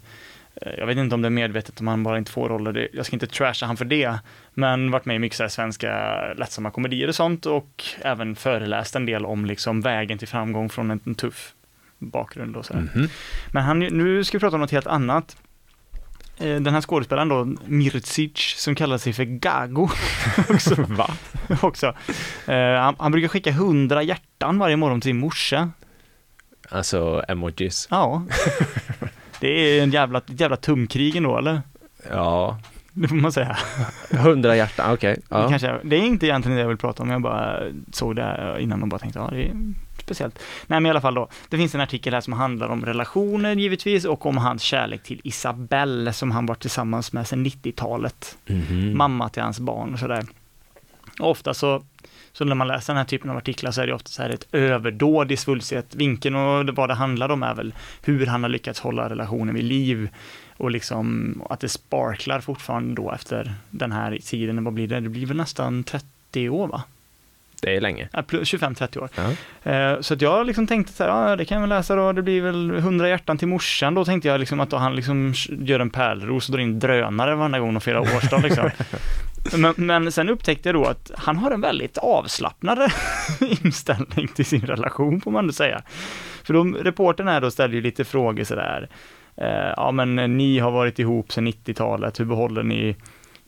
Jag 0.77 0.85
vet 0.87 0.97
inte 0.97 1.15
om 1.15 1.21
det 1.21 1.27
är 1.27 1.29
medvetet 1.29 1.79
om 1.79 1.87
han 1.87 2.03
bara 2.03 2.17
inte 2.17 2.31
får 2.31 2.49
roller. 2.49 2.87
Jag 2.93 3.05
ska 3.05 3.15
inte 3.15 3.27
trasha 3.27 3.65
han 3.65 3.77
för 3.77 3.85
det. 3.85 4.19
Men 4.53 4.91
varit 4.91 5.05
med 5.05 5.15
i 5.15 5.19
mycket 5.19 5.51
svenska 5.51 6.15
lättsamma 6.33 6.71
komedier 6.71 7.07
och 7.07 7.15
sånt 7.15 7.45
och 7.45 7.83
även 8.01 8.35
föreläst 8.35 8.95
en 8.95 9.05
del 9.05 9.25
om 9.25 9.45
liksom 9.45 9.81
vägen 9.81 10.17
till 10.17 10.27
framgång 10.27 10.69
från 10.69 10.91
en, 10.91 10.99
en 11.05 11.15
tuff 11.15 11.53
bakgrund 11.99 12.55
och 12.57 12.65
så 12.65 12.73
där. 12.73 12.81
Mhm. 12.95 13.07
Men 13.51 13.63
han, 13.63 13.79
nu 13.79 14.23
ska 14.23 14.37
vi 14.37 14.39
prata 14.39 14.55
om 14.55 14.61
något 14.61 14.71
helt 14.71 14.87
annat. 14.87 15.37
Eh, 16.37 16.55
Den 16.61 16.73
här 16.73 16.81
skådespelaren 16.81 17.29
då, 17.29 17.45
Mircic, 17.65 18.55
som 18.57 18.75
kallar 18.75 18.97
sig 18.97 19.13
för 19.13 19.23
Gago 19.23 19.89
också. 20.49 20.75
Va? 20.87 21.13
också. 21.61 21.87
Eh, 22.47 22.75
Han, 22.79 22.95
han 22.99 23.11
brukar 23.11 23.27
skicka 23.27 23.51
hundra 23.51 24.03
hjärtan 24.03 24.57
varje 24.59 24.75
morgon 24.75 25.01
till 25.01 25.09
sin 25.09 25.19
morsa. 25.19 25.71
Alltså 26.69 27.23
emojis. 27.27 27.87
Ja. 27.91 28.25
Det 29.39 29.47
är 29.79 29.83
en 29.83 29.91
jävla, 29.91 30.21
jävla 30.27 30.57
tumkrig 30.57 31.15
ändå, 31.15 31.37
eller? 31.37 31.61
Ja, 32.09 32.59
Det 33.01 33.07
får 33.07 33.15
man 33.15 33.31
säga. 33.31 33.57
hundra 34.09 34.55
hjärtan, 34.55 34.93
okej. 34.93 35.13
Det, 35.15 35.21
Ja. 35.29 35.49
kanske, 35.49 35.79
det 35.83 35.95
är 35.95 35.99
inte 36.05 36.25
egentligen 36.27 36.55
det 36.55 36.61
jag 36.61 36.67
vill 36.67 36.77
prata 36.77 37.03
om, 37.03 37.09
jag 37.09 37.21
bara 37.21 37.59
såg 37.91 38.15
det 38.15 38.57
innan 38.59 38.81
och 38.81 38.87
bara 38.87 38.99
tänkte, 38.99 39.19
ja 39.19 39.29
det 39.31 39.43
är 39.43 39.53
speciellt. 39.99 40.39
Nej 40.67 40.79
men 40.79 40.85
i 40.85 40.89
alla 40.89 41.01
fall 41.01 41.13
då, 41.13 41.27
det 41.49 41.57
finns 41.57 41.75
en 41.75 41.81
artikel 41.81 42.13
här 42.13 42.21
som 42.21 42.33
handlar 42.33 42.67
om 42.67 42.85
relationer 42.85 43.55
givetvis 43.55 44.05
och 44.05 44.25
om 44.25 44.37
hans 44.37 44.61
kärlek 44.61 45.03
till 45.03 45.21
Isabelle 45.23 46.13
som 46.13 46.31
han 46.31 46.45
varit 46.45 46.59
tillsammans 46.61 47.13
med 47.13 47.27
sedan 47.27 47.45
90-talet. 47.45 48.37
Mhm. 48.47 48.97
Mamma 48.97 49.29
till 49.29 49.43
hans 49.43 49.59
barn 49.59 49.93
och 49.93 49.99
sådär. 49.99 50.25
Och 51.19 51.29
ofta 51.29 51.53
så, 51.53 51.83
så 52.33 52.45
när 52.45 52.55
man 52.55 52.67
läser 52.67 52.93
den 52.93 52.97
här 52.97 53.05
typen 53.05 53.29
av 53.29 53.37
artiklar 53.37 53.71
så 53.71 53.81
är 53.81 53.87
det 53.87 53.93
ofta 53.93 54.09
så 54.09 54.21
här 54.21 54.29
ett 54.29 54.47
överdåd 54.51 55.31
i 55.31 55.37
svulstighet. 55.37 55.95
Vinkeln 55.95 56.35
och 56.35 56.65
det- 56.65 56.71
vad 56.71 56.89
det 56.89 56.93
handlar 56.95 57.29
om 57.31 57.43
är 57.43 57.53
väl 57.55 57.73
hur 58.03 58.25
han 58.25 58.43
har 58.43 58.49
lyckats 58.49 58.79
hålla 58.79 59.09
relationen 59.09 59.55
vid 59.55 59.63
liv 59.63 60.09
och 60.61 60.71
liksom 60.71 61.35
att 61.49 61.59
det 61.59 61.69
sparklar 61.69 62.39
fortfarande 62.39 62.95
då 62.95 63.11
efter 63.11 63.53
den 63.69 63.91
här 63.91 64.17
tiden. 64.25 64.63
Vad 64.63 64.73
blir 64.73 64.87
det? 64.87 64.99
Det 64.99 65.09
blir 65.09 65.25
väl 65.25 65.37
nästan 65.37 65.83
30 65.83 66.49
år 66.49 66.67
va? 66.67 66.83
Det 67.61 67.75
är 67.75 67.81
länge. 67.81 68.09
Ja, 68.13 68.21
plus 68.21 68.53
25-30 68.53 68.97
år. 68.97 69.09
Ja. 69.15 69.71
Eh, 69.71 70.01
Så 70.01 70.13
att 70.13 70.21
jag 70.21 70.45
liksom 70.47 70.67
tänkte 70.67 70.93
så 70.93 71.03
här, 71.03 71.29
ja 71.29 71.35
det 71.35 71.45
kan 71.45 71.55
jag 71.55 71.61
väl 71.61 71.69
läsa 71.69 71.95
då, 71.95 72.11
det 72.11 72.21
blir 72.21 72.41
väl 72.41 72.71
100 72.77 73.09
hjärtan 73.09 73.37
till 73.37 73.47
morsan. 73.47 73.93
Då 73.93 74.05
tänkte 74.05 74.27
jag 74.27 74.39
liksom 74.39 74.59
att 74.59 74.69
då 74.69 74.77
han 74.77 74.95
liksom 74.95 75.33
gör 75.47 75.79
en 75.79 75.89
pärlros 75.89 76.49
och 76.49 76.53
drar 76.55 76.61
in 76.61 76.79
drönare 76.79 77.35
varenda 77.35 77.59
gång 77.59 77.75
och 77.75 77.83
firar 77.83 77.99
årsdag 77.99 78.41
liksom. 78.43 78.69
Men, 79.57 79.73
men 79.77 80.11
sen 80.11 80.29
upptäckte 80.29 80.69
jag 80.69 80.75
då 80.75 80.85
att 80.85 81.11
han 81.17 81.37
har 81.37 81.51
en 81.51 81.61
väldigt 81.61 81.97
avslappnad 81.97 82.79
inställning 83.63 84.27
till 84.27 84.45
sin 84.45 84.61
relation 84.61 85.21
får 85.21 85.31
man 85.31 85.39
ändå 85.43 85.53
säga. 85.53 85.81
För 86.43 86.53
de, 86.53 86.75
reportern 86.75 87.27
här 87.27 87.41
då 87.41 87.51
ställer 87.51 87.75
ju 87.75 87.81
lite 87.81 88.05
frågor 88.05 88.43
sådär. 88.43 88.89
Eh, 89.37 89.73
ja 89.77 89.91
men 89.91 90.37
ni 90.37 90.59
har 90.59 90.71
varit 90.71 90.99
ihop 90.99 91.31
sedan 91.31 91.47
90-talet, 91.47 92.19
hur 92.19 92.25
behåller 92.25 92.63
ni 92.63 92.95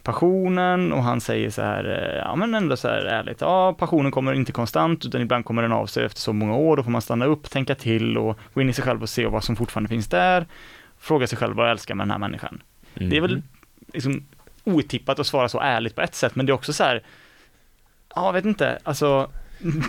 passionen? 0.04 0.94
Och 0.94 1.04
han 1.04 1.22
säger 1.22 1.50
så 1.50 1.62
här, 1.62 1.86
eh, 2.14 2.18
ja 2.18 2.36
men 2.36 2.56
ändå 2.56 2.78
så 2.78 2.88
här 2.88 3.06
ärligt, 3.06 3.42
ja 3.42 3.74
passionen 3.74 4.12
kommer 4.12 4.34
inte 4.34 4.52
konstant 4.52 5.06
utan 5.06 5.22
ibland 5.22 5.46
kommer 5.46 5.62
den 5.62 5.72
av 5.72 5.86
sig 5.86 6.06
efter 6.06 6.22
så 6.22 6.34
många 6.34 6.56
år, 6.56 6.78
då 6.78 6.84
får 6.84 6.92
man 6.92 7.02
stanna 7.02 7.26
upp, 7.26 7.50
tänka 7.50 7.76
till 7.76 8.18
och 8.18 8.38
gå 8.54 8.62
in 8.62 8.70
i 8.70 8.74
sig 8.74 8.84
själv 8.84 9.02
och 9.02 9.10
se 9.10 9.26
vad 9.26 9.44
som 9.44 9.56
fortfarande 9.56 9.90
finns 9.90 10.08
där. 10.08 10.46
Fråga 11.00 11.28
sig 11.28 11.38
själv 11.38 11.56
vad 11.56 11.66
jag 11.66 11.72
älskar 11.72 11.96
med 11.96 12.04
den 12.08 12.12
här 12.12 12.20
människan. 12.20 12.62
Det 12.94 13.18
är 13.18 13.22
väl 13.22 13.36
Mhm. 13.36 13.44
liksom 13.94 14.26
otippat 14.64 15.20
att 15.20 15.28
svara 15.28 15.50
så 15.50 15.60
ärligt 15.60 15.96
på 15.96 16.02
ett 16.02 16.16
sätt, 16.16 16.36
men 16.36 16.46
det 16.46 16.52
är 16.52 16.54
också 16.54 16.74
så 16.74 16.84
här, 16.84 17.04
ja, 18.16 18.32
vet 18.32 18.46
inte, 18.46 18.80
alltså, 18.84 19.30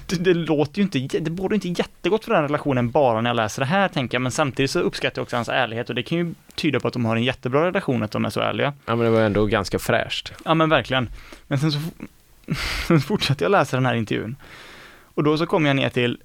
det, 0.07 0.17
det 0.17 0.35
låter 0.35 0.79
ju 0.79 0.83
inte, 0.83 1.19
det 1.21 1.31
borde 1.31 1.55
inte 1.55 1.69
jättegott 1.69 2.25
för 2.25 2.35
den 2.35 2.43
relationen 2.43 2.91
bara 2.91 3.21
när 3.21 3.31
jag 3.31 3.37
läser 3.37 3.63
det 3.63 3.67
här, 3.67 3.89
tänker 3.89 4.15
jag, 4.15 4.23
men 4.23 4.33
samtidigt 4.33 4.71
så 4.71 4.81
uppskattar 4.81 5.21
jag 5.21 5.23
också 5.23 5.37
hans 5.37 5.49
ärlighet 5.49 5.89
och 5.89 5.95
det 5.95 6.03
kan 6.03 6.19
ju 6.19 6.35
tyda 6.55 6.81
på 6.81 6.89
att 6.89 6.95
de 6.95 7.05
har 7.05 7.17
en 7.17 7.23
jättebra 7.23 7.67
relation, 7.67 8.03
att 8.03 8.11
de 8.11 8.25
är 8.25 8.31
så 8.31 8.41
ärliga. 8.41 8.73
Ja, 8.87 8.97
men 8.97 9.05
det 9.05 9.11
var 9.11 9.21
ändå 9.21 9.47
ganska 9.47 9.79
fräscht. 9.79 10.33
Ja, 10.45 10.55
men 10.55 10.69
verkligen. 10.69 11.09
Men 11.47 11.59
sen 11.59 11.73
så, 11.73 11.79
sen 12.87 13.01
fortsatte 13.01 13.45
jag 13.45 13.51
läsa 13.51 13.77
den 13.77 13.87
här 13.87 13.95
intervjun. 13.95 14.37
Och 15.15 15.25
då 15.25 15.39
så 15.39 15.47
kom 15.47 15.67
jag 15.67 15.77
ner 15.77 15.89
till, 15.89 16.19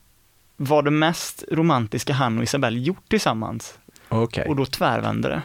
vad 0.58 0.86
det 0.86 0.92
mest 0.92 1.44
romantiska 1.52 2.14
han 2.14 2.38
och 2.38 2.44
Isabelle 2.44 2.80
gjort 2.80 3.10
tillsammans? 3.10 3.80
Okej. 4.10 4.46
Och 4.48 4.56
då 4.56 4.66
tvärvände 4.66 5.30
det. 5.30 5.42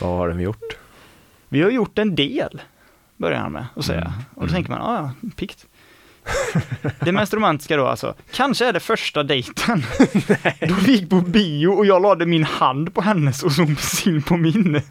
Vad 0.00 0.10
har 0.10 0.28
de 0.28 0.40
gjort? 0.40 0.76
Vi 1.48 1.62
har 1.62 1.70
gjort 1.70 1.98
en 1.98 2.14
del, 2.14 2.62
börjar 3.16 3.38
han 3.38 3.52
med 3.52 3.66
att 3.76 3.84
säga. 3.84 4.00
Mm. 4.00 4.12
Och 4.34 4.46
då 4.46 4.52
tänker 4.52 4.70
man, 4.70 4.80
ja, 4.80 5.14
ja, 5.20 5.28
pikt. 5.36 5.66
Det 7.00 7.12
mest 7.12 7.34
romantiska 7.34 7.76
då 7.76 7.86
alltså, 7.86 8.14
kanske 8.32 8.66
är 8.66 8.72
det 8.72 8.80
första 8.80 9.22
dejten. 9.22 9.82
då 10.60 10.74
vi 10.86 10.92
gick 10.92 11.10
på 11.10 11.20
bio 11.20 11.68
och 11.68 11.86
jag 11.86 12.02
lade 12.02 12.26
min 12.26 12.44
hand 12.44 12.94
på 12.94 13.00
hennes 13.00 13.42
och 13.42 13.52
hon 13.52 13.76
sin 13.76 14.22
på 14.22 14.36
min. 14.36 14.82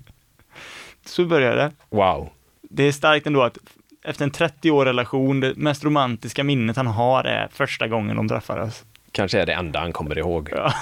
Så 1.05 1.25
började 1.25 1.55
det. 1.55 1.71
Wow. 1.89 2.29
Det 2.61 2.83
är 2.83 2.91
starkt 2.91 3.27
ändå 3.27 3.41
att 3.41 3.57
efter 4.03 4.23
en 4.25 4.31
30 4.31 4.71
år 4.71 4.85
relation, 4.85 5.39
det 5.39 5.55
mest 5.55 5.83
romantiska 5.83 6.43
minnet 6.43 6.77
han 6.77 6.87
har 6.87 7.23
är 7.23 7.47
första 7.51 7.87
gången 7.87 8.15
de 8.15 8.29
träffades. 8.29 8.83
kanske 9.11 9.41
är 9.41 9.45
det 9.45 9.53
enda 9.53 9.79
han 9.79 9.93
kommer 9.93 10.17
ihåg. 10.17 10.49
Ja. 10.51 10.73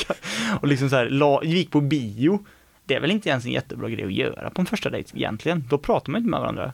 och 0.60 0.68
liksom 0.68 0.90
så 0.90 0.96
här, 0.96 1.10
la, 1.10 1.44
gick 1.44 1.70
på 1.70 1.80
bio. 1.80 2.44
Det 2.84 2.94
är 2.94 3.00
väl 3.00 3.10
inte 3.10 3.28
ens 3.28 3.44
en 3.44 3.52
jättebra 3.52 3.88
grej 3.88 4.04
att 4.04 4.12
göra 4.12 4.50
på 4.50 4.60
en 4.60 4.66
första 4.66 4.90
dejt 4.90 5.16
egentligen. 5.16 5.64
Då 5.68 5.78
pratar 5.78 6.12
man 6.12 6.18
inte 6.18 6.30
med 6.30 6.40
varandra. 6.40 6.72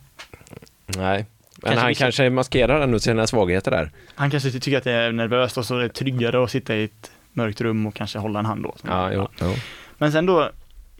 Nej, 0.86 1.26
men 1.62 1.68
Kanske 1.68 1.80
han 1.80 1.88
vissa- 1.88 2.04
kanske 2.04 2.30
maskerar 2.30 2.80
ändå 2.80 2.98
sina 2.98 3.26
svagheter 3.26 3.70
där. 3.70 3.90
Han 4.14 4.30
kanske 4.30 4.50
tycker 4.50 4.78
att 4.78 4.84
det 4.84 4.92
är 4.92 5.12
nervöst 5.12 5.58
och 5.58 5.66
så 5.66 5.78
är 5.78 5.82
det 5.82 5.88
tryggare 5.88 6.44
att 6.44 6.50
sitta 6.50 6.76
i 6.76 6.84
ett 6.84 7.10
mörkt 7.32 7.60
rum 7.60 7.86
och 7.86 7.94
kanske 7.94 8.18
hålla 8.18 8.38
en 8.38 8.46
hand 8.46 8.62
då. 8.62 8.74
Ja, 8.82 9.12
jo. 9.12 9.28
jo. 9.40 9.54
Men 9.98 10.12
sen 10.12 10.26
då 10.26 10.50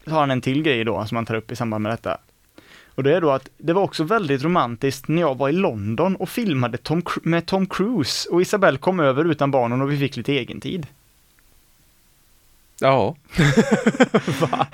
har 0.06 0.20
han 0.20 0.30
en 0.30 0.40
till 0.40 0.62
grej 0.62 0.84
då 0.84 1.06
som 1.06 1.16
han 1.16 1.26
tar 1.26 1.34
upp 1.34 1.52
i 1.52 1.56
samband 1.56 1.82
med 1.82 1.92
detta. 1.92 2.18
Och 2.94 3.02
det 3.02 3.16
är 3.16 3.20
då 3.20 3.30
att 3.30 3.48
det 3.58 3.72
var 3.72 3.82
också 3.82 4.04
väldigt 4.04 4.42
romantiskt 4.42 5.08
när 5.08 5.20
jag 5.22 5.38
var 5.38 5.48
i 5.48 5.52
London 5.52 6.16
och 6.16 6.28
filmade 6.28 6.78
Tom, 6.78 7.02
med 7.22 7.46
Tom 7.46 7.66
Cruise 7.66 8.28
och 8.28 8.42
Isabelle 8.42 8.78
kom 8.78 9.00
över 9.00 9.24
utan 9.24 9.50
barnen 9.50 9.82
och 9.82 9.92
vi 9.92 9.98
fick 9.98 10.16
lite 10.16 10.32
egen 10.32 10.60
tid. 10.60 10.86
Ja, 12.80 13.16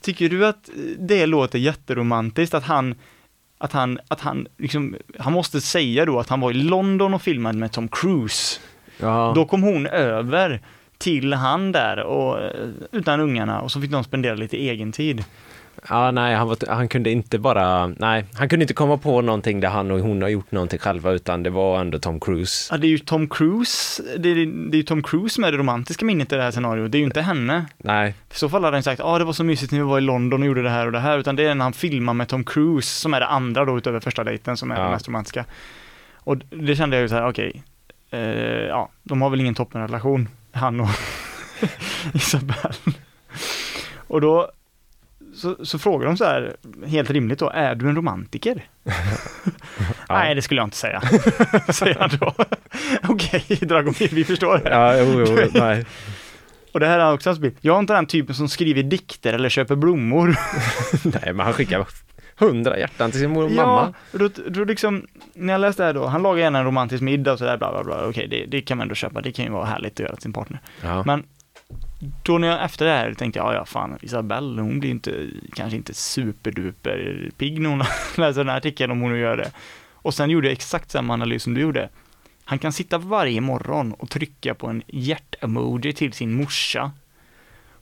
Tycker 0.00 0.28
du 0.28 0.46
att 0.46 0.70
det 0.98 1.26
låter 1.26 1.58
jätteromantiskt 1.58 2.54
att 2.54 2.64
han 2.64 2.94
att 3.58 3.72
han, 3.72 3.98
att 4.08 4.20
han 4.20 4.46
liksom, 4.58 4.96
han 5.18 5.32
måste 5.32 5.60
säga 5.60 6.04
då 6.04 6.20
att 6.20 6.28
han 6.28 6.40
var 6.40 6.50
i 6.50 6.54
London 6.54 7.14
och 7.14 7.22
filmade 7.22 7.58
med 7.58 7.72
Tom 7.72 7.88
Cruise. 7.88 8.60
ja. 9.00 9.32
Då 9.34 9.44
kom 9.44 9.62
hon 9.62 9.86
över 9.86 10.60
till 10.98 11.32
han 11.32 11.72
där 11.72 12.02
och 12.02 12.42
eh, 12.42 12.50
utan 12.92 13.20
ungarna 13.20 13.60
och 13.60 13.72
så 13.72 13.80
fick 13.80 13.90
de 13.90 14.04
spendera 14.04 14.34
lite 14.34 14.56
egen 14.56 14.92
tid. 14.92 15.24
Ja 15.88 16.10
nej, 16.10 16.34
han, 16.34 16.48
var, 16.48 16.56
han 16.68 16.88
kunde 16.88 17.10
inte 17.10 17.38
bara, 17.38 17.86
nej, 17.86 18.24
han 18.34 18.48
kunde 18.48 18.62
inte 18.64 18.74
komma 18.74 18.96
på 18.98 19.20
någonting 19.20 19.60
där 19.60 19.68
han 19.68 19.90
och 19.90 19.98
hon 20.00 20.22
har 20.22 20.28
gjort 20.28 20.50
någonting 20.52 20.78
själva, 20.78 21.10
utan 21.12 21.42
det 21.42 21.50
var 21.50 21.80
ändå 21.80 21.98
Tom 21.98 22.20
Cruise. 22.20 22.68
Ja, 22.74 22.78
det 22.78 22.86
är 22.86 22.88
ju 22.88 22.98
Tom 22.98 23.28
Cruise, 23.28 24.02
det 24.18 24.28
är, 24.28 24.34
det 24.70 24.76
är 24.76 24.78
ju 24.78 24.82
Tom 24.82 25.02
Cruise 25.02 25.34
som 25.34 25.44
är 25.44 25.52
det 25.52 25.58
romantiska 25.58 26.04
minnet 26.04 26.32
i 26.32 26.36
det 26.36 26.42
här 26.42 26.50
scenariot, 26.50 26.92
det 26.92 26.98
är 26.98 27.00
ju 27.00 27.04
inte 27.06 27.20
henne. 27.20 27.66
Nej, 27.78 28.14
I 28.30 28.34
så 28.34 28.48
fall 28.48 28.64
hade 28.64 28.76
han 28.76 28.82
sagt, 28.82 28.98
ja 28.98 29.04
ah, 29.04 29.18
det 29.18 29.24
var 29.24 29.32
så 29.32 29.44
mysigt 29.44 29.72
när 29.72 29.78
vi 29.78 29.84
var 29.84 29.98
i 29.98 30.00
London 30.00 30.42
och 30.42 30.46
gjorde 30.46 30.62
det 30.62 30.70
här 30.70 30.86
och 30.86 30.92
det 30.92 31.00
här, 31.00 31.18
utan 31.18 31.36
det 31.36 31.42
är 31.46 31.54
när 31.54 31.62
han 31.64 31.72
filmar 31.72 32.14
med 32.14 32.28
Tom 32.28 32.44
Cruise 32.44 33.00
som 33.00 33.14
är 33.14 33.20
det 33.20 33.26
andra 33.26 33.64
då 33.64 33.78
utöver 33.78 34.00
första 34.00 34.24
dejten 34.24 34.56
som 34.56 34.70
är 34.70 34.76
Ja. 34.76 34.84
det 34.84 34.90
mest 34.90 35.08
romantiska. 35.08 35.44
Och 36.14 36.36
det 36.50 36.76
kände 36.76 36.96
jag 36.96 37.02
ju 37.02 37.08
så 37.08 37.14
här, 37.14 37.28
okej, 37.28 37.62
eh, 38.10 38.20
ja, 38.68 38.88
de 39.02 39.22
har 39.22 39.30
väl 39.30 39.40
ingen 39.40 39.54
toppenrelation, 39.54 40.28
han 40.52 40.80
och 40.80 40.88
Isabelle. 42.14 42.74
Och 44.08 44.20
då 44.20 44.50
så, 45.36 45.66
så 45.66 45.78
frågar 45.78 46.06
de 46.06 46.16
så 46.16 46.24
här, 46.24 46.56
helt 46.86 47.10
rimligt 47.10 47.38
då, 47.38 47.50
är 47.50 47.74
du 47.74 47.88
en 47.88 47.96
romantiker? 47.96 48.64
Nej, 50.08 50.34
det 50.34 50.42
skulle 50.42 50.60
jag 50.60 50.66
inte 50.66 50.76
säga, 50.76 51.00
säger 51.72 51.94
han 52.00 52.10
då. 52.20 52.34
Okej, 53.08 53.58
Dragomir, 53.60 54.14
vi 54.14 54.24
förstår. 54.24 54.62
ja, 54.64 54.98
jo, 54.98 55.24
jo, 55.26 55.36
nej. 55.54 55.84
Och 56.72 56.80
det 56.80 56.86
här 56.86 56.98
är 56.98 57.12
också 57.12 57.30
hans 57.30 57.38
bild. 57.38 57.56
Jag 57.60 57.74
är 57.76 57.78
inte 57.78 57.92
den 57.94 58.06
typen 58.06 58.34
som 58.34 58.48
skriver 58.48 58.82
dikter 58.82 59.32
eller 59.32 59.48
köper 59.48 59.76
blommor. 59.76 60.36
nej, 61.02 61.32
men 61.32 61.40
han 61.40 61.52
skickar 61.52 61.86
hundra 62.36 62.78
hjärtan 62.78 63.10
till 63.10 63.20
sin 63.20 63.30
mor 63.30 63.44
och 63.44 63.50
mamma. 63.50 63.94
Ja, 64.12 64.18
då, 64.18 64.28
då 64.48 64.64
liksom, 64.64 65.06
när 65.34 65.52
jag 65.54 65.60
läste 65.60 65.82
det 65.82 65.86
här 65.86 65.94
då, 65.94 66.06
han 66.06 66.22
lagar 66.22 66.42
gärna 66.42 66.58
en 66.58 66.64
romantisk 66.64 67.02
middag 67.02 67.32
och 67.32 67.38
sådär, 67.38 67.56
bla 67.56 67.72
bla 67.72 67.84
bla, 67.84 68.08
okej 68.08 68.28
det, 68.28 68.46
det 68.46 68.60
kan 68.60 68.78
man 68.78 68.84
ändå 68.84 68.94
köpa, 68.94 69.20
det 69.20 69.32
kan 69.32 69.44
ju 69.44 69.50
vara 69.50 69.64
härligt 69.64 69.92
att 69.92 70.00
göra 70.00 70.14
till 70.14 70.22
sin 70.22 70.32
partner. 70.32 70.60
Ja. 70.82 71.02
Men 71.06 71.24
då 72.22 72.38
när 72.38 72.48
jag 72.48 72.64
efter 72.64 72.84
det 72.84 72.90
här 72.90 73.14
tänkte 73.14 73.38
jag, 73.38 73.48
ja 73.48 73.54
ja 73.54 73.64
fan, 73.64 73.98
Isabelle 74.02 74.62
hon 74.62 74.80
blir 74.80 74.90
inte, 74.90 75.26
kanske 75.54 75.76
inte 75.76 75.94
superduper 75.94 77.30
pigg 77.38 77.60
när 77.60 77.70
hon 77.70 77.78
läser 78.16 78.40
den 78.40 78.48
här 78.48 78.56
artikeln 78.56 78.92
om 78.92 79.00
hon 79.00 79.12
nu 79.12 79.18
gör 79.18 79.36
det. 79.36 79.50
Och 79.92 80.14
sen 80.14 80.30
gjorde 80.30 80.46
jag 80.46 80.52
exakt 80.52 80.90
samma 80.90 81.14
analys 81.14 81.42
som 81.42 81.54
du 81.54 81.60
gjorde. 81.60 81.88
Han 82.44 82.58
kan 82.58 82.72
sitta 82.72 82.98
varje 82.98 83.40
morgon 83.40 83.92
och 83.92 84.10
trycka 84.10 84.54
på 84.54 84.66
en 84.66 84.82
hjärt-emoji 84.86 85.92
till 85.92 86.12
sin 86.12 86.34
morsa. 86.34 86.92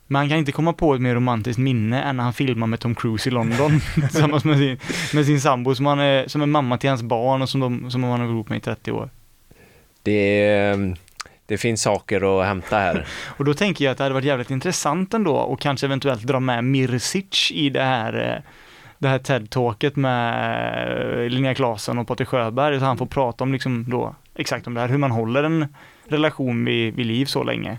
Men 0.07 0.17
han 0.17 0.29
kan 0.29 0.39
inte 0.39 0.53
komma 0.53 0.73
på 0.73 0.95
ett 0.95 1.01
mer 1.01 1.15
romantiskt 1.15 1.59
minne 1.59 2.03
än 2.03 2.17
när 2.17 2.25
han 2.25 2.33
filmar 2.33 2.67
med 2.67 2.81
Tom 2.81 2.95
Cruise 2.95 3.29
i 3.29 3.33
London 3.33 3.81
tillsammans 3.95 4.45
med 4.45 4.59
sin, 4.59 4.79
med 5.15 5.27
sin 5.27 5.41
sambo 5.41 5.75
som, 5.75 5.87
han 5.87 5.99
är, 5.99 6.29
som 6.29 6.43
är 6.43 6.47
mamma 6.47 6.79
till 6.79 6.91
hans 6.91 7.03
barn 7.03 7.43
och 7.43 7.49
som, 7.49 7.61
de, 7.61 7.91
som 7.91 8.03
han 8.03 8.13
har 8.13 8.19
varit 8.19 8.31
ihop 8.31 8.49
med 8.49 8.59
i 8.59 8.61
30 8.61 8.93
år. 8.93 9.11
Det, 10.03 10.97
det 11.47 11.59
finns 11.59 11.83
saker 11.83 12.41
att 12.41 12.47
hämta 12.47 12.79
här. 12.79 13.07
Och 13.37 13.45
då 13.45 13.55
tänker 13.55 13.85
jag 13.85 13.93
att 13.93 13.99
det 13.99 14.05
hade 14.05 14.15
varit 14.15 14.25
jävligt 14.25 14.51
intressant 14.51 15.15
ändå 15.15 15.37
och 15.37 15.61
kanske 15.61 15.87
eventuellt 15.87 16.23
dra 16.23 16.41
med 16.41 16.65
Mirsic 16.65 17.51
i 17.55 17.71
det 17.71 17.83
här 17.83 18.43
eh, 18.45 18.51
det 18.99 19.09
här 19.09 19.19
TED-talket 19.19 19.97
med 19.97 21.23
eh, 21.23 21.29
Linnea 21.29 21.55
Claesson 21.55 21.99
och 21.99 22.09
Patrik 22.09 22.29
Sjöberg 22.29 22.79
så 22.79 22.85
han 22.85 22.99
får 22.99 23.07
prata 23.07 23.45
om 23.45 23.53
liksom 23.53 23.91
då 23.91 24.15
exakt 24.35 24.67
om 24.67 24.75
det 24.75 24.81
här, 24.81 24.89
hur 24.89 24.99
man 24.99 25.11
håller 25.11 25.45
en 25.45 25.75
relation 26.09 26.65
vid, 26.65 26.95
vid 26.95 27.07
liv 27.07 27.27
så 27.27 27.43
länge. 27.43 27.79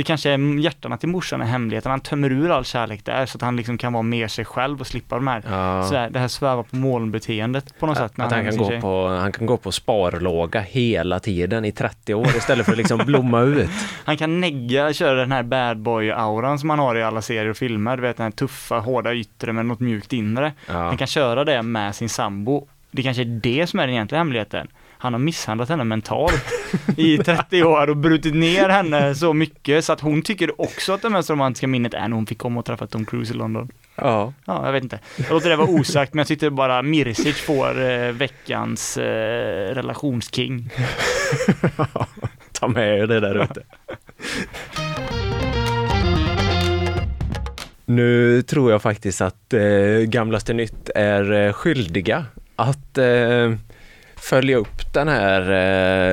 Det 0.00 0.04
kanske 0.04 0.30
är 0.30 0.58
hjärtarna 0.58 0.96
till 0.96 1.08
morsan 1.08 1.40
är 1.40 1.44
hemligheten, 1.44 1.90
han 1.90 2.00
tömmer 2.00 2.32
ur 2.32 2.50
all 2.50 2.64
kärlek 2.64 3.04
där 3.04 3.26
så 3.26 3.38
att 3.38 3.42
han 3.42 3.56
liksom 3.56 3.78
kan 3.78 3.92
vara 3.92 4.02
mer 4.02 4.28
sig 4.28 4.44
själv 4.44 4.80
och 4.80 4.86
slippa 4.86 5.14
de 5.16 5.26
här, 5.26 5.42
Ja. 5.48 5.84
sådär, 5.88 6.10
det 6.10 6.18
här 6.18 6.28
sväva 6.28 6.62
på 6.62 6.76
molnbeteendet 6.76 7.78
på 7.78 7.86
något 7.86 7.96
sätt. 7.96 8.16
när 8.16 8.24
Att 8.26 8.32
han 8.32 8.44
med 8.44 8.50
kan, 8.52 8.58
gå 8.58 8.68
tjej. 8.68 8.80
på, 8.80 9.08
han 9.08 9.32
kan 9.32 9.46
gå 9.46 9.56
på 9.56 9.72
sparlåga 9.72 10.60
hela 10.60 11.20
tiden 11.20 11.64
i 11.64 11.72
30 11.72 12.14
år 12.14 12.26
istället 12.36 12.66
för 12.66 12.72
att 12.72 12.78
liksom 12.78 12.98
blomma 13.06 13.40
ut. 13.42 13.70
Han 14.04 14.16
kan 14.16 14.40
negga, 14.40 14.92
köra 14.92 15.14
den 15.20 15.32
här 15.32 15.42
bad 15.42 15.76
boy-auran 15.78 16.58
som 16.58 16.70
han 16.70 16.78
har 16.78 16.94
i 16.96 17.02
alla 17.02 17.22
serier 17.22 17.48
och 17.50 17.56
filmer. 17.56 17.96
Du 17.96 18.02
vet 18.02 18.16
den 18.16 18.24
här 18.24 18.30
tuffa, 18.30 18.78
hårda 18.78 19.14
yttre 19.14 19.52
med 19.52 19.66
något 19.66 19.80
mjukt 19.80 20.12
inre. 20.12 20.52
Ja. 20.66 20.72
Han 20.74 20.96
kan 20.96 21.06
köra 21.06 21.44
det 21.44 21.62
med 21.62 21.94
sin 21.94 22.08
sambo. 22.08 22.66
Det 22.90 23.02
kanske 23.02 23.22
är 23.22 23.40
det 23.42 23.66
som 23.66 23.78
är 23.80 23.86
den 23.86 23.94
egentliga 23.94 24.18
hemligheten. 24.18 24.68
Han 25.02 25.12
har 25.12 25.20
misshandlat 25.20 25.68
henne 25.68 25.84
mentalt 25.84 26.44
i 26.96 27.18
30 27.18 27.62
år 27.62 27.90
och 27.90 27.96
brutit 27.96 28.34
ner 28.34 28.68
henne 28.68 29.14
så 29.14 29.32
mycket 29.32 29.84
så 29.84 29.92
att 29.92 30.00
hon 30.00 30.22
tycker 30.22 30.60
också 30.60 30.92
att 30.92 31.02
det 31.02 31.10
mest 31.10 31.30
romantiska 31.30 31.66
minnet 31.66 31.94
är 31.94 32.08
när 32.08 32.16
hon 32.16 32.26
fick 32.26 32.38
komma 32.38 32.60
och 32.60 32.66
träffa 32.66 32.86
Tom 32.86 33.04
Cruise 33.04 33.34
i 33.34 33.36
London. 33.36 33.68
Ja. 33.94 34.32
Ja, 34.44 34.66
jag 34.66 34.72
vet 34.72 34.82
inte. 34.82 34.98
Jag 35.16 35.30
låter 35.30 35.50
det 35.50 35.56
vara 35.56 35.68
osagt, 35.68 36.14
men 36.14 36.18
jag 36.18 36.26
tyckte 36.26 36.50
bara 36.50 36.82
Mirsic 36.82 37.40
får 37.40 37.90
eh, 37.90 38.12
veckans 38.12 38.96
eh, 38.96 39.74
relationsking. 39.74 40.70
Ta 42.52 42.68
med 42.68 42.98
er 42.98 43.06
det 43.06 43.20
där 43.20 43.42
ute. 43.44 43.62
Nu 47.84 48.42
tror 48.42 48.72
jag 48.72 48.82
faktiskt 48.82 49.20
att 49.20 49.54
eh, 49.54 49.60
Gamlaste 50.04 50.52
Nytt 50.52 50.90
är 50.94 51.32
eh, 51.32 51.52
skyldiga 51.52 52.24
att 52.56 52.98
eh, 52.98 53.52
följa 54.20 54.56
upp 54.56 54.92
den 54.94 55.08
här 55.08 55.50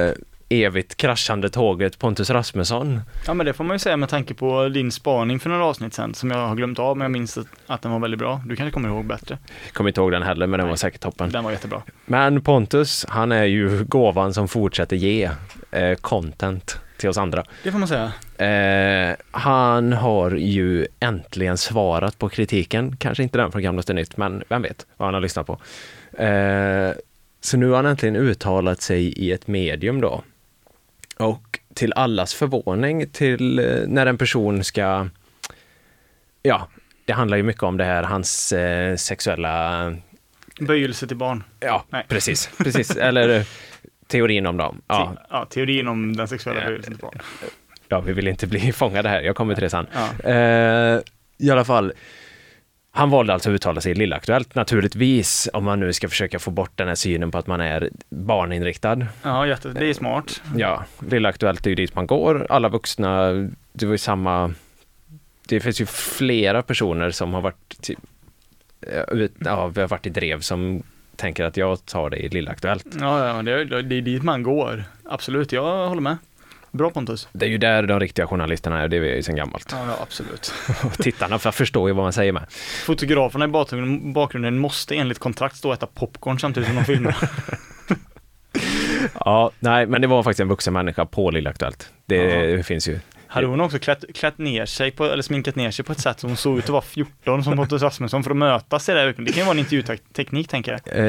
eh, 0.08 0.14
evigt 0.49 0.97
kraschande 0.97 1.49
tåget 1.49 1.99
Pontus 1.99 2.30
Rasmusson. 2.30 3.01
Ja 3.28 3.34
men 3.34 3.45
det 3.45 3.53
får 3.53 3.64
man 3.64 3.76
ju 3.76 3.80
säga 3.80 3.97
med 3.97 4.10
tanke 4.10 4.34
på 4.34 4.70
din 4.70 4.91
spaning 4.91 5.39
för 5.39 5.49
några 5.49 5.66
avsnitt 5.66 5.93
sen 5.93 6.14
som 6.14 6.32
jag 6.32 6.47
har 6.47 6.55
glömt 6.55 6.80
av 6.80 6.97
men 6.97 7.05
jag 7.05 7.12
minns 7.12 7.38
att, 7.68 7.82
den 7.82 7.91
var 7.91 7.99
väldigt 7.99 8.20
bra. 8.20 8.41
Du 8.45 8.55
kanske 8.55 8.74
kommer 8.74 8.89
ihåg 8.89 9.05
bättre. 9.05 9.38
Kommer 9.74 9.89
inte 9.89 10.01
ihåg 10.01 10.12
den 10.12 10.24
heller, 10.24 10.47
men 10.47 10.58
den 10.58 10.68
var 10.68 10.72
Nej. 10.72 10.78
säkert 10.78 11.01
toppen. 11.01 11.30
Den 11.30 11.43
var 11.43 11.51
jättebra. 11.51 11.82
Men 12.05 12.41
Pontus, 12.41 13.05
han 13.10 13.32
är 13.32 13.43
ju 13.43 13.84
gåvan 13.84 14.34
som 14.34 14.47
fortsätter 14.47 14.95
ge 14.95 15.30
eh, 15.72 15.95
content 15.95 16.80
till 16.97 17.10
oss 17.10 17.18
andra. 17.18 17.43
Det 17.64 17.72
får 17.72 17.80
man 17.80 17.88
säga. 17.88 18.12
Eh, 18.38 19.16
han 19.32 19.93
har 19.93 20.32
ju 20.32 20.88
äntligen 20.99 21.58
svarat 21.58 22.20
på 22.20 22.30
kritiken, 22.30 22.97
kanske 22.97 23.24
inte 23.24 23.38
den 23.38 23.51
från 23.51 23.62
Gamlaste 23.62 23.93
Nytt, 23.93 24.18
men 24.18 24.43
vem 24.49 24.62
vet 24.62 24.86
vad 24.97 25.08
han 25.08 25.14
har 25.14 25.22
lyssnat 25.22 25.47
på. 25.47 25.60
Eh, 26.24 26.91
så 27.47 27.57
nu 27.57 27.67
har 27.69 27.75
han 27.75 27.85
äntligen 27.85 28.15
uttalat 28.15 28.81
sig 28.81 29.07
i 29.07 29.31
ett 29.31 29.47
medium 29.47 30.01
då. 30.01 30.23
Och 31.17 31.59
till 31.73 31.93
allas 31.93 32.33
förvåning, 32.33 33.09
till 33.09 33.59
eh, 33.59 33.65
när 33.87 34.05
en 34.05 34.17
person 34.17 34.63
ska, 34.63 35.09
ja, 36.43 36.67
det 37.05 37.13
handlar 37.13 37.37
ju 37.37 37.43
mycket 37.43 37.63
om 37.63 37.77
det 37.77 37.83
här, 37.83 38.03
hans 38.03 38.51
eh, 38.51 38.95
sexuella 38.95 39.95
Böjelse 40.59 41.07
till 41.07 41.17
barn. 41.17 41.43
Ja, 41.59 41.85
Nej. 41.89 42.05
precis. 42.07 42.49
precis. 42.57 42.95
Eller 42.97 43.29
eh, 43.39 43.45
teorin 44.07 44.45
om 44.45 44.57
dem. 44.57 44.81
Ja, 44.87 45.15
ja, 45.29 45.45
teorin 45.45 45.87
om 45.87 46.15
den 46.15 46.27
sexuella 46.27 46.65
böjelsen 46.65 46.93
till 46.93 47.01
barn. 47.01 47.19
ja, 47.87 47.99
vi 48.01 48.13
vill 48.13 48.27
inte 48.27 48.47
bli 48.47 48.71
fångade 48.73 49.09
här. 49.09 49.21
Jag 49.21 49.35
kommer 49.35 49.53
till 49.53 49.63
det 49.63 49.69
sen. 49.69 49.87
Ja. 49.93 50.29
Eh, 50.31 51.01
I 51.37 51.51
alla 51.51 51.65
fall, 51.65 51.93
han 52.97 53.09
valde 53.09 53.33
alltså 53.33 53.49
att 53.49 53.53
uttala 53.53 53.81
sig 53.81 53.91
i 53.91 53.95
Lillaktuellt, 53.95 54.55
naturligtvis, 54.55 55.49
om 55.53 55.63
man 55.63 55.79
nu 55.79 55.93
ska 55.93 56.09
försöka 56.09 56.39
få 56.39 56.51
bort 56.51 56.71
den 56.75 56.87
här 56.87 56.95
synen 56.95 57.31
på 57.31 57.37
att 57.37 57.47
man 57.47 57.61
är 57.61 57.89
barninriktad. 58.09 59.05
ja, 59.23 59.47
jätte, 59.47 59.69
det 59.69 59.85
är 59.85 59.93
smart. 59.93 60.41
Ja, 60.55 60.85
Lillaktuellt 61.09 61.65
är 61.65 61.69
ju 61.69 61.75
dit 61.75 61.95
man 61.95 62.07
går. 62.07 62.47
Alla 62.49 62.69
vuxna, 62.69 63.31
det 63.73 63.85
var 63.85 63.91
ju 63.91 63.97
samma... 63.97 64.53
Det 65.47 65.59
finns 65.59 65.81
ju 65.81 65.85
flera 65.85 66.61
personer 66.61 67.11
som 67.11 67.33
har 67.33 67.41
varit, 67.41 67.81
typ, 67.81 67.99
ja, 69.39 69.67
vi 69.67 69.81
har 69.81 69.87
varit 69.87 70.05
i 70.05 70.09
drev 70.09 70.41
som 70.41 70.83
tänker 71.15 71.43
att 71.43 71.57
jag 71.57 71.85
tar 71.85 72.09
det 72.09 72.17
i 72.17 72.29
Lillaktuellt. 72.29 72.85
Ja, 72.99 73.27
ja 73.27 73.43
det, 73.43 73.51
är, 73.51 73.65
det 73.65 73.95
är 73.95 74.01
dit 74.01 74.23
man 74.23 74.43
går. 74.43 74.83
Absolut, 75.05 75.51
jag 75.51 75.87
håller 75.87 76.01
med. 76.01 76.17
Bra 76.78 76.89
Pontus. 76.89 77.28
Det 77.32 77.45
är 77.45 77.49
ju 77.49 77.57
där 77.57 77.84
de 77.84 77.99
riktiga 77.99 78.28
journalisterna 78.28 78.82
är, 78.82 78.88
det 78.88 78.97
är 78.97 79.01
ju 79.01 79.23
sedan 79.23 79.36
gammalt. 79.36 79.67
Ja, 79.71 79.86
ja 79.88 79.97
absolut. 80.01 80.53
Tittarna 80.97 81.39
för 81.39 81.51
förstår 81.51 81.89
ju 81.89 81.95
vad 81.95 82.05
man 82.05 82.13
säger 82.13 82.32
med. 82.32 82.45
Fotograferna 82.86 83.45
i 83.45 83.47
bakgrunden, 83.47 84.13
bakgrunden 84.13 84.57
måste 84.57 84.95
enligt 84.95 85.19
kontrakt 85.19 85.55
stå 85.55 85.67
och 85.69 85.73
äta 85.73 85.88
popcorn 85.88 86.39
samtidigt 86.39 86.67
som 86.67 86.75
de 86.75 86.86
filmar. 86.86 87.15
Ja, 89.25 89.51
nej, 89.59 89.86
men 89.86 90.01
det 90.01 90.07
var 90.07 90.23
faktiskt 90.23 90.39
en 90.39 90.47
vuxen 90.47 90.73
människa 90.73 91.05
på 91.05 91.32
Lilla 91.32 91.49
Aktuellt. 91.49 91.91
Det 92.05 92.65
finns 92.65 92.88
ju. 92.88 92.99
Hade 93.28 93.47
hon 93.47 93.61
också 93.61 93.80
klätt, 93.80 94.05
klätt 94.13 94.38
ner 94.38 94.65
sig 94.65 94.91
på, 94.91 95.05
eller 95.05 95.23
sminkat 95.23 95.55
ner 95.55 95.71
sig 95.71 95.86
på 95.86 95.91
ett 95.91 95.99
sätt 95.99 96.19
som 96.19 96.30
hon 96.30 96.38
såg 96.38 96.57
ut 96.57 96.63
att 96.63 96.69
vara 96.69 96.82
14 96.82 97.43
som 97.43 97.55
Pontus 97.55 97.82
Rasmusson 97.82 98.23
för 98.23 98.32
att 98.32 98.38
mötas 98.38 98.89
i 98.89 98.91
det 98.93 98.99
här. 98.99 99.07
Det 99.07 99.13
kan 99.13 99.25
ju 99.25 99.41
vara 99.43 99.51
en 99.51 99.59
intervjuteknik 99.59 100.47
tänker 100.47 100.71
jag. 100.71 100.97
Eh, 100.99 101.05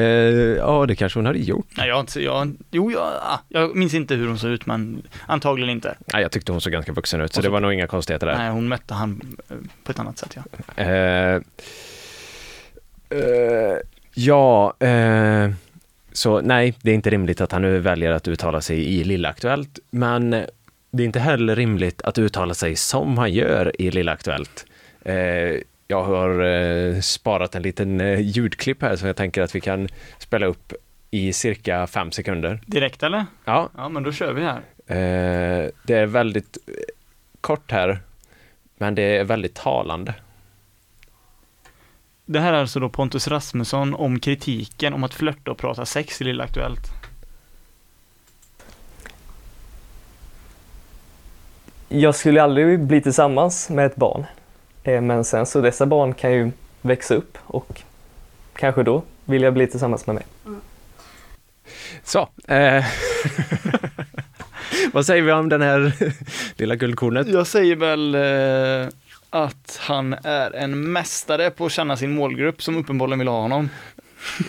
ja, 0.57 0.85
det 0.85 0.95
kanske 0.95 1.19
hon 1.19 1.25
hade 1.25 1.39
gjort. 1.39 1.67
Nej, 1.77 1.87
jag 1.87 2.05
jag, 2.15 2.55
jo, 2.71 2.91
jag, 2.91 3.01
ah, 3.01 3.39
jag 3.47 3.75
minns 3.75 3.93
inte 3.93 4.15
hur 4.15 4.27
hon 4.27 4.39
såg 4.39 4.51
ut 4.51 4.65
men 4.65 5.01
antagligen 5.27 5.69
inte. 5.69 5.95
Nej, 6.13 6.21
jag 6.21 6.31
tyckte 6.31 6.51
hon 6.51 6.61
såg 6.61 6.73
ganska 6.73 6.91
vuxen 6.91 7.21
ut, 7.21 7.33
så 7.33 7.35
så- 7.35 7.41
det 7.41 7.49
var 7.49 7.59
nog 7.59 7.73
inga 7.73 7.87
konstigheter 7.87 8.27
där. 8.27 8.37
Nej, 8.37 8.49
hon 8.51 8.67
mötte 8.67 8.93
han 8.93 9.37
eh, 9.49 9.55
på 9.83 9.91
ett 9.91 9.99
annat 9.99 10.17
sätt 10.17 10.35
ja. 10.35 10.83
Eh, 10.83 11.41
eh, 13.09 13.77
ja, 14.13 14.73
eh, 14.79 15.49
så 16.13 16.41
nej, 16.41 16.73
det 16.81 16.91
är 16.91 16.95
inte 16.95 17.09
rimligt 17.09 17.41
att 17.41 17.51
han 17.51 17.61
nu 17.61 17.79
väljer 17.79 18.11
att 18.11 18.27
uttala 18.27 18.61
sig 18.61 18.85
i 18.99 19.03
Lilla 19.03 19.29
Aktuellt, 19.29 19.79
men 19.91 20.45
det 20.91 21.03
är 21.03 21.05
inte 21.05 21.19
heller 21.19 21.55
rimligt 21.55 22.01
att 22.01 22.17
uttala 22.17 22.53
sig 22.53 22.75
som 22.75 23.17
han 23.17 23.31
gör 23.31 23.81
i 23.81 23.91
Lilla 23.91 24.11
Aktuellt. 24.11 24.65
Eh, 25.01 25.15
jag 25.87 26.03
har 26.03 26.45
eh, 26.45 26.99
sparat 26.99 27.55
en 27.55 27.61
liten 27.61 28.01
eh, 28.01 28.19
ljudklipp 28.19 28.81
här 28.81 28.95
som 28.95 29.07
jag 29.07 29.15
tänker 29.15 29.41
att 29.41 29.55
vi 29.55 29.61
kan 29.61 29.87
spela 30.17 30.45
upp 30.45 30.73
i 31.11 31.33
cirka 31.33 31.87
fem 31.87 32.11
sekunder. 32.11 32.61
Direkt 32.65 33.03
eller? 33.03 33.25
Ja, 33.45 33.69
Ja, 33.77 33.89
men 33.89 34.03
då 34.03 34.11
kör 34.11 34.33
vi 34.33 34.41
här. 34.41 34.61
det 35.83 35.95
är 35.95 36.05
väldigt 36.05 36.57
kort 37.41 37.71
här, 37.71 37.99
men 38.77 38.95
det 38.95 39.17
är 39.17 39.23
väldigt 39.23 39.55
talande. 39.55 40.13
Det 42.25 42.39
här 42.39 42.53
är 42.53 42.57
alltså 42.57 42.79
då 42.79 42.89
Pontus 42.89 43.27
Rasmusson 43.27 43.93
om 43.93 44.19
kritiken 44.19 44.93
om 44.93 45.03
att 45.03 45.13
flörta 45.13 45.51
och 45.51 45.57
prata 45.57 45.85
sex 45.85 46.21
i 46.21 46.23
Lilla 46.23 46.43
Aktuellt. 46.43 46.98
Jag 51.89 52.15
skulle 52.15 52.43
aldrig 52.43 52.79
bli 52.79 53.01
tillsammans 53.01 53.69
med 53.69 53.85
ett 53.85 53.95
barn. 53.95 54.25
Eh, 54.83 55.01
Men 55.01 55.23
sen 55.25 55.45
så 55.45 55.61
dessa 55.61 55.85
barn 55.85 56.13
kan 56.13 56.31
ju 56.31 56.51
växa 56.81 57.15
upp 57.15 57.37
och 57.43 57.81
kanske 58.55 58.83
då 58.83 59.03
vill 59.25 59.41
jag 59.41 59.53
bli 59.53 59.67
tillsammans 59.67 60.07
med 60.07 60.15
mig. 60.15 60.25
Så. 62.03 62.29
Eh, 62.47 62.85
vad 64.93 65.05
säger 65.05 65.21
vi 65.21 65.31
om 65.31 65.49
den 65.49 65.61
här 65.61 65.93
lilla 66.55 66.75
guldkornet? 66.75 67.27
Jag 67.27 67.47
säger 67.47 67.75
väl 67.75 68.15
eh, 68.15 68.89
att 69.29 69.79
han 69.81 70.15
är 70.23 70.55
en 70.55 70.91
mästare 70.91 71.49
på 71.49 71.65
att 71.65 71.71
känna 71.71 71.97
sin 71.97 72.11
målgrupp 72.11 72.63
som 72.63 72.77
uppenbarligen 72.77 73.19
vill 73.19 73.27
ha 73.27 73.41
honom. 73.41 73.69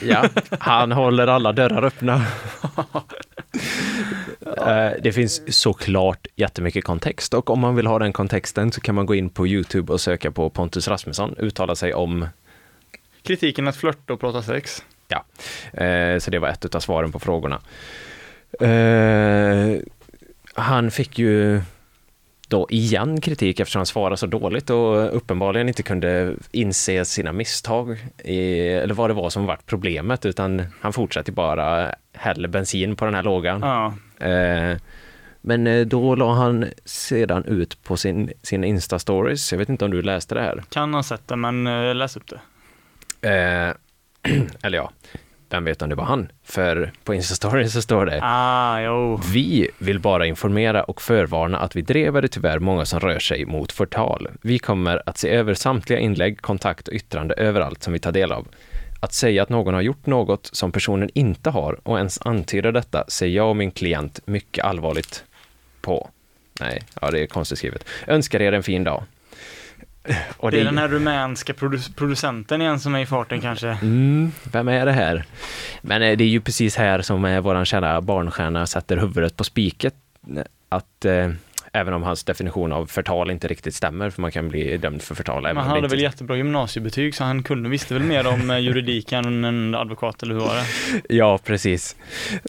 Ja, 0.03 0.24
han 0.59 0.93
håller 0.93 1.26
alla 1.26 1.53
dörrar 1.53 1.82
öppna. 1.84 2.22
Eh, 4.67 4.93
det 5.03 5.13
finns 5.13 5.59
såklart 5.59 6.27
jättemycket 6.37 6.85
kontext 6.85 7.35
och 7.35 7.51
om 7.51 7.61
man 7.61 7.77
vill 7.77 7.87
ha 7.87 7.99
den 7.99 8.13
kontexten 8.13 8.73
så 8.73 8.81
kan 8.81 8.95
man 8.95 9.07
gå 9.07 9.15
in 9.15 9.31
på 9.31 9.47
Youtube 9.47 9.93
och 9.93 10.01
söka 10.01 10.31
på 10.31 10.51
Pontus 10.51 10.89
Rasmusson, 10.89 11.35
uttala 11.39 11.75
sig 11.75 11.95
om, 11.95 12.27
Kritiken 13.23 13.69
att 13.69 13.77
flörta 13.77 14.13
och 14.13 14.21
prata 14.21 14.43
sex. 14.43 14.85
eh, 15.73 16.19
så 16.19 16.31
det 16.31 16.39
var 16.39 16.49
ett 16.49 16.75
av 16.75 16.81
svaren 16.81 17.13
på 17.13 17.19
frågorna. 17.19 17.61
Eh, 18.61 19.81
han 20.55 20.91
fick 20.91 21.19
ju 21.19 21.61
då 22.51 22.67
igen 22.71 23.21
kritik 23.21 23.61
eftersom 23.61 23.79
han 23.79 23.87
svarade 23.87 24.17
så 24.17 24.27
dåligt 24.27 24.71
och 24.71 25.17
uppenbarligen 25.17 25.69
inte 25.69 25.83
kunde 25.83 26.35
inse 26.51 27.05
sina 27.05 27.33
misstag, 27.33 27.99
i, 28.25 28.69
eller 28.69 28.95
vad 28.95 29.11
det 29.11 29.15
var 29.15 29.31
som 29.31 29.47
var 29.47 29.59
problemet, 29.67 30.27
utan 30.27 30.63
han 30.81 30.93
fortsatte 30.93 31.33
bara 31.33 31.95
hälla 32.13 32.49
bensin 32.49 32.97
på 32.97 33.05
den 33.05 33.15
här 33.15 33.23
lågan. 33.23 33.61
Ja. 33.61 33.95
Eh, 34.27 34.77
men 35.41 35.67
eh, 35.67 35.87
då 35.87 36.15
la 36.15 36.35
han 36.35 36.65
sedan 36.85 37.45
ut 37.45 37.83
på 37.83 37.97
sin, 37.97 38.33
sin 38.43 38.65
Insta-stories, 38.65 39.53
jag 39.53 39.59
vet 39.59 39.69
inte 39.69 39.85
om 39.85 39.91
du 39.91 40.03
läste 40.03 40.35
det 40.35 40.43
här? 40.43 40.63
Kan 40.69 40.95
ha 40.95 41.03
sett 41.03 41.29
det, 41.29 41.37
men 41.37 41.67
eh, 41.67 41.95
läs 41.95 42.17
upp 42.17 42.31
det. 42.31 42.41
Eh, 43.29 43.75
eller 44.63 44.79
ja, 44.79 44.93
vem 45.51 45.65
vet 45.65 45.83
om 45.83 45.89
det 45.89 45.95
var 45.95 46.05
han? 46.05 46.29
För 46.45 46.93
på 47.05 47.15
Insta-stories 47.15 47.69
så 47.69 47.83
står 47.83 48.07
det 48.07 48.19
Ah, 48.23 48.81
jo. 48.81 49.21
Vi 49.33 49.69
vill 49.79 50.01
bara 50.01 50.27
informera 50.27 50.83
och 50.85 51.03
förvarna 51.03 51.59
att 51.59 51.77
vi 51.77 51.83
drev 51.83 52.23
det 52.23 52.29
tyvärr 52.29 52.59
många 52.59 52.85
som 52.85 53.01
rör 53.01 53.19
sig 53.19 53.45
mot 53.45 53.73
förtal. 53.73 54.29
Vi 54.43 54.59
kommer 54.59 55.03
att 55.07 55.19
se 55.19 55.29
över 55.29 55.55
samtliga 55.55 55.99
inlägg, 55.99 56.41
kontakt 56.41 56.89
och 56.89 56.95
yttrande 56.95 57.35
överallt 57.35 57.83
som 57.83 57.93
vi 57.93 57.99
tar 57.99 58.13
del 58.13 58.33
av. 58.33 58.49
Att 59.01 59.13
säga 59.13 59.43
att 59.43 59.49
någon 59.49 59.75
har 59.75 59.81
gjort 59.81 60.07
något 60.07 60.51
som 60.53 60.73
personen 60.73 61.11
inte 61.15 61.51
har 61.51 61.81
och 61.83 61.99
ens 61.99 62.19
antyda 62.23 62.73
detta 62.73 63.05
ser 63.09 63.27
jag 63.27 63.49
och 63.49 63.57
min 63.57 63.71
klient 63.71 64.21
mycket 64.25 64.65
allvarligt 64.65 65.25
på. 65.81 66.11
Nej, 66.61 66.83
ja 67.01 67.11
det 67.11 67.21
är 67.23 67.27
konstigt 67.27 67.59
skrivet. 67.59 67.85
Önskar 68.07 68.43
er 68.43 68.53
en 68.53 68.63
fin 68.63 68.85
dag. 68.85 69.03
Och 70.37 70.51
Det 70.51 70.61
är 70.61 70.65
den 70.65 70.79
här 70.79 70.89
rumänska 70.89 71.53
produ- 71.53 71.95
producenten 71.97 72.61
igen 72.61 72.81
som 72.81 72.95
är 72.95 73.01
i 73.01 73.07
farten 73.07 73.41
kanske. 73.41 73.69
Mm, 73.69 74.33
vem 74.53 74.69
är 74.69 74.87
det 74.87 74.93
här? 74.93 75.25
Men 75.83 76.03
eh, 76.03 76.17
det 76.17 76.25
är 76.25 76.29
ju 76.29 76.41
precis 76.41 76.77
här 76.77 77.03
som 77.03 77.25
eh, 77.25 77.41
våran 77.41 77.65
kära 77.65 78.01
barnstjärna 78.01 78.67
sätter 78.67 78.97
huvudet 78.97 79.37
på 79.37 79.45
spiket. 79.45 79.95
Att 80.69 81.05
eh, 81.05 81.31
även 81.73 81.95
om 81.95 82.03
hans 82.03 82.25
definition 82.25 82.73
av 82.73 82.87
förtal 82.87 83.31
inte 83.31 83.49
riktigt 83.49 83.75
stämmer, 83.75 84.11
för 84.11 84.23
man 84.23 84.31
kan 84.31 84.49
bli 84.49 84.77
dömd 84.77 85.03
för 85.03 85.15
förtal. 85.15 85.43
Men 85.43 85.57
han 85.57 85.65
det 85.65 85.69
hade 85.71 85.79
inte... 85.79 85.89
väl 85.97 86.03
jättebra 86.03 86.37
gymnasiebetyg 86.37 87.15
så 87.15 87.25
han 87.25 87.43
kunde, 87.43 87.69
visste 87.69 87.95
väl 87.95 88.03
mer 88.03 88.27
om 88.27 88.51
eh, 88.51 88.59
juridik 88.59 89.13
än 89.13 89.45
en 89.45 89.75
advokat 89.75 90.23
eller 90.23 90.35
hur 90.35 90.41
var 90.41 90.55
det? 90.55 90.65
Ja, 91.17 91.39
precis. 91.45 91.97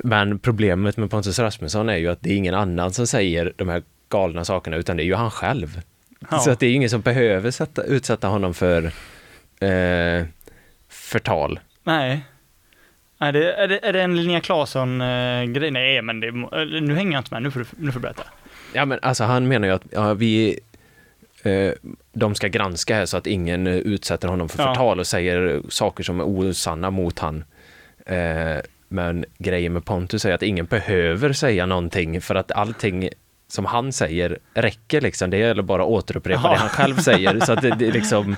Men 0.03 0.39
problemet 0.39 0.97
med 0.97 1.11
Pontus 1.11 1.39
Rasmusson 1.39 1.89
är 1.89 1.97
ju 1.97 2.07
att 2.07 2.21
det 2.21 2.31
är 2.31 2.35
ingen 2.37 2.55
annan 2.55 2.93
som 2.93 3.07
säger 3.07 3.53
de 3.55 3.69
här 3.69 3.83
galna 4.09 4.45
sakerna, 4.45 4.77
utan 4.77 4.97
det 4.97 5.03
är 5.03 5.05
ju 5.05 5.15
han 5.15 5.31
själv. 5.31 5.81
Ja. 6.29 6.39
Så 6.39 6.51
att 6.51 6.59
det 6.59 6.65
är 6.67 6.73
ingen 6.73 6.89
som 6.89 7.01
behöver 7.01 7.51
sätta, 7.51 7.83
utsätta 7.83 8.27
honom 8.27 8.53
för 8.53 8.83
eh, 9.59 10.25
förtal. 10.89 11.59
Nej. 11.83 12.25
Nej, 13.17 13.31
det, 13.31 13.53
är, 13.53 13.67
det, 13.67 13.85
är 13.85 13.93
det 13.93 14.01
en 14.01 14.15
Linnea 14.15 14.39
Claesson-grej? 14.41 15.71
Nej, 15.71 16.01
men 16.01 16.19
det, 16.19 16.27
eller, 16.27 16.81
nu 16.81 16.95
hänger 16.95 17.11
jag 17.11 17.19
inte 17.19 17.33
med. 17.33 17.43
Nu 17.43 17.51
får 17.51 17.59
du, 17.59 17.65
nu 17.77 17.91
får 17.91 17.99
du 17.99 18.03
berätta. 18.03 18.23
Ja, 18.73 18.85
men 18.85 18.99
alltså 19.01 19.23
han 19.23 19.47
menar 19.47 19.67
ju 19.67 19.73
att 19.73 19.83
ja, 19.91 20.13
vi, 20.13 20.59
eh, 21.43 21.71
de 22.13 22.35
ska 22.35 22.47
granska 22.47 22.95
här 22.95 23.05
så 23.05 23.17
att 23.17 23.27
ingen 23.27 23.67
eh, 23.67 23.75
utsätter 23.75 24.27
honom 24.27 24.49
för 24.49 24.63
Ja. 24.63 24.67
förtal 24.67 24.99
och 24.99 25.07
säger 25.07 25.61
saker 25.69 26.03
som 26.03 26.19
är 26.19 26.23
osanna 26.23 26.89
mot 26.89 27.19
han. 27.19 27.43
Eh, 28.05 28.57
men 28.87 29.25
grejen 29.37 29.73
med 29.73 29.85
Pontus 29.85 30.25
är 30.25 30.33
att 30.33 30.43
ingen 30.43 30.65
behöver 30.65 31.33
säga 31.33 31.65
någonting 31.65 32.21
för 32.21 32.35
att 32.35 32.51
allting 32.51 33.09
som 33.51 33.65
han 33.65 33.91
säger 33.93 34.39
räcker 34.53 35.01
liksom. 35.01 35.29
Det 35.29 35.37
gäller 35.37 35.63
bara 35.63 35.81
att 35.83 35.87
återupprepa 35.89 36.41
Ja. 36.43 36.51
det 36.51 36.57
han 36.57 36.69
själv 36.69 36.95
säger. 36.97 37.39
Så 37.39 37.53
att 37.53 37.61
det, 37.61 37.75
det 37.79 37.87
är 37.87 37.91
liksom, 37.91 38.35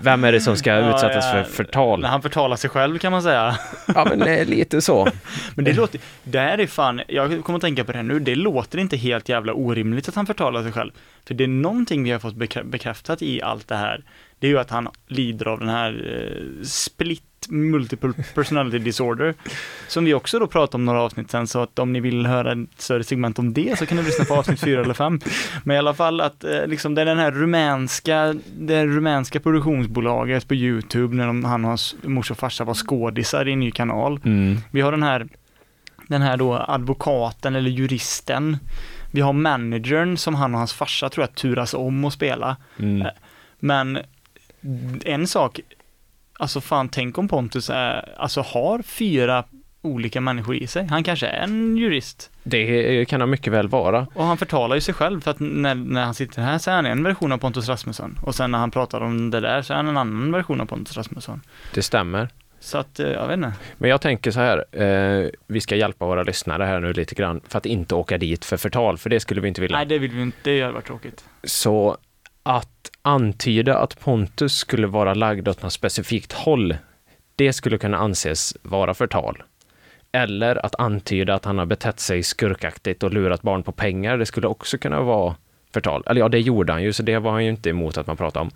vem 0.00 0.24
är 0.24 0.32
det 0.32 0.40
som 0.40 0.56
ska 0.56 0.70
Ja, 0.70 0.94
utsättas 0.94 1.24
ja. 1.24 1.32
för 1.32 1.42
förtal? 1.52 2.00
När 2.00 2.08
han 2.08 2.22
förtalar 2.22 2.56
sig 2.56 2.70
själv 2.70 2.98
kan 2.98 3.12
man 3.12 3.22
säga. 3.22 3.58
Ja, 3.94 4.06
men 4.10 4.22
eh, 4.22 4.46
lite 4.46 4.82
så. 4.82 5.08
Men 5.54 5.64
det 5.64 5.72
låter, 5.72 6.00
det 6.24 6.38
här 6.38 6.58
är 6.60 6.66
fan, 6.66 7.00
jag 7.08 7.44
kommer 7.44 7.56
att 7.56 7.62
tänka 7.62 7.84
på 7.84 7.92
det 7.92 7.98
här 7.98 8.02
nu, 8.02 8.18
det 8.20 8.34
låter 8.34 8.78
inte 8.78 8.96
helt 8.96 9.28
jävla 9.28 9.52
orimligt 9.52 10.08
att 10.08 10.14
han 10.14 10.26
förtalar 10.26 10.62
sig 10.62 10.72
själv. 10.72 10.90
För 11.26 11.34
det 11.34 11.44
är 11.44 11.48
någonting 11.48 12.04
vi 12.04 12.10
har 12.10 12.18
fått 12.18 12.34
bekrä- 12.36 12.64
bekräftat 12.70 13.22
i 13.22 13.42
allt 13.42 13.68
det 13.68 13.76
här, 13.76 14.04
det 14.38 14.46
är 14.46 14.50
ju 14.50 14.58
att 14.58 14.70
han 14.70 14.88
lider 15.08 15.48
av 15.48 15.58
den 15.58 15.68
här 15.68 15.90
eh, 16.14 16.64
split 16.64 17.22
multiple 17.50 18.12
personality 18.34 18.78
disorder, 18.78 19.34
som 19.88 20.04
vi 20.04 20.14
också 20.14 20.38
då 20.38 20.46
pratade 20.46 20.76
om 20.76 20.84
några 20.84 21.02
avsnitt 21.02 21.30
sen, 21.30 21.46
så 21.46 21.62
att 21.62 21.78
om 21.78 21.92
ni 21.92 22.00
vill 22.00 22.26
höra 22.26 22.52
ett 22.52 22.68
större 22.76 23.04
segment 23.04 23.38
om 23.38 23.52
det 23.52 23.78
så 23.78 23.86
kan 23.86 23.96
ni 23.96 24.02
lyssna 24.02 24.24
på 24.24 24.34
avsnitt 24.34 24.60
fyra 24.60 24.80
eller 24.80 24.94
fem. 24.94 25.20
Men 25.64 25.76
i 25.76 25.78
alla 25.78 25.94
fall 25.94 26.20
att 26.20 26.44
eh, 26.44 26.66
liksom 26.66 26.94
det 26.94 27.00
är 27.02 27.06
den 27.06 27.18
här 27.18 27.30
rumänska, 27.30 28.34
det 28.58 28.86
rumänska 28.86 29.40
produktionsbolaget 29.40 30.48
på 30.48 30.54
YouTube, 30.54 31.16
när 31.16 31.26
de, 31.26 31.44
han 31.44 31.64
och 31.64 31.68
hans 31.68 31.96
morsa 32.02 32.34
och 32.34 32.38
farsa 32.38 32.64
var 32.64 32.74
skådisar 32.74 33.48
i 33.48 33.52
en 33.52 33.60
ny 33.60 33.70
kanal. 33.70 34.20
Mm. 34.24 34.58
Vi 34.70 34.80
har 34.80 34.92
den 34.92 35.02
här, 35.02 35.28
den 36.06 36.22
här 36.22 36.36
då 36.36 36.54
advokaten 36.68 37.56
eller 37.56 37.70
juristen. 37.70 38.56
Vi 39.10 39.20
har 39.20 39.32
managern 39.32 40.16
som 40.16 40.34
han 40.34 40.54
och 40.54 40.58
hans 40.58 40.72
farsa 40.72 41.08
tror 41.08 41.22
jag 41.22 41.34
turas 41.34 41.74
om 41.74 42.04
att 42.04 42.12
spela. 42.12 42.56
Mm. 42.78 43.06
Men 43.58 43.98
en 45.04 45.26
sak, 45.26 45.60
alltså 46.38 46.60
fan 46.60 46.88
tänk 46.88 47.18
om 47.18 47.28
Pontus 47.28 47.70
är, 47.70 48.14
alltså 48.18 48.40
har 48.40 48.82
fyra 48.82 49.44
olika 49.82 50.20
människor 50.20 50.56
i 50.56 50.66
sig. 50.66 50.86
Han 50.90 51.04
kanske 51.04 51.26
är 51.26 51.42
en 51.42 51.76
jurist. 51.76 52.30
Det 52.42 53.08
kan 53.08 53.20
han 53.20 53.30
mycket 53.30 53.52
väl 53.52 53.68
vara. 53.68 54.06
Och 54.14 54.24
han 54.24 54.38
förtalar 54.38 54.74
ju 54.74 54.80
sig 54.80 54.94
själv 54.94 55.20
för 55.20 55.30
att 55.30 55.40
när, 55.40 55.74
när 55.74 56.04
han 56.04 56.14
sitter 56.14 56.42
här 56.42 56.58
så 56.58 56.70
är 56.70 56.74
han 56.74 56.86
en 56.86 57.02
version 57.02 57.32
av 57.32 57.38
Pontus 57.38 57.68
Rasmusson. 57.68 58.18
Och 58.22 58.34
sen 58.34 58.50
när 58.50 58.58
han 58.58 58.70
pratar 58.70 59.00
om 59.00 59.30
det 59.30 59.40
där 59.40 59.62
så 59.62 59.72
är 59.72 59.76
han 59.76 59.88
en 59.88 59.96
annan 59.96 60.32
version 60.32 60.60
av 60.60 60.66
Pontus 60.66 60.96
Rasmusson. 60.96 61.40
Det 61.74 61.82
stämmer. 61.82 62.28
Så 62.60 62.78
att, 62.78 63.00
eh, 63.00 63.08
jag 63.08 63.26
vet 63.26 63.36
inte. 63.36 63.52
Men 63.78 63.90
jag 63.90 64.00
tänker 64.00 64.30
så 64.30 64.40
här, 64.40 64.82
eh, 64.82 65.30
vi 65.46 65.60
ska 65.60 65.76
hjälpa 65.76 66.06
våra 66.06 66.22
lyssnare 66.22 66.64
här 66.64 66.80
nu 66.80 66.92
lite 66.92 67.14
grann 67.14 67.40
för 67.48 67.58
att 67.58 67.66
inte 67.66 67.94
åka 67.94 68.18
dit 68.18 68.44
för 68.44 68.56
förtal, 68.56 68.98
för 68.98 69.10
det 69.10 69.20
skulle 69.20 69.40
vi 69.40 69.48
inte 69.48 69.60
vilja. 69.60 69.76
Nej, 69.76 69.86
det 69.86 69.98
vill 69.98 70.10
vi 70.10 70.22
inte, 70.22 70.38
det 70.42 70.60
hade 70.60 70.72
varit 70.72 70.86
tråkigt. 70.86 71.24
Så 71.44 71.96
att 72.42 72.90
antyda 73.08 73.78
att 73.78 74.00
Pontus 74.00 74.56
skulle 74.56 74.86
vara 74.86 75.14
lagd 75.14 75.48
åt 75.48 75.62
något 75.62 75.72
specifikt 75.72 76.32
håll, 76.32 76.76
det 77.36 77.52
skulle 77.52 77.78
kunna 77.78 77.98
anses 77.98 78.56
vara 78.62 78.94
förtal. 78.94 79.42
eller 80.12 80.66
att 80.66 80.74
antyda 80.74 81.34
att 81.34 81.44
han 81.44 81.58
har 81.58 81.66
betett 81.66 82.00
sig 82.00 82.22
skurkaktigt 82.22 83.02
och 83.02 83.12
lurat 83.12 83.42
barn 83.42 83.62
på 83.62 83.72
pengar. 83.72 84.18
Det 84.18 84.26
skulle 84.26 84.46
också 84.46 84.78
kunna 84.78 85.00
vara 85.00 85.34
förtal. 85.72 86.02
Eller 86.06 86.20
ja, 86.20 86.28
det 86.28 86.40
gjorde 86.40 86.72
han 86.72 86.82
ju, 86.82 86.92
så 86.92 87.02
det 87.02 87.18
var 87.18 87.30
han 87.32 87.44
ju 87.44 87.50
inte 87.50 87.70
emot 87.70 87.98
att 87.98 88.06
man 88.06 88.16
pratar 88.16 88.40
om. 88.40 88.50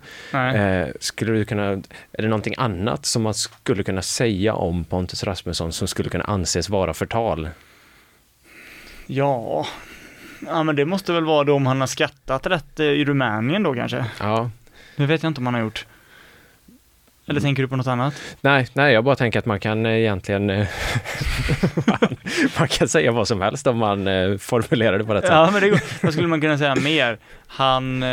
Eh, 0.55 0.87
skulle 0.99 1.31
du 1.31 1.45
kunna, 1.45 1.63
är 2.11 2.21
det 2.21 2.27
någonting 2.27 2.53
annat 2.57 3.05
som 3.05 3.21
man 3.21 3.33
skulle 3.33 3.83
kunna 3.83 4.01
säga 4.01 4.53
om 4.53 4.83
Pontus 4.83 5.23
Rasmusson 5.23 5.71
som 5.71 5.87
skulle 5.87 6.09
kunna 6.09 6.23
anses 6.23 6.69
vara 6.69 6.93
förtal? 6.93 7.49
Ja. 9.07 9.65
Ja, 10.47 10.63
men 10.63 10.75
det 10.75 10.85
måste 10.85 11.13
väl 11.13 11.25
vara 11.25 11.43
då 11.43 11.55
om 11.55 11.65
han 11.65 11.79
har 11.79 11.87
skattat 11.87 12.47
rätt 12.47 12.79
eh, 12.79 12.85
i 12.85 13.05
Rumänien 13.05 13.63
då 13.63 13.73
kanske. 13.73 14.05
Ja, 14.19 14.49
Det 14.95 15.05
vet 15.05 15.23
jag 15.23 15.29
inte 15.29 15.41
om 15.41 15.45
han 15.45 15.53
har 15.53 15.61
gjort. 15.61 15.85
Eller 17.27 17.41
tänker 17.41 17.63
du 17.63 17.67
på 17.69 17.75
något 17.75 17.87
annat? 17.87 18.21
nej, 18.41 18.67
nej, 18.73 18.93
jag 18.93 19.03
bara 19.03 19.15
tänker 19.15 19.39
att 19.39 19.45
man 19.45 19.59
kan 19.59 19.85
eh, 19.85 19.91
egentligen 19.91 20.49
eh, 20.49 20.67
man, 21.87 22.15
man 22.59 22.67
kan 22.67 22.87
säga 22.87 23.11
vad 23.11 23.27
som 23.27 23.41
helst 23.41 23.67
om 23.67 23.77
man 23.77 24.05
formulerar 24.39 24.97
det 24.97 25.03
på 25.05 25.13
rätt 25.13 25.23
sätt. 25.23 25.31
Ja, 25.33 25.49
men 25.51 25.61
det 25.61 25.69
går. 25.69 25.79
Vad 26.03 26.13
skulle 26.13 26.27
man 26.27 26.41
kunna 26.41 26.57
säga 26.57 26.75
mer? 26.75 27.17
Han, 27.47 28.03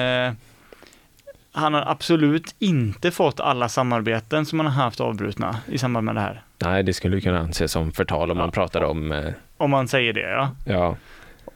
han 1.52 1.74
har 1.74 1.82
absolut 1.86 2.54
inte 2.58 3.10
fått 3.10 3.40
alla 3.40 3.68
samarbeten 3.68 4.46
som 4.46 4.58
han 4.60 4.66
har 4.66 4.84
haft 4.84 5.00
avbrutna 5.00 5.56
i 5.66 5.78
samband 5.78 6.04
med 6.04 6.14
det 6.14 6.20
här. 6.20 6.42
Nej, 6.58 6.82
det 6.82 6.92
skulle 6.92 7.20
kunna 7.20 7.38
anses 7.38 7.72
som 7.72 7.92
förtal 7.92 8.30
om 8.30 8.36
man 8.36 8.46
Ja. 8.46 8.50
pratar 8.52 8.82
om, 8.82 9.30
Om 9.56 9.70
man 9.70 9.88
säger 9.88 10.12
det, 10.12 10.20
ja. 10.30 10.50
ja, 10.64 10.96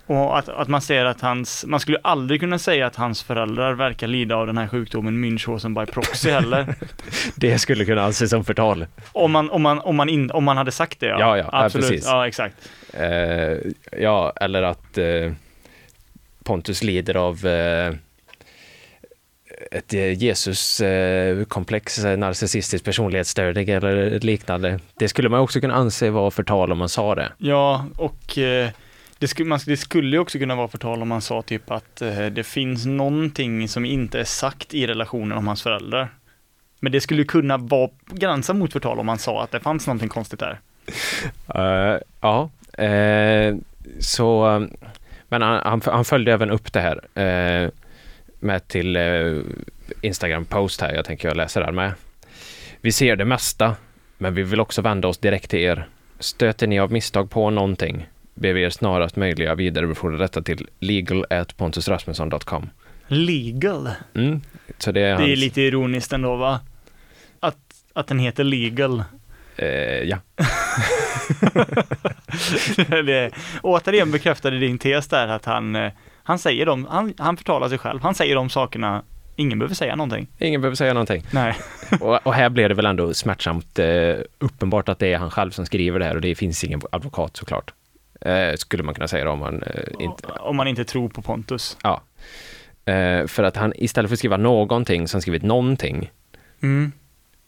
Och 0.06 0.38
att, 0.38 0.48
att 0.48 0.68
man 0.68 0.80
säger 0.80 1.04
att 1.04 1.20
hans, 1.20 1.64
man 1.68 1.80
skulle 1.80 1.98
aldrig 2.02 2.40
kunna 2.40 2.58
säga 2.58 2.86
att 2.86 2.96
hans 2.96 3.22
föräldrar 3.22 3.72
verkar 3.72 4.06
lida 4.06 4.36
av 4.36 4.46
den 4.46 4.58
här 4.58 4.68
sjukdomen 4.68 5.24
Münchhausen 5.24 5.80
by 5.80 5.92
proxy 5.92 6.30
heller. 6.30 6.74
det 7.36 7.58
skulle 7.58 7.84
kunna 7.84 8.02
anses 8.02 8.30
som 8.30 8.44
förtal. 8.44 8.86
om, 9.12 9.32
man, 9.32 9.50
om, 9.50 9.62
man, 9.62 9.80
om, 9.80 9.96
man 9.96 10.08
in, 10.08 10.30
om 10.30 10.44
man 10.44 10.56
hade 10.56 10.70
sagt 10.70 11.00
det, 11.00 11.06
ja. 11.06 11.20
Ja, 11.20 11.38
ja, 11.38 11.48
ja, 11.52 11.64
absolut. 11.64 11.88
precis. 11.88 12.06
Ja, 12.06 12.26
exakt. 12.26 12.70
Eh, 12.92 13.56
ja, 14.00 14.32
eller 14.36 14.62
att 14.62 14.98
eh, 14.98 15.32
Pontus 16.44 16.82
lider 16.82 17.16
av 17.16 17.46
eh, 17.46 17.94
ett 19.70 19.94
eh, 19.94 20.12
Jesus-komplex, 20.12 22.04
eh, 22.04 22.18
narcissistisk 22.18 22.84
personlighetsstörning 22.84 23.68
eller 23.68 24.20
liknande. 24.20 24.78
Det 24.98 25.08
skulle 25.08 25.28
man 25.28 25.40
också 25.40 25.60
kunna 25.60 25.74
anse 25.74 26.10
vara 26.10 26.30
förtal 26.30 26.72
om 26.72 26.78
man 26.78 26.88
sa 26.88 27.14
det. 27.14 27.32
Ja, 27.38 27.86
och 27.96 28.38
eh, 28.38 28.70
det, 29.18 29.28
skulle, 29.28 29.48
man, 29.48 29.60
det 29.66 29.76
skulle 29.76 30.16
ju 30.16 30.18
också 30.18 30.38
kunna 30.38 30.54
vara 30.54 30.68
förtal 30.68 31.02
om 31.02 31.08
man 31.08 31.20
sa 31.20 31.42
typ 31.42 31.70
att 31.70 32.02
eh, 32.02 32.26
det 32.26 32.44
finns 32.44 32.86
någonting 32.86 33.68
som 33.68 33.84
inte 33.84 34.20
är 34.20 34.24
sagt 34.24 34.74
i 34.74 34.86
relationen 34.86 35.38
om 35.38 35.46
hans 35.46 35.62
föräldrar. 35.62 36.08
Men 36.80 36.92
det 36.92 37.00
skulle 37.00 37.24
kunna 37.24 37.56
vara 37.56 37.90
gränsa 38.06 38.54
mot 38.54 38.72
förtal 38.72 38.98
om 38.98 39.06
man 39.06 39.18
sa 39.18 39.42
att 39.42 39.50
det 39.50 39.60
fanns 39.60 39.86
någonting 39.86 40.08
konstigt 40.08 40.40
där. 40.40 40.60
Uh, 41.56 42.00
ja, 42.20 42.50
uh, 42.82 43.56
så, 44.00 44.56
uh, 44.56 44.66
men 45.28 45.42
han, 45.42 45.60
han, 45.64 45.82
han 45.94 46.04
följde 46.04 46.32
även 46.32 46.50
upp 46.50 46.72
det 46.72 46.80
här 46.80 47.18
eh, 47.18 47.70
med 48.40 48.68
till 48.68 48.98
Instagram-post 50.00 50.80
här, 50.80 50.94
jag 50.94 51.04
tänker 51.04 51.28
jag 51.28 51.36
läser 51.36 51.60
där 51.60 51.72
med. 51.72 51.92
Vi 52.80 52.92
ser 52.92 53.16
det 53.16 53.24
mesta, 53.24 53.76
men 54.18 54.34
vi 54.34 54.42
vill 54.42 54.60
också 54.60 54.82
vända 54.82 55.08
oss 55.08 55.18
direkt 55.18 55.50
till 55.50 55.58
er. 55.58 55.88
Stöter 56.18 56.66
ni 56.66 56.80
av 56.80 56.92
misstag 56.92 57.30
på 57.30 57.50
någonting, 57.50 58.06
ber 58.34 58.52
vi 58.52 58.62
er 58.64 58.70
snarast 58.70 59.16
möjliga 59.16 59.54
vidarebefordra 59.54 60.18
detta 60.18 60.42
till 60.42 60.68
legal.pontusrasmusson.com. 60.80 62.70
Legal. 63.06 63.90
Mm, 64.14 64.40
så 64.78 64.92
det 64.92 65.00
är, 65.00 65.04
Det 65.04 65.10
är 65.24 65.28
hans, 65.28 65.38
lite 65.38 65.60
ironiskt 65.60 66.12
ändå 66.12 66.36
va? 66.36 66.60
Att, 67.40 67.56
att 67.92 68.06
den 68.06 68.18
heter 68.18 68.44
legal. 68.44 69.04
eh, 69.56 69.68
ja. 70.02 70.18
det, 72.88 73.30
återigen 73.62 74.10
bekräftade 74.10 74.58
din 74.58 74.78
tes 74.78 75.08
där 75.08 75.28
att 75.28 75.44
han, 75.44 75.76
eh, 75.76 75.92
han 76.22 76.38
säger 76.38 76.66
dem, 76.66 76.86
han, 76.90 77.14
han 77.18 77.36
förtalar 77.36 77.68
sig 77.68 77.78
själv. 77.78 78.00
Han 78.02 78.14
säger 78.14 78.34
de 78.34 78.50
sakerna, 78.50 79.02
ingen 79.36 79.58
behöver 79.58 79.74
säga 79.74 79.96
någonting. 79.96 80.26
Ingen 80.38 80.60
behöver 80.60 80.76
säga 80.76 80.92
någonting. 80.94 81.22
Nej. 81.30 81.54
Och, 82.00 82.26
och 82.26 82.34
här 82.34 82.48
blev 82.48 82.68
det 82.68 82.74
väl 82.74 82.86
ändå 82.86 83.14
smärtsamt 83.14 83.78
eh, 83.78 84.14
uppenbart 84.38 84.88
att 84.88 84.98
det 84.98 85.12
är 85.12 85.18
han 85.18 85.30
själv 85.30 85.50
som 85.50 85.66
skriver 85.66 85.98
det 85.98 86.04
här 86.04 86.14
och 86.14 86.20
det 86.20 86.34
finns 86.34 86.64
ingen 86.64 86.80
advokat 86.92 87.36
såklart. 87.36 87.72
Eh, 88.20 88.54
skulle 88.54 88.82
man 88.82 88.94
kunna 88.94 89.08
säga 89.08 89.24
då 89.24 89.30
om 89.30 89.38
man 89.38 89.62
eh, 89.62 89.82
inte... 89.98 90.26
Om 90.26 90.56
man 90.56 90.68
inte 90.68 90.84
tror 90.84 91.08
på 91.08 91.22
Pontus. 91.22 91.76
Eh, 92.84 93.26
för 93.26 93.42
att 93.42 93.56
han 93.56 93.72
istället 93.76 94.08
för 94.08 94.14
att 94.14 94.18
skriva 94.18 94.36
någonting 94.36 95.08
som 95.08 95.20
skrivit 95.20 95.42
någonting, 95.42 96.10
Mm, 96.64 96.92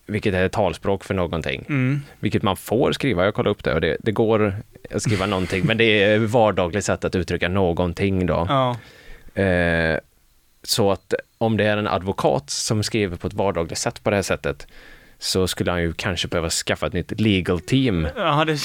vilket 0.06 0.34
är 0.34 0.44
ett 0.44 0.52
talspråk 0.52 1.04
för 1.04 1.14
någonting, 1.14 1.64
mm. 1.68 2.02
vilket 2.20 2.42
man 2.42 2.56
får 2.56 2.92
skriva, 2.92 3.24
jag 3.24 3.34
kollade 3.34 3.50
upp 3.50 3.64
det 3.64 3.74
och 3.74 3.80
det, 3.80 3.96
det 4.00 4.12
går 4.12 4.54
att 4.90 5.02
skriva 5.02 5.26
någonting, 5.36 5.66
men 5.66 5.76
det 5.76 6.02
är 6.02 6.18
vardagligt 6.18 6.84
sätt 6.84 7.04
att 7.04 7.14
uttrycka 7.14 7.48
någonting 7.48 8.26
då. 8.26 8.46
Ja. 8.48 8.76
Eh, 9.42 9.98
så 10.62 10.92
att 10.92 11.14
om 11.38 11.56
det 11.56 11.64
är 11.64 11.76
en 11.76 11.86
advokat 11.86 12.50
som 12.50 12.82
skriver 12.82 13.16
på 13.16 13.26
ett 13.26 13.34
vardagligt 13.34 13.78
sätt 13.78 14.02
på 14.02 14.10
det 14.10 14.16
här 14.16 14.22
sättet 14.22 14.66
så 15.18 15.46
skulle 15.46 15.70
han 15.70 15.82
ju 15.82 15.92
kanske 15.92 16.28
behöva 16.28 16.50
skaffa 16.50 16.86
ett 16.86 16.92
nytt 16.92 17.20
legal 17.20 17.60
team 17.60 18.08
Ja, 18.16 18.44
det, 18.44 18.58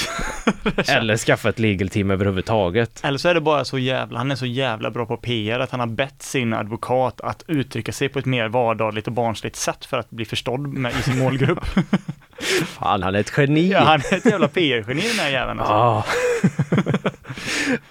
eller 0.92 1.18
skaffa 1.18 1.50
ett 1.50 1.60
legal 1.60 1.90
team 1.90 2.12
överhuvudtaget. 2.12 3.02
eller 3.04 3.18
så 3.18 3.30
är 3.30 3.34
det 3.34 3.42
bara 3.42 3.66
så 3.66 3.78
jävla, 3.80 4.18
han 4.18 4.32
är 4.32 4.36
så 4.36 4.46
jävla 4.46 4.92
bra 4.92 5.06
på 5.06 5.18
PR 5.18 5.60
att 5.60 5.72
han 5.72 5.80
har 5.80 5.88
bett 5.88 6.22
sin 6.22 6.54
advokat 6.54 7.22
att 7.22 7.44
uttrycka 7.48 7.92
sig 7.92 8.10
på 8.10 8.20
ett 8.20 8.26
mer 8.26 8.48
vardagligt 8.48 9.08
och 9.08 9.14
barnsligt 9.14 9.56
sätt 9.56 9.86
för 9.86 10.00
att 10.00 10.10
bli 10.10 10.26
förstådd 10.26 10.60
med, 10.60 10.92
i 11.00 11.04
sin 11.04 11.20
målgrupp. 11.20 11.66
Fan, 12.66 13.04
han 13.04 13.16
är 13.16 13.20
ett 13.20 13.34
geni! 13.38 13.70
Ja, 13.72 13.80
han 13.80 14.02
är 14.12 14.14
ett 14.14 14.26
jävla 14.26 14.48
PR-geni 14.48 15.02
den 15.02 15.20
här 15.20 15.30
jäveln 15.30 15.60
alltså. 15.60 15.74
Ah. 15.74 16.06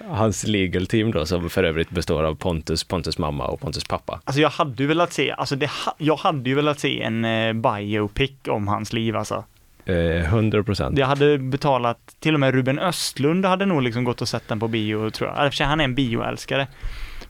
Hans 0.08 0.46
legal 0.46 0.86
team 0.86 1.10
då, 1.10 1.26
som 1.26 1.50
för 1.50 1.64
övrigt 1.64 1.90
består 1.90 2.24
av 2.24 2.34
Pontus, 2.34 2.84
Pontus 2.84 3.18
mamma 3.18 3.46
och 3.46 3.60
Pontus 3.60 3.84
pappa. 3.84 4.20
Alltså 4.24 4.40
jag 4.40 4.50
hade 4.50 4.82
ju 4.82 4.86
velat 4.86 5.12
se, 5.12 5.30
alltså 5.32 5.56
det, 5.56 5.70
jag 5.98 6.16
hade 6.16 6.50
ju 6.50 6.56
velat 6.56 6.80
se 6.80 7.02
en 7.02 7.24
eh, 7.24 7.52
biopic 7.52 8.30
om 8.48 8.68
hans 8.68 8.92
liv 8.92 9.16
alltså. 9.16 9.44
Eh, 9.84 10.24
100 10.24 10.62
procent. 10.62 10.98
Jag 10.98 11.06
hade 11.06 11.38
betalat, 11.38 11.98
till 12.20 12.34
och 12.34 12.40
med 12.40 12.54
Ruben 12.54 12.78
Östlund 12.78 13.44
hade 13.44 13.66
nog 13.66 13.82
liksom 13.82 14.04
gått 14.04 14.20
och 14.20 14.28
sett 14.28 14.48
den 14.48 14.60
på 14.60 14.68
bio 14.68 15.10
tror 15.10 15.30
jag. 15.30 15.38
Eller 15.38 15.64
han 15.64 15.80
är 15.80 15.84
en 15.84 15.94
bioälskare. 15.94 16.66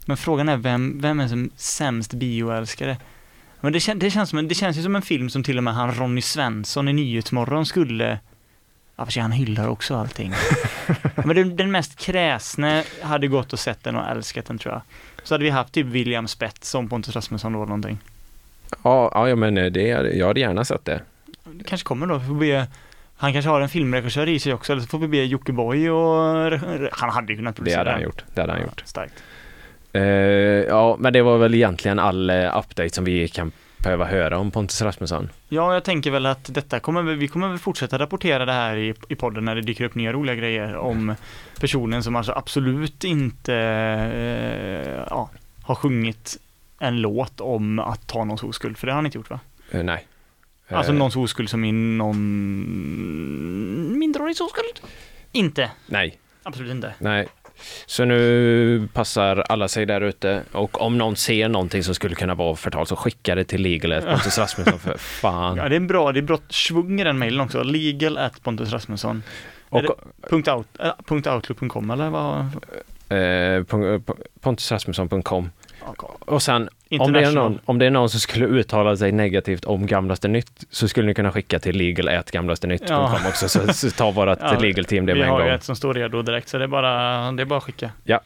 Men 0.06 0.16
frågan 0.16 0.48
är 0.48 0.56
vem, 0.56 1.00
vem 1.00 1.20
är 1.20 1.28
som 1.28 1.50
sämst 1.56 2.12
bioälskare? 2.12 2.96
Men 3.61 3.72
det, 3.72 3.80
kän, 3.80 3.98
det, 3.98 4.11
känns 4.11 4.30
som 4.30 4.48
det 4.48 4.54
känns 4.54 4.76
ju 4.76 4.82
som 4.82 4.96
en 4.96 5.02
film 5.02 5.30
som 5.30 5.42
till 5.42 5.58
och 5.58 5.64
med 5.64 5.74
han 5.74 5.94
Ronny 5.94 6.20
Svensson 6.20 6.88
i 6.88 6.92
Nyhetsmorgon 6.92 7.66
skulle 7.66 8.18
Ja, 9.00 9.04
för 9.04 9.12
sig, 9.12 9.22
han 9.22 9.32
hyllar 9.32 9.68
också 9.68 9.96
allting. 9.96 10.32
Men 11.14 11.36
den, 11.36 11.56
den 11.56 11.70
mest 11.70 11.98
kräsne 11.98 12.84
hade 13.02 13.28
gått 13.28 13.52
och 13.52 13.58
sett 13.58 13.84
den 13.84 13.96
och 13.96 14.08
älskat 14.08 14.46
den 14.46 14.58
tror 14.58 14.74
jag. 14.74 14.82
Så 15.22 15.34
hade 15.34 15.44
vi 15.44 15.50
haft 15.50 15.72
typ 15.72 15.86
William 15.86 16.28
Spets 16.28 16.70
som 16.70 16.88
Pontus 16.88 17.16
Rasmusson 17.16 17.52
då 17.52 17.58
någonting. 17.58 17.98
Ja, 18.84 19.11
ja, 19.14 19.28
ja, 19.28 19.36
men 19.36 19.58
eh, 19.58 19.66
det, 19.72 19.82
jag 20.16 20.26
hade 20.26 20.40
gärna 20.40 20.64
sett 20.64 20.84
det. 20.84 21.00
Det 21.44 21.64
kanske 21.64 21.84
kommer 21.84 22.06
då. 22.06 22.20
Får 22.20 22.34
be, 22.34 22.66
han 23.16 23.32
kanske 23.32 23.48
har 23.48 23.61
en 23.61 23.68
filmregissör 23.68 24.28
i 24.28 24.38
sig 24.38 24.54
också, 24.54 24.72
eller 24.72 24.82
så 24.82 24.88
får 24.88 24.98
vi 24.98 25.08
be 25.08 25.24
Jockiboi 25.24 25.88
och... 25.88 26.52
Han 26.92 27.11
hade 27.11 27.32
ju 27.32 27.36
kunnat 27.36 27.56
Det 27.56 27.58
producera 27.58 27.78
hade 27.78 27.90
han 27.90 28.02
gjort. 28.02 28.24
Det 28.34 28.40
hade 28.40 28.52
han 28.52 28.61
Ja, 28.61 28.66
gjort. 28.66 28.82
Starkt. 28.86 29.14
Eh, 29.93 30.03
ja, 30.68 30.97
men 30.99 31.12
det 31.12 31.22
var 31.22 31.38
väl 31.38 31.55
egentligen 31.55 31.99
all 31.99 32.30
eh, 32.30 32.59
update 32.59 32.91
som 32.91 33.05
vi 33.05 33.28
kan 33.28 33.53
behöva 33.78 34.05
höra 34.05 34.38
om 34.38 34.51
Pontus 34.51 34.82
Rasmusson. 34.82 35.28
Ja, 35.49 35.74
jag 35.74 35.84
tänker 35.84 36.11
väl 36.11 36.26
att 36.26 36.55
detta 36.55 36.80
kommer 36.80 37.03
vi, 37.03 37.28
kommer 37.28 37.49
väl 37.49 37.59
fortsätta 37.59 37.99
rapportera 37.99 38.45
det 38.45 38.53
här 38.53 38.76
i, 38.76 38.95
i 39.09 39.14
podden 39.14 39.45
när 39.45 39.55
det 39.55 39.61
dyker 39.61 39.84
upp 39.84 39.95
nya 39.95 40.12
roliga 40.12 40.34
grejer 40.34 40.76
om 40.76 41.14
personen 41.61 42.03
som 42.03 42.16
alltså 42.16 42.32
absolut 42.32 43.05
inte 43.05 43.55
eh, 43.55 45.05
ja, 45.11 45.30
har 45.62 45.74
sjungit 45.74 46.38
en 46.78 47.01
låt 47.01 47.41
om 47.41 47.78
att 47.78 48.07
ta 48.07 48.24
någons 48.24 48.43
oskuld, 48.43 48.78
för 48.78 48.86
det 48.86 48.93
har 48.93 48.97
han 48.97 49.07
inte 49.07 49.18
gjort 49.18 49.30
va? 49.30 49.41
Nej. 49.70 50.07
Alltså 50.68 50.93
någons 50.93 51.16
oskuld 51.16 51.51
som 51.51 51.64
i 51.64 51.72
någon 51.72 52.18
minderårigs 53.99 54.41
oskuld? 54.41 54.93
Inte, 55.32 55.70
Nej, 55.86 56.18
absolut 56.43 56.70
inte. 56.70 56.95
nej. 56.99 57.28
Så 57.86 58.04
nu 58.04 58.88
passar 58.92 59.36
alla 59.48 59.68
sig 59.68 59.86
där 59.86 60.00
ute 60.00 60.42
och 60.52 60.80
om 60.82 60.98
någon 60.98 61.16
ser 61.16 61.48
någonting 61.48 61.82
som 61.82 61.94
skulle 61.94 62.14
kunna 62.14 62.34
vara 62.34 62.56
förtal 62.56 62.86
så 62.86 62.96
skicka 62.96 63.34
det 63.34 63.44
till 63.44 63.62
Legal 63.62 64.02
Pontus 64.02 64.38
Rasmusson 64.38 64.78
för 64.78 64.96
fan. 64.98 65.56
Ja, 65.56 65.68
det 65.68 65.76
är 65.76 65.80
bra, 65.80 66.12
det 66.12 66.20
är 66.20 66.22
bra 66.22 66.38
svung 66.48 67.00
i 67.00 67.04
den 67.04 67.18
mejlen 67.18 67.40
också. 67.40 67.62
Legal 67.62 68.18
at 68.18 68.42
Pontus 68.42 68.72
Rasmusson. 68.72 69.22
Och, 69.68 69.82
Punkt 70.30 70.48
out, 70.48 70.66
äh, 70.80 70.90
punkt 71.06 71.26
outlook.com 71.26 71.90
eller 71.90 72.11
vad? 72.11 72.40
eh, 73.08 73.64
pon- 73.64 74.02
pontusrasmusson.com 74.40 75.50
och 76.20 76.43
sen 76.43 76.68
om 76.99 77.12
det, 77.12 77.20
är 77.20 77.32
någon, 77.32 77.59
om 77.64 77.78
det 77.78 77.86
är 77.86 77.91
någon 77.91 78.11
som 78.11 78.20
skulle 78.20 78.47
uttala 78.47 78.97
sig 78.97 79.12
negativt 79.12 79.64
om 79.64 79.86
Gamlaste 79.86 80.28
Nytt 80.28 80.64
så 80.70 80.88
skulle 80.88 81.07
ni 81.07 81.14
kunna 81.14 81.32
skicka 81.32 81.59
till 81.59 81.76
legal.gamlastenytt.com 81.76 82.97
Ja. 82.97 83.28
också 83.28 83.49
så, 83.49 83.72
så 83.72 83.91
tar 83.91 84.12
vårat 84.12 84.38
Ja, 84.43 84.59
legal 84.59 84.84
team 84.84 85.07
det 85.07 85.12
Vi 85.14 85.18
med 85.18 85.26
en 85.28 85.32
har 85.32 85.41
ju 85.41 85.47
gång. 85.47 85.55
ett 85.55 85.64
som 85.64 85.76
står 85.76 85.95
redo 85.95 86.22
direkt 86.22 86.49
så 86.49 86.59
det 86.59 86.64
är 86.64 86.68
bara, 86.68 87.32
det 87.32 87.43
är 87.43 87.45
bara 87.47 87.57
att 87.59 87.64
skicka. 87.64 87.91
Ja. 88.05 88.20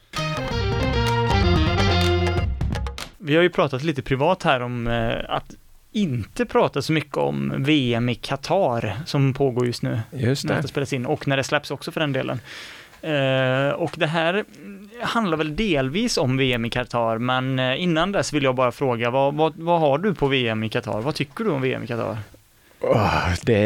Vi 3.17 3.35
har 3.35 3.43
ju 3.43 3.49
pratat 3.49 3.83
lite 3.83 4.01
privat 4.01 4.43
här 4.43 4.59
om 4.59 4.87
eh, 4.87 5.13
att 5.29 5.53
inte 5.91 6.45
prata 6.45 6.81
så 6.81 6.93
mycket 6.93 7.17
om 7.17 7.53
VM 7.57 8.09
i 8.09 8.15
Qatar 8.15 8.93
som 9.05 9.33
pågår 9.33 9.65
just 9.65 9.81
nu. 9.83 9.99
Just 10.11 10.45
När 10.45 10.55
det. 10.55 10.61
det 10.61 10.67
spelas 10.67 10.93
in 10.93 11.05
och 11.05 11.27
när 11.27 11.37
det 11.37 11.43
släpps 11.43 11.71
också 11.71 11.91
för 11.91 11.99
den 11.99 12.13
delen. 12.13 12.39
Eh, 13.05 13.69
och 13.69 13.95
det 13.97 14.07
här 14.07 14.43
handlar 15.01 15.37
väl 15.37 15.55
delvis 15.55 16.17
om 16.17 16.37
VM 16.37 16.65
i 16.65 16.69
Qatar, 16.69 17.17
men 17.17 17.59
eh, 17.59 17.81
innan 17.83 18.11
dess 18.11 18.33
vill 18.33 18.43
jag 18.43 18.55
bara 18.55 18.71
fråga, 18.71 19.09
vad, 19.09 19.33
vad, 19.33 19.53
vad 19.55 19.79
har 19.79 19.97
du 19.97 20.13
på 20.13 20.27
VM 20.27 20.63
i 20.63 20.69
Qatar? 20.69 21.01
Vad 21.01 21.15
tycker 21.15 21.43
du 21.43 21.49
om 21.49 21.61
VM 21.61 21.83
i 21.83 21.87
Qatar? 21.87 22.17
Åh, 22.79 23.33
det. 23.43 23.61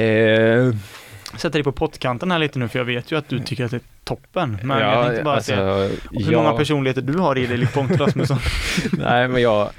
Jag 1.31 1.39
sätter 1.41 1.59
dig 1.59 1.63
på 1.63 1.71
pottkanten 1.71 2.31
här 2.31 2.39
lite 2.39 2.59
nu, 2.59 2.67
för 2.67 2.79
jag 2.79 2.85
vet 2.85 3.11
ju 3.11 3.17
att 3.17 3.29
du 3.29 3.39
tycker 3.39 3.65
att 3.65 3.71
det 3.71 3.77
är 3.77 3.81
toppen. 4.03 4.57
Men 4.63 4.79
ja, 4.79 4.93
jag 4.93 5.05
tänkte 5.05 5.23
bara 5.23 5.35
alltså, 5.35 5.51
se 5.51 6.21
hur 6.25 6.31
ja, 6.31 6.43
många 6.43 6.57
personligheter 6.57 7.01
du 7.01 7.17
har 7.17 7.37
i 7.37 7.45
dig, 7.47 7.57
likt 7.57 7.73
Pontus 7.73 7.99
Rasmusson. 7.99 8.39
Nej, 8.91 9.27
men 9.27 9.41
jag... 9.41 9.69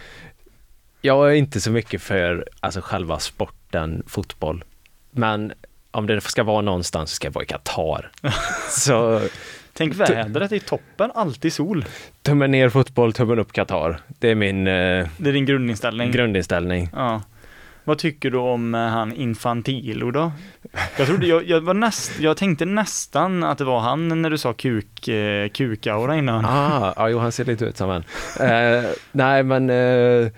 Jag 1.02 1.30
är 1.30 1.34
inte 1.34 1.60
så 1.60 1.70
mycket 1.70 2.02
för 2.02 2.48
alltså, 2.60 2.80
själva 2.80 3.18
sporten 3.18 4.02
fotboll. 4.06 4.64
Men 5.10 5.52
om 5.90 6.06
det 6.06 6.20
ska 6.20 6.42
vara 6.42 6.60
någonstans 6.60 7.10
så 7.10 7.14
ska 7.16 7.28
det 7.28 7.34
vara 7.34 7.44
i 7.44 7.46
Qatar. 7.46 8.10
så 8.70 9.20
Tänk 9.72 9.94
vädret, 9.94 10.50
det 10.50 10.56
är 10.56 10.60
toppen, 10.60 11.10
alltid 11.14 11.52
sol. 11.52 11.84
tummen 12.22 12.50
ner 12.50 12.68
fotboll, 12.68 13.12
tummen 13.12 13.38
upp 13.38 13.52
Qatar. 13.52 14.00
Det 14.18 14.28
är 14.28 14.34
min 14.34 14.66
eh, 14.66 15.06
Det 15.16 15.28
är 15.28 15.32
din 15.32 15.46
grundinställning. 15.46 16.10
grundinställning. 16.10 16.88
Ja. 16.92 17.22
Vad 17.84 17.98
tycker 17.98 18.30
du 18.30 18.38
om 18.38 18.74
eh, 18.74 18.80
han 18.80 19.12
Infantilo 19.12 20.10
då? 20.10 20.32
Jag 20.98 21.06
trodde, 21.06 21.26
jag, 21.26 21.44
jag 21.48 21.60
var 21.60 21.74
näst, 21.74 22.20
jag 22.20 22.36
tänkte 22.36 22.64
nästan 22.64 23.44
att 23.44 23.58
det 23.58 23.64
var 23.64 23.80
han 23.80 24.22
när 24.22 24.30
du 24.30 24.38
sa 24.38 24.52
kuk, 24.52 25.08
eh, 25.08 25.48
kukaura 25.48 26.16
innan. 26.16 26.44
Ah, 26.44 26.94
ja, 26.96 27.08
jo, 27.08 27.18
han 27.18 27.32
ser 27.32 27.44
lite 27.44 27.64
ut 27.64 27.76
som 27.76 27.90
en. 27.90 28.04
Eh, 28.48 28.84
nej, 29.12 29.42
men 29.42 29.70
eh, 29.70 30.28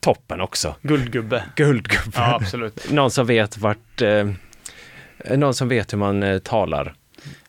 toppen 0.00 0.40
också. 0.40 0.74
Guldgubbe. 0.82 1.44
Guldgubbe. 1.56 2.12
Ja, 2.14 2.34
absolut. 2.34 2.90
Någon 2.90 3.10
som 3.10 3.26
vet 3.26 3.58
vart, 3.58 4.02
eh, 4.02 4.28
någon 5.36 5.54
som 5.54 5.68
vet 5.68 5.92
hur 5.92 5.98
man 5.98 6.22
eh, 6.22 6.38
talar. 6.38 6.94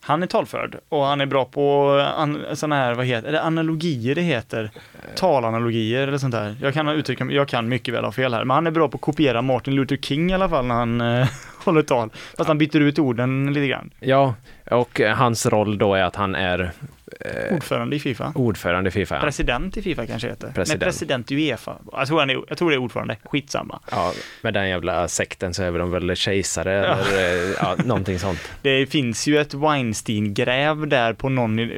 Han 0.00 0.22
är 0.22 0.26
talförd 0.26 0.78
och 0.88 1.04
han 1.04 1.20
är 1.20 1.26
bra 1.26 1.44
på 1.44 1.90
an, 2.16 2.44
sådana 2.54 2.76
här, 2.76 2.94
vad 2.94 3.06
heter 3.06 3.28
är 3.28 3.32
det, 3.32 3.42
analogier 3.42 4.14
det 4.14 4.20
heter? 4.20 4.70
Talanalogier 5.16 6.08
eller 6.08 6.18
sånt 6.18 6.34
där. 6.34 6.56
Jag 6.60 6.74
kan 6.74 6.88
uttrycka 6.88 7.24
jag 7.24 7.48
kan 7.48 7.68
mycket 7.68 7.94
väl 7.94 8.04
ha 8.04 8.12
fel 8.12 8.34
här, 8.34 8.44
men 8.44 8.54
han 8.54 8.66
är 8.66 8.70
bra 8.70 8.88
på 8.88 8.96
att 8.96 9.00
kopiera 9.00 9.42
Martin 9.42 9.74
Luther 9.74 9.96
King 9.96 10.30
i 10.30 10.34
alla 10.34 10.48
fall 10.48 10.66
när 10.66 10.74
han 10.74 11.00
eh, 11.00 11.28
håller 11.64 11.82
tal. 11.82 12.10
Fast 12.36 12.48
han 12.48 12.58
byter 12.58 12.80
ut 12.80 12.98
orden 12.98 13.52
lite 13.52 13.66
grann. 13.66 13.90
Ja, 14.00 14.34
och 14.70 15.00
eh, 15.00 15.16
hans 15.16 15.46
roll 15.46 15.78
då 15.78 15.94
är 15.94 16.02
att 16.02 16.16
han 16.16 16.34
är 16.34 16.72
eh, 17.20 17.54
Ordförande 17.54 17.96
i 17.96 17.98
Fifa. 17.98 18.32
ordförande 18.34 18.88
i 18.88 18.90
Fifa. 18.90 19.14
Ja. 19.14 19.20
President 19.20 19.76
i 19.76 19.82
Fifa 19.82 20.06
kanske 20.06 20.28
heter. 20.28 20.52
President. 20.54 20.80
Nej, 20.80 20.86
president 20.86 21.30
i 21.30 21.34
Uefa. 21.50 21.76
Jag 21.92 22.08
tror, 22.08 22.18
han 22.20 22.30
är, 22.30 22.38
jag 22.48 22.58
tror 22.58 22.70
det 22.70 22.76
är 22.76 22.78
ordförande. 22.78 23.16
Skitsamma. 23.24 23.80
Ja, 23.90 24.12
med 24.42 24.54
den 24.54 24.68
jävla 24.68 25.08
sekten 25.08 25.54
så 25.54 25.62
är 25.62 25.78
de 25.78 25.90
väl 25.90 26.16
kejsare 26.16 26.72
eller 26.72 27.48
eh, 27.48 27.54
ja, 27.60 27.76
någonting 27.84 28.18
sånt. 28.18 28.40
Det 28.62 28.86
finns 28.86 29.26
ju 29.26 29.38
ett 29.38 29.54
Weinstein-gräv 29.54 30.86
där 30.88 31.12
på 31.12 31.28
någon, 31.28 31.70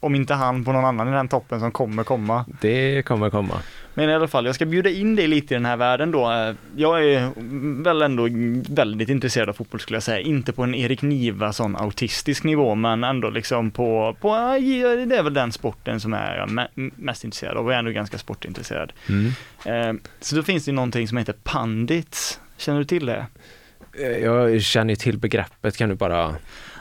om 0.00 0.14
inte 0.14 0.34
han, 0.34 0.64
på 0.64 0.72
någon 0.72 0.84
annan 0.84 1.08
i 1.08 1.12
den 1.12 1.28
toppen 1.28 1.60
som 1.60 1.72
kommer 1.72 2.04
komma. 2.04 2.44
Det 2.60 3.02
kommer 3.02 3.30
komma. 3.30 3.54
Men 3.94 4.10
i 4.10 4.14
alla 4.14 4.28
fall, 4.28 4.46
jag 4.46 4.54
ska 4.54 4.64
bjuda 4.66 4.90
in 4.90 5.16
dig 5.16 5.26
lite 5.26 5.54
i 5.54 5.56
den 5.56 5.64
här 5.66 5.76
världen 5.76 6.10
då. 6.10 6.32
Eh, 6.32 6.54
Jag 6.76 7.04
är 7.04 7.32
väl 7.84 8.02
ändå 8.02 8.28
väldigt 8.74 9.08
intresserad 9.08 9.48
av 9.48 9.52
fotboll 9.52 9.80
skulle 9.80 9.96
jag 9.96 10.02
säga. 10.02 10.20
Inte 10.20 10.52
på 10.52 10.62
en 10.62 10.74
Erik 10.74 11.02
Niva 11.02 11.52
sån 11.52 11.76
autistisk 11.76 12.44
nivå, 12.44 12.74
men 12.74 13.04
ändå 13.04 13.30
liksom 13.30 13.70
på, 13.70 14.16
på 14.20 14.28
det 15.08 15.16
är 15.16 15.22
väl 15.22 15.34
den 15.34 15.52
sporten 15.52 16.00
som 16.00 16.14
är 16.14 16.36
jag 16.36 16.48
me- 16.48 16.90
mest 16.96 17.24
intresserad 17.24 17.56
av 17.56 17.64
och 17.64 17.70
jag 17.70 17.74
är 17.74 17.78
ändå 17.78 17.90
ganska 17.90 18.18
sportintresserad. 18.18 18.92
Mm. 19.08 19.32
Eh, 19.96 20.02
Så 20.20 20.36
då 20.36 20.42
finns 20.42 20.64
det 20.64 20.72
någonting 20.72 21.08
som 21.08 21.18
heter 21.18 21.34
pandits. 21.42 22.40
Känner 22.56 22.78
du 22.78 22.84
till 22.84 23.06
det? 23.06 23.26
Eh, 23.98 24.08
Jag 24.08 24.62
känner 24.62 24.90
ju 24.92 24.96
till 24.96 25.18
begreppet, 25.18 25.76
kan 25.76 25.88
du 25.88 25.94
bara... 25.94 26.34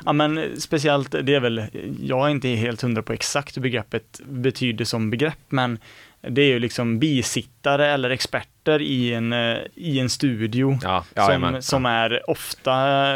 Ja 0.05 0.13
men 0.13 0.45
speciellt, 0.57 1.11
det 1.23 1.35
är 1.35 1.39
väl, 1.39 1.63
jag 2.01 2.25
är 2.27 2.29
inte 2.31 2.47
helt 2.47 2.81
hundra 2.81 3.01
på 3.03 3.13
exakt 3.13 3.57
hur 3.57 3.61
begreppet 3.61 4.21
betyder 4.25 4.85
som 4.85 5.09
begrepp, 5.09 5.39
men 5.49 5.79
det 6.21 6.41
är 6.41 6.47
ju 6.47 6.59
liksom 6.59 6.99
bisittare 6.99 7.87
eller 7.87 8.09
experter 8.09 8.81
i 8.81 9.13
en, 9.13 9.33
eh, 9.33 9.57
i 9.75 9.99
en 9.99 10.09
studio 10.09 10.79
Ja, 10.83 11.05
som, 11.15 11.23
jajamän. 11.23 11.61
som 11.61 11.85
är 11.85 12.29
ofta, 12.29 12.73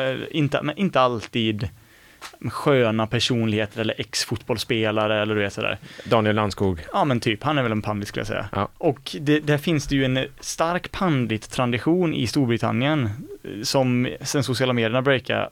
eh, 0.10 0.18
inte, 0.32 0.62
men 0.62 0.78
inte 0.78 1.02
alltid 1.02 1.70
sköna 2.50 3.08
personligheter 3.08 3.82
eller 3.82 3.96
ex-fotbollsspelare 3.98 5.22
eller 5.22 5.36
du 5.36 5.42
vet 5.42 5.54
sådär. 5.54 5.78
Daniel 6.04 6.36
Landskog. 6.36 6.82
Ja 6.94 7.06
men 7.06 7.20
typ, 7.20 7.44
han 7.44 7.58
är 7.58 7.64
väl 7.64 7.72
en 7.72 7.82
pandit 7.82 8.08
skulle 8.08 8.20
jag 8.20 8.28
säga. 8.28 8.50
Ja. 8.52 8.70
Och 8.78 9.16
det, 9.22 9.40
där 9.40 9.58
finns 9.58 9.88
det 9.88 9.96
ju 9.96 10.06
en 10.06 10.20
stark 10.40 10.92
pandit-tradition 10.92 12.14
i 12.14 12.28
Storbritannien 12.28 13.10
eh, 13.44 13.62
som 13.64 14.08
sen 14.22 14.44
sociala 14.44 14.74
medierna 14.74 15.02
breakade 15.02 15.40
ja, 15.40 15.50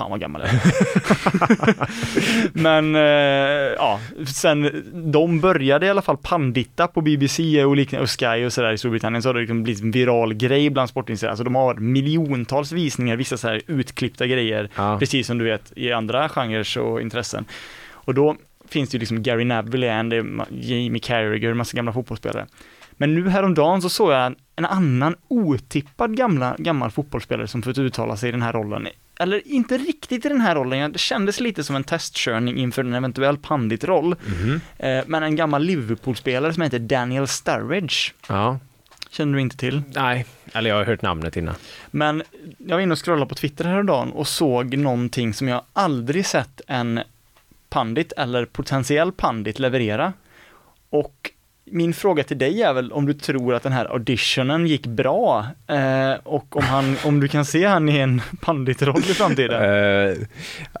Fan 0.00 0.10
vad 0.10 0.20
gammal 0.20 0.42
jag 0.42 0.50
är. 0.50 1.74
Men 2.52 2.94
eh, 2.94 3.02
ja, 3.78 4.00
sen 4.26 4.84
de 5.12 5.40
började 5.40 5.86
i 5.86 5.90
alla 5.90 6.02
fall 6.02 6.16
panditta 6.16 6.86
på 6.86 7.00
BBC 7.00 7.64
och 7.64 7.76
liknande 7.76 8.02
och 8.02 8.10
Sky 8.20 8.44
och 8.46 8.52
sådär 8.52 8.72
i 8.72 8.78
Storbritannien 8.78 9.22
så 9.22 9.28
har 9.28 9.34
det 9.34 9.40
liksom 9.40 9.62
blivit 9.62 9.82
en 9.82 9.90
viral 9.90 10.34
grej 10.34 10.70
bland 10.70 10.88
sportintresserade. 10.88 11.30
Alltså 11.32 11.44
de 11.44 11.54
har 11.54 11.74
miljontals 11.74 12.72
visningar, 12.72 13.16
vissa 13.16 13.36
så 13.36 13.48
här 13.48 13.60
utklippta 13.66 14.26
grejer 14.26 14.68
Ja. 14.76 14.96
precis 14.98 15.26
som 15.26 15.38
du 15.38 15.44
vet 15.44 15.72
i 15.76 15.92
andra 15.92 16.28
genrer 16.28 16.78
och 16.78 17.00
intressen. 17.00 17.44
Och 17.90 18.14
då 18.14 18.36
finns 18.68 18.90
det 18.90 18.94
ju 18.94 18.98
liksom 18.98 19.22
Gary 19.22 19.44
Neville 19.44 19.86
igen, 19.86 20.42
Jamie 20.50 21.00
Carragher, 21.00 21.54
massa 21.54 21.76
gamla 21.76 21.92
fotbollsspelare. 21.92 22.46
Men 22.92 23.14
nu 23.14 23.28
häromdagen 23.28 23.82
så 23.82 23.88
såg 23.88 24.12
jag 24.12 24.34
en 24.56 24.66
annan 24.66 25.14
otippad 25.28 26.16
gamla, 26.16 26.54
gammal 26.58 26.90
fotbollsspelare 26.90 27.48
som 27.48 27.62
fått 27.62 27.78
uttala 27.78 28.16
sig 28.16 28.28
i 28.28 28.32
den 28.32 28.42
här 28.42 28.52
rollen. 28.52 28.86
Eller 29.20 29.48
inte 29.48 29.78
riktigt 29.78 30.24
i 30.26 30.28
den 30.28 30.40
här 30.40 30.54
rollen, 30.54 30.92
det 30.92 30.98
kändes 30.98 31.40
lite 31.40 31.64
som 31.64 31.76
en 31.76 31.84
testkörning 31.84 32.56
inför 32.56 32.84
en 32.84 32.94
eventuell 32.94 33.38
panditroll. 33.38 34.14
Mhm. 34.26 34.60
Eh, 34.78 35.04
men 35.06 35.22
en 35.22 35.36
gammal 35.36 35.62
Liverpool-spelare 35.64 36.54
som 36.54 36.62
heter 36.62 36.78
Daniel 36.78 37.28
Sturridge, 37.28 38.12
Ja. 38.28 38.58
känner 39.10 39.34
du 39.34 39.40
inte 39.40 39.56
till? 39.56 39.82
Nej, 39.94 40.26
eller 40.52 40.70
jag 40.70 40.76
har 40.76 40.84
hört 40.84 41.02
namnet 41.02 41.36
innan. 41.36 41.54
Men 41.90 42.22
jag 42.58 42.76
var 42.76 42.80
inne 42.82 42.92
och 42.92 43.04
scrollade 43.04 43.28
på 43.28 43.34
Twitter 43.34 43.64
häromdagen 43.64 44.12
och 44.12 44.28
såg 44.28 44.76
någonting 44.76 45.34
som 45.34 45.48
jag 45.48 45.62
aldrig 45.72 46.26
sett 46.26 46.60
en 46.66 47.00
pandit 47.68 48.12
eller 48.16 48.44
potentiell 48.44 49.12
pandit 49.12 49.58
leverera. 49.58 50.12
Och 50.90 51.30
min 51.70 51.94
fråga 51.94 52.24
till 52.24 52.38
dig 52.38 52.62
är 52.62 52.72
väl 52.72 52.92
om 52.92 53.06
du 53.06 53.14
tror 53.14 53.54
att 53.54 53.62
den 53.62 53.72
här 53.72 53.92
auditionen 53.92 54.66
gick 54.66 54.86
bra 54.86 55.46
eh, 55.66 56.12
och 56.22 56.56
om, 56.56 56.62
han, 56.62 56.96
om 57.04 57.20
du 57.20 57.28
kan 57.28 57.44
se 57.44 57.64
han 57.66 57.88
i 57.88 57.98
en 57.98 58.22
panditroll 58.40 58.98
i 58.98 59.02
framtiden. 59.14 59.62
Eh, 59.62 60.16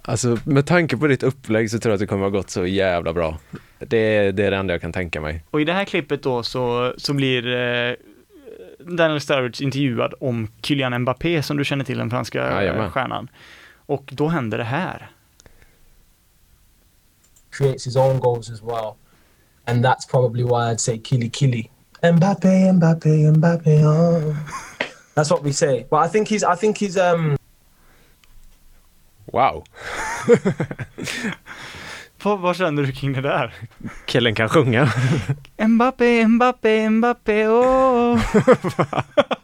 alltså 0.02 0.38
med 0.44 0.66
tanke 0.66 0.96
på 0.96 1.06
ditt 1.06 1.22
upplägg 1.22 1.70
så 1.70 1.78
tror 1.78 1.90
jag 1.90 1.94
att 1.94 2.00
det 2.00 2.06
kommer 2.06 2.26
att 2.26 2.32
ha 2.32 2.38
gått 2.38 2.50
så 2.50 2.66
jävla 2.66 3.12
bra. 3.12 3.38
Det, 3.78 4.32
det 4.32 4.42
är 4.44 4.50
det 4.50 4.56
enda 4.56 4.74
jag 4.74 4.80
kan 4.80 4.92
tänka 4.92 5.20
mig. 5.20 5.44
Och 5.50 5.60
i 5.60 5.64
det 5.64 5.72
här 5.72 5.84
klippet 5.84 6.22
då 6.22 6.42
så, 6.42 6.94
så 6.96 7.14
blir 7.14 7.46
eh, 7.46 7.94
Daniel 8.78 9.20
Sturridge 9.20 9.64
intervjuad 9.64 10.14
om 10.20 10.48
Kylian 10.62 10.98
Mbappé 10.98 11.42
som 11.42 11.56
du 11.56 11.64
känner 11.64 11.84
till, 11.84 11.98
den 11.98 12.10
franska 12.10 12.48
eh, 12.48 12.54
Jajamän. 12.54 12.90
stjärnan. 12.90 13.28
Och 13.86 14.10
då 14.12 14.28
händer 14.28 14.58
det 14.58 14.64
här. 14.64 15.10
creates 17.50 17.86
his 17.86 17.96
own 17.96 18.20
goals 18.20 18.50
as 18.50 18.62
well. 18.62 18.96
And 19.70 19.84
that's 19.84 20.04
probably 20.06 20.42
why 20.44 20.70
I'd 20.70 20.80
say 20.80 20.98
killy 20.98 21.28
killy. 21.28 21.70
Mbappe, 22.02 22.72
Mbappe, 22.72 23.32
Mbappe. 23.36 23.82
Oh. 23.84 24.34
That's 25.14 25.30
what 25.30 25.42
we 25.44 25.52
say. 25.52 25.86
But 25.90 25.96
I 25.98 26.08
think 26.08 26.28
he's 26.28 26.42
I 26.42 26.56
think 26.56 26.78
he's 26.78 26.96
um 26.96 27.36
Wow, 29.32 29.64
Vad, 32.22 32.40
vad 32.40 32.56
känner 32.56 32.82
du 32.82 32.92
kring 32.92 33.12
det 33.12 33.20
där? 33.20 33.54
killen 34.06 34.34
kan 34.34 34.48
sjunga. 34.48 34.92
Mbappé, 35.58 36.28
Mbappé, 36.28 36.90
Mbappé, 36.90 37.48
åh! 37.48 38.20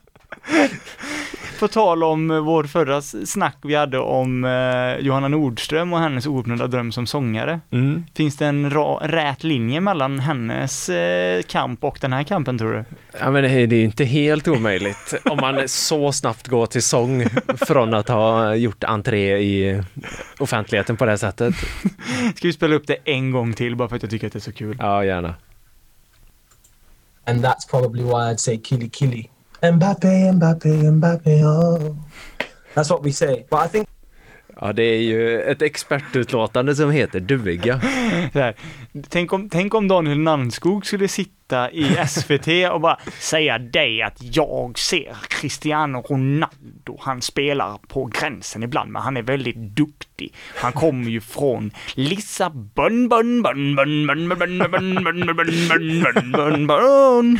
På 1.60 1.68
tal 1.68 2.04
om 2.04 2.30
eh, 2.30 2.40
vår 2.40 2.64
förra 2.64 3.02
snack 3.02 3.56
vi 3.62 3.74
hade 3.74 3.98
om 3.98 4.44
eh, 4.44 4.96
Johanna 5.06 5.28
Nordström 5.28 5.92
och 5.92 5.98
hennes 5.98 6.26
ouppnådda 6.26 6.66
dröm 6.66 6.92
som 6.92 7.06
sångare. 7.06 7.60
Mm. 7.70 8.04
Finns 8.14 8.36
det 8.36 8.46
en 8.46 8.70
ra- 8.70 9.08
rät 9.08 9.44
linje 9.44 9.80
mellan 9.80 10.18
hennes 10.20 10.88
eh, 10.88 11.42
kamp 11.42 11.84
och 11.84 11.98
den 12.00 12.12
här 12.12 12.22
kampen 12.22 12.58
tror 12.58 12.72
du? 12.72 12.84
Ja, 13.20 13.30
men 13.30 13.42
det 13.42 13.48
är 13.50 13.66
ju 13.72 13.84
inte 13.84 14.04
helt 14.04 14.48
omöjligt 14.48 15.14
om 15.24 15.38
man 15.40 15.68
så 15.68 16.12
snabbt 16.12 16.48
går 16.48 16.66
till 16.66 16.82
sång 16.82 17.24
från 17.66 17.94
att 17.94 18.08
ha 18.08 18.54
gjort 18.54 18.84
entré 18.84 19.38
i 19.38 19.82
offentligheten 20.38 20.96
på 20.96 21.04
det 21.04 21.10
här 21.12 21.16
sättet. 21.18 21.54
Ska 22.36 22.48
vi 22.48 22.52
spela 22.52 22.74
upp 22.74 22.86
det 22.86 22.96
en 23.04 23.30
gång 23.30 23.52
till 23.52 23.76
bara 23.76 23.88
för 23.88 23.96
att 23.96 24.02
jag 24.02 24.10
tycker 24.10 24.26
att 24.26 24.32
det 24.32 24.38
är 24.38 24.40
så 24.40 24.52
kul? 24.52 24.76
Ja, 24.80 25.04
gärna. 25.04 25.34
and 27.28 27.44
that's 27.44 27.70
probably 27.70 28.02
why 28.02 28.10
I'd 28.32 28.36
say 28.40 28.58
killy 28.58 28.88
killy. 28.88 29.24
Mbappe, 29.62 30.32
Mbappe, 30.32 30.68
Mbappe. 30.68 31.44
Oh. 31.44 31.96
That's 32.74 32.90
what 32.90 33.02
we 33.02 33.12
say. 33.12 33.46
But 33.50 33.60
I 33.64 33.68
think 33.68 33.88
Ja, 34.60 34.72
det 34.72 34.82
är 34.82 35.00
ju 35.00 35.40
ett 35.42 35.62
expertutlåtande 35.62 36.74
som 36.74 36.90
heter 36.90 37.20
duga. 37.20 37.80
Tänk, 39.08 39.32
om, 39.32 39.48
tänk 39.48 39.74
om 39.74 39.88
Daniel 39.88 40.18
Nannskog 40.18 40.86
skulle 40.86 41.08
sitta 41.08 41.70
i 41.70 41.96
SVT 42.08 42.48
och 42.72 42.80
bara 42.80 42.98
säga 43.18 43.58
det 43.58 44.02
att 44.02 44.36
jag 44.36 44.78
ser 44.78 45.16
Cristiano 45.28 46.02
Ronaldo, 46.10 46.98
han 47.00 47.22
spelar 47.22 47.78
på 47.88 48.04
gränsen 48.04 48.62
ibland, 48.62 48.90
men 48.92 49.02
han 49.02 49.16
är 49.16 49.22
väldigt 49.22 49.56
duktig. 49.56 50.34
Han 50.54 50.72
kommer 50.72 51.10
ju 51.10 51.20
från 51.20 51.70
Lissabon, 51.94 53.08
bun, 53.08 53.42
bun, 53.42 53.76
bun, 53.76 54.06
bun, 54.06 54.06
bun, 54.06 54.28
bun, 54.28 54.38
bun, 54.38 55.04
bun, 55.04 55.04
bun, 55.04 55.36
bun, 55.36 56.02
bun, 56.02 56.32
bun, 56.32 56.66
bun. 56.66 57.38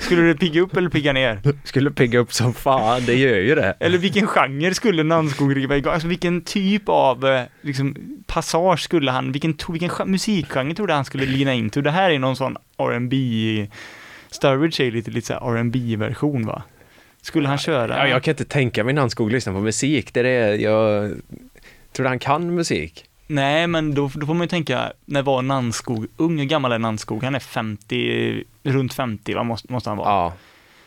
Skulle 0.00 0.22
det 0.22 0.34
pigga 0.34 0.60
upp 0.60 0.76
eller 0.76 0.90
pigga 0.90 1.12
ner? 1.12 1.40
Skulle 1.64 1.90
pigga 1.90 2.18
upp 2.18 2.32
som 2.32 2.54
fan, 2.54 3.02
det 3.06 3.14
gör 3.14 3.36
ju 3.38 3.54
det. 3.54 3.76
Eller 3.80 3.98
vilken 3.98 4.26
genre 4.26 4.74
skulle 4.74 5.02
Nannskog 5.02 5.56
riva 5.56 5.76
igång? 5.76 5.92
Alltså 5.92 6.08
vilken 6.08 6.40
typ 6.40 6.82
av 6.88 7.26
eh, 7.26 7.42
liksom, 7.62 7.96
passage 8.26 8.80
skulle 8.80 9.10
han, 9.10 9.32
vilken, 9.32 9.56
vilken 9.68 9.90
gen- 9.98 10.10
musikgenre 10.10 10.74
trodde 10.74 10.92
han 10.94 11.04
skulle 11.04 11.26
lina 11.26 11.54
in 11.54 11.70
till? 11.70 11.82
Det 11.82 11.90
här 11.90 12.10
är 12.10 12.18
någon 12.18 12.36
sån 12.36 12.56
R&B 12.78 13.16
Sturridge 14.30 14.84
är 14.84 14.90
lite, 14.90 15.10
lite 15.10 15.26
så 15.26 15.32
här 15.32 15.54
R&B 15.56 15.96
version 15.96 16.46
va? 16.46 16.62
Skulle 17.22 17.48
han 17.48 17.58
köra? 17.58 17.96
Ja, 17.98 18.08
jag 18.08 18.22
kan 18.22 18.32
inte 18.32 18.44
tänka 18.44 18.84
mig 18.84 18.94
skulle 19.10 19.32
lyssna 19.32 19.52
på 19.52 19.60
musik. 19.60 20.14
Det 20.14 20.20
är 20.20 20.24
det 20.24 20.56
jag 20.56 21.10
tror 21.92 22.06
han 22.06 22.18
kan 22.18 22.54
musik. 22.54 23.04
Nej, 23.26 23.66
men 23.66 23.94
då, 23.94 24.10
då 24.14 24.26
får 24.26 24.34
man 24.34 24.42
ju 24.44 24.48
tänka, 24.48 24.92
när 25.04 25.22
var 25.22 25.42
Nannskog 25.42 26.06
ung? 26.16 26.38
Hur 26.38 26.44
gammal 26.44 26.72
är 26.72 26.78
Nannskog? 26.78 27.24
Han 27.24 27.34
är 27.34 27.38
50, 27.40 28.44
runt 28.62 28.94
50 28.94 29.34
va? 29.34 29.42
Måste, 29.42 29.72
måste 29.72 29.90
han 29.90 29.96
vara. 29.96 30.08
Ja, 30.08 30.32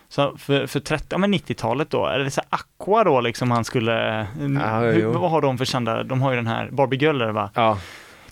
Så 0.09 0.37
för, 0.37 0.67
för 0.67 0.79
30, 0.79 1.05
ja 1.09 1.17
men 1.17 1.33
90-talet 1.33 1.89
då, 1.89 2.05
är 2.05 2.19
det 2.19 2.31
så 2.31 2.41
Aqua 2.49 3.03
då 3.03 3.21
liksom 3.21 3.51
han 3.51 3.65
skulle, 3.65 4.27
Ja, 4.61 4.79
hur, 4.79 5.05
vad 5.05 5.31
har 5.31 5.41
de 5.41 5.57
för 5.57 5.65
kända, 5.65 6.03
de 6.03 6.21
har 6.21 6.31
ju 6.31 6.35
den 6.35 6.47
här 6.47 6.69
Barbie 6.71 6.97
Girl 6.97 7.31
va? 7.31 7.49
ja. 7.53 7.77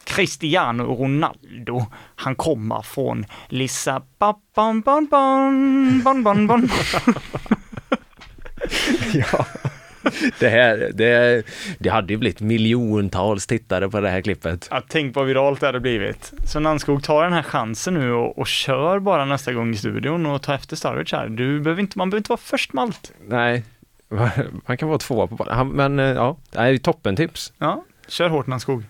Cristiano 0.03 0.83
Ronaldo, 0.83 1.85
han 2.15 2.35
kommer 2.35 2.81
från 2.81 3.25
Lissabon, 3.47 4.35
bon, 4.55 4.81
bon, 4.81 5.07
bon, 5.09 6.03
bon, 6.03 6.23
bon, 6.23 6.47
bon. 6.47 6.69
ja. 9.13 9.45
Det 10.39 10.49
här, 10.49 10.91
det, 10.93 11.43
det 11.79 11.89
hade 11.89 12.13
ju 12.13 12.17
blivit 12.17 12.41
miljontals 12.41 13.47
tittare 13.47 13.89
på 13.89 13.99
det 13.99 14.09
här 14.09 14.21
klippet. 14.21 14.67
Ja, 14.71 14.81
tänk 14.87 15.15
vad 15.15 15.25
viralt 15.25 15.59
det 15.59 15.65
hade 15.65 15.79
blivit. 15.79 16.33
Så 16.45 16.59
Nannskog 16.59 17.03
tar 17.03 17.23
den 17.23 17.33
här 17.33 17.43
chansen 17.43 17.93
nu 17.93 18.11
och, 18.11 18.37
och 18.37 18.47
kör 18.47 18.99
bara 18.99 19.25
nästa 19.25 19.53
gång 19.53 19.71
i 19.71 19.75
studion 19.75 20.25
och 20.25 20.41
tar 20.41 20.53
efter 20.53 20.75
Sturridge 20.75 21.17
här. 21.17 21.27
Du 21.27 21.59
behöver 21.59 21.81
inte, 21.81 21.97
man 21.97 22.09
behöver 22.09 22.19
inte 22.19 22.29
vara 22.29 22.39
först 22.43 22.73
med 22.73 22.81
allt. 22.81 23.13
Nej, 23.27 23.63
man 24.67 24.77
kan 24.77 24.89
vara 24.89 24.99
tvåa 24.99 25.27
på 25.27 25.47
han, 25.49 25.69
Men 25.69 25.99
eh, 25.99 26.05
ja, 26.05 26.37
det 26.51 26.59
är 26.59 26.67
ju 26.67 26.77
toppentips. 26.77 27.53
Ja, 27.57 27.83
kör 28.07 28.29
hårt 28.29 28.47
Nannskog. 28.47 28.83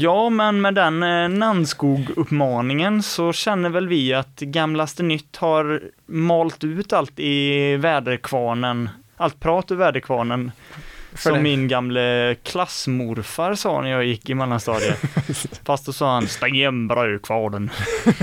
Ja, 0.00 0.30
men 0.30 0.60
med 0.60 0.74
den 0.74 1.02
eh, 1.02 1.28
Nannskog-uppmaningen 1.28 3.02
så 3.02 3.32
känner 3.32 3.70
väl 3.70 3.88
vi 3.88 4.14
att 4.14 4.40
Gamlaste 4.40 5.02
Nytt 5.02 5.36
har 5.36 5.82
malt 6.06 6.64
ut 6.64 6.92
allt 6.92 7.20
i 7.20 7.76
väderkvarnen, 7.76 8.88
allt 9.16 9.40
prat 9.40 9.70
ur 9.70 9.76
väderkvarnen. 9.76 10.52
Som 11.14 11.34
det. 11.34 11.40
min 11.40 11.68
gamle 11.68 12.34
klassmorfar 12.42 13.54
sa 13.54 13.82
när 13.82 13.90
jag 13.90 14.04
gick 14.04 14.30
i 14.30 14.34
mellanstadiet. 14.34 14.98
Fast 15.64 15.86
då 15.86 15.92
sa 15.92 16.14
han, 16.14 16.26
stäng 16.26 16.54
igen 16.54 16.88
brödkvarnen. 16.88 17.70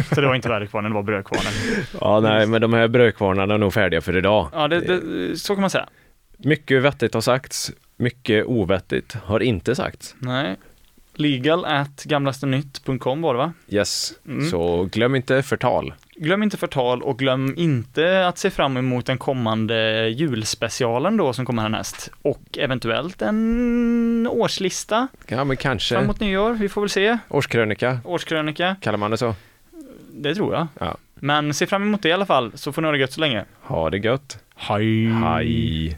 Så 0.09 0.21
det 0.21 0.28
var 0.28 0.36
inte 0.36 0.49
väderkvarnen, 0.49 0.91
det 0.91 0.95
var 0.95 1.03
brödkvarnen. 1.03 1.53
Ja, 2.01 2.19
nej, 2.19 2.47
men 2.47 2.61
de 2.61 2.73
här 2.73 2.88
brödkvarnarna 2.88 3.53
är 3.53 3.57
nog 3.57 3.73
färdiga 3.73 4.01
för 4.01 4.17
idag. 4.17 4.49
Ja, 4.53 4.67
det, 4.67 4.80
det, 4.80 5.38
så 5.38 5.53
kan 5.55 5.61
man 5.61 5.69
säga. 5.69 5.89
Mycket 6.38 6.82
vettigt 6.82 7.13
har 7.13 7.21
sagts, 7.21 7.71
mycket 7.97 8.45
ovettigt 8.45 9.17
har 9.26 9.39
inte 9.39 9.76
sagts. 9.76 10.15
Nej. 10.19 10.55
Legal 11.20 11.66
at 11.66 12.03
gamlastenytt.com 12.03 13.22
var 13.22 13.34
det 13.34 13.38
va? 13.38 13.53
Yes, 13.70 14.13
Mm. 14.28 14.49
så 14.49 14.84
glöm 14.91 15.16
inte 15.16 15.43
förtal. 15.43 15.93
Glöm 16.18 16.43
inte 16.43 16.57
förtal 16.57 17.03
och 17.03 17.20
glöm 17.20 17.53
inte 17.57 18.28
att 18.28 18.38
se 18.38 18.49
fram 18.49 18.78
emot 18.78 19.05
den 19.05 19.18
kommande 19.18 20.09
julspecialen 20.09 21.18
då 21.18 21.34
som 21.34 21.45
kommer 21.45 21.61
härnäst. 21.61 22.11
Och 22.22 22.57
eventuellt 22.57 23.22
en 23.22 24.28
årslista 24.32 25.07
Ja, 25.28 25.43
men 25.43 25.57
kanske 25.57 25.95
framåt 25.95 26.20
nyår. 26.20 26.53
Vi 26.53 26.70
får 26.70 26.82
väl 26.82 26.89
se. 26.89 27.18
årskrönika, 27.30 27.99
Årskrönika, 28.03 28.76
kallar 28.82 28.97
man 28.97 29.11
det 29.11 29.18
så? 29.18 29.36
det 30.11 30.36
tror 30.36 30.53
jag. 30.53 30.68
Ja. 30.80 30.97
Men 31.16 31.53
se 31.53 31.68
fram 31.68 31.82
emot 31.84 32.01
det 32.01 32.09
i 32.09 32.11
alla 32.13 32.26
fall, 32.26 32.51
så 32.55 32.72
får 32.72 32.82
ni 32.82 32.86
ha 32.88 32.91
det 32.91 32.97
gött 32.97 33.11
så 33.13 33.22
länge. 33.22 33.45
Ha 33.61 33.89
det 33.89 33.97
gött. 33.97 34.39
Hej! 34.55 35.05
Hej. 35.07 35.97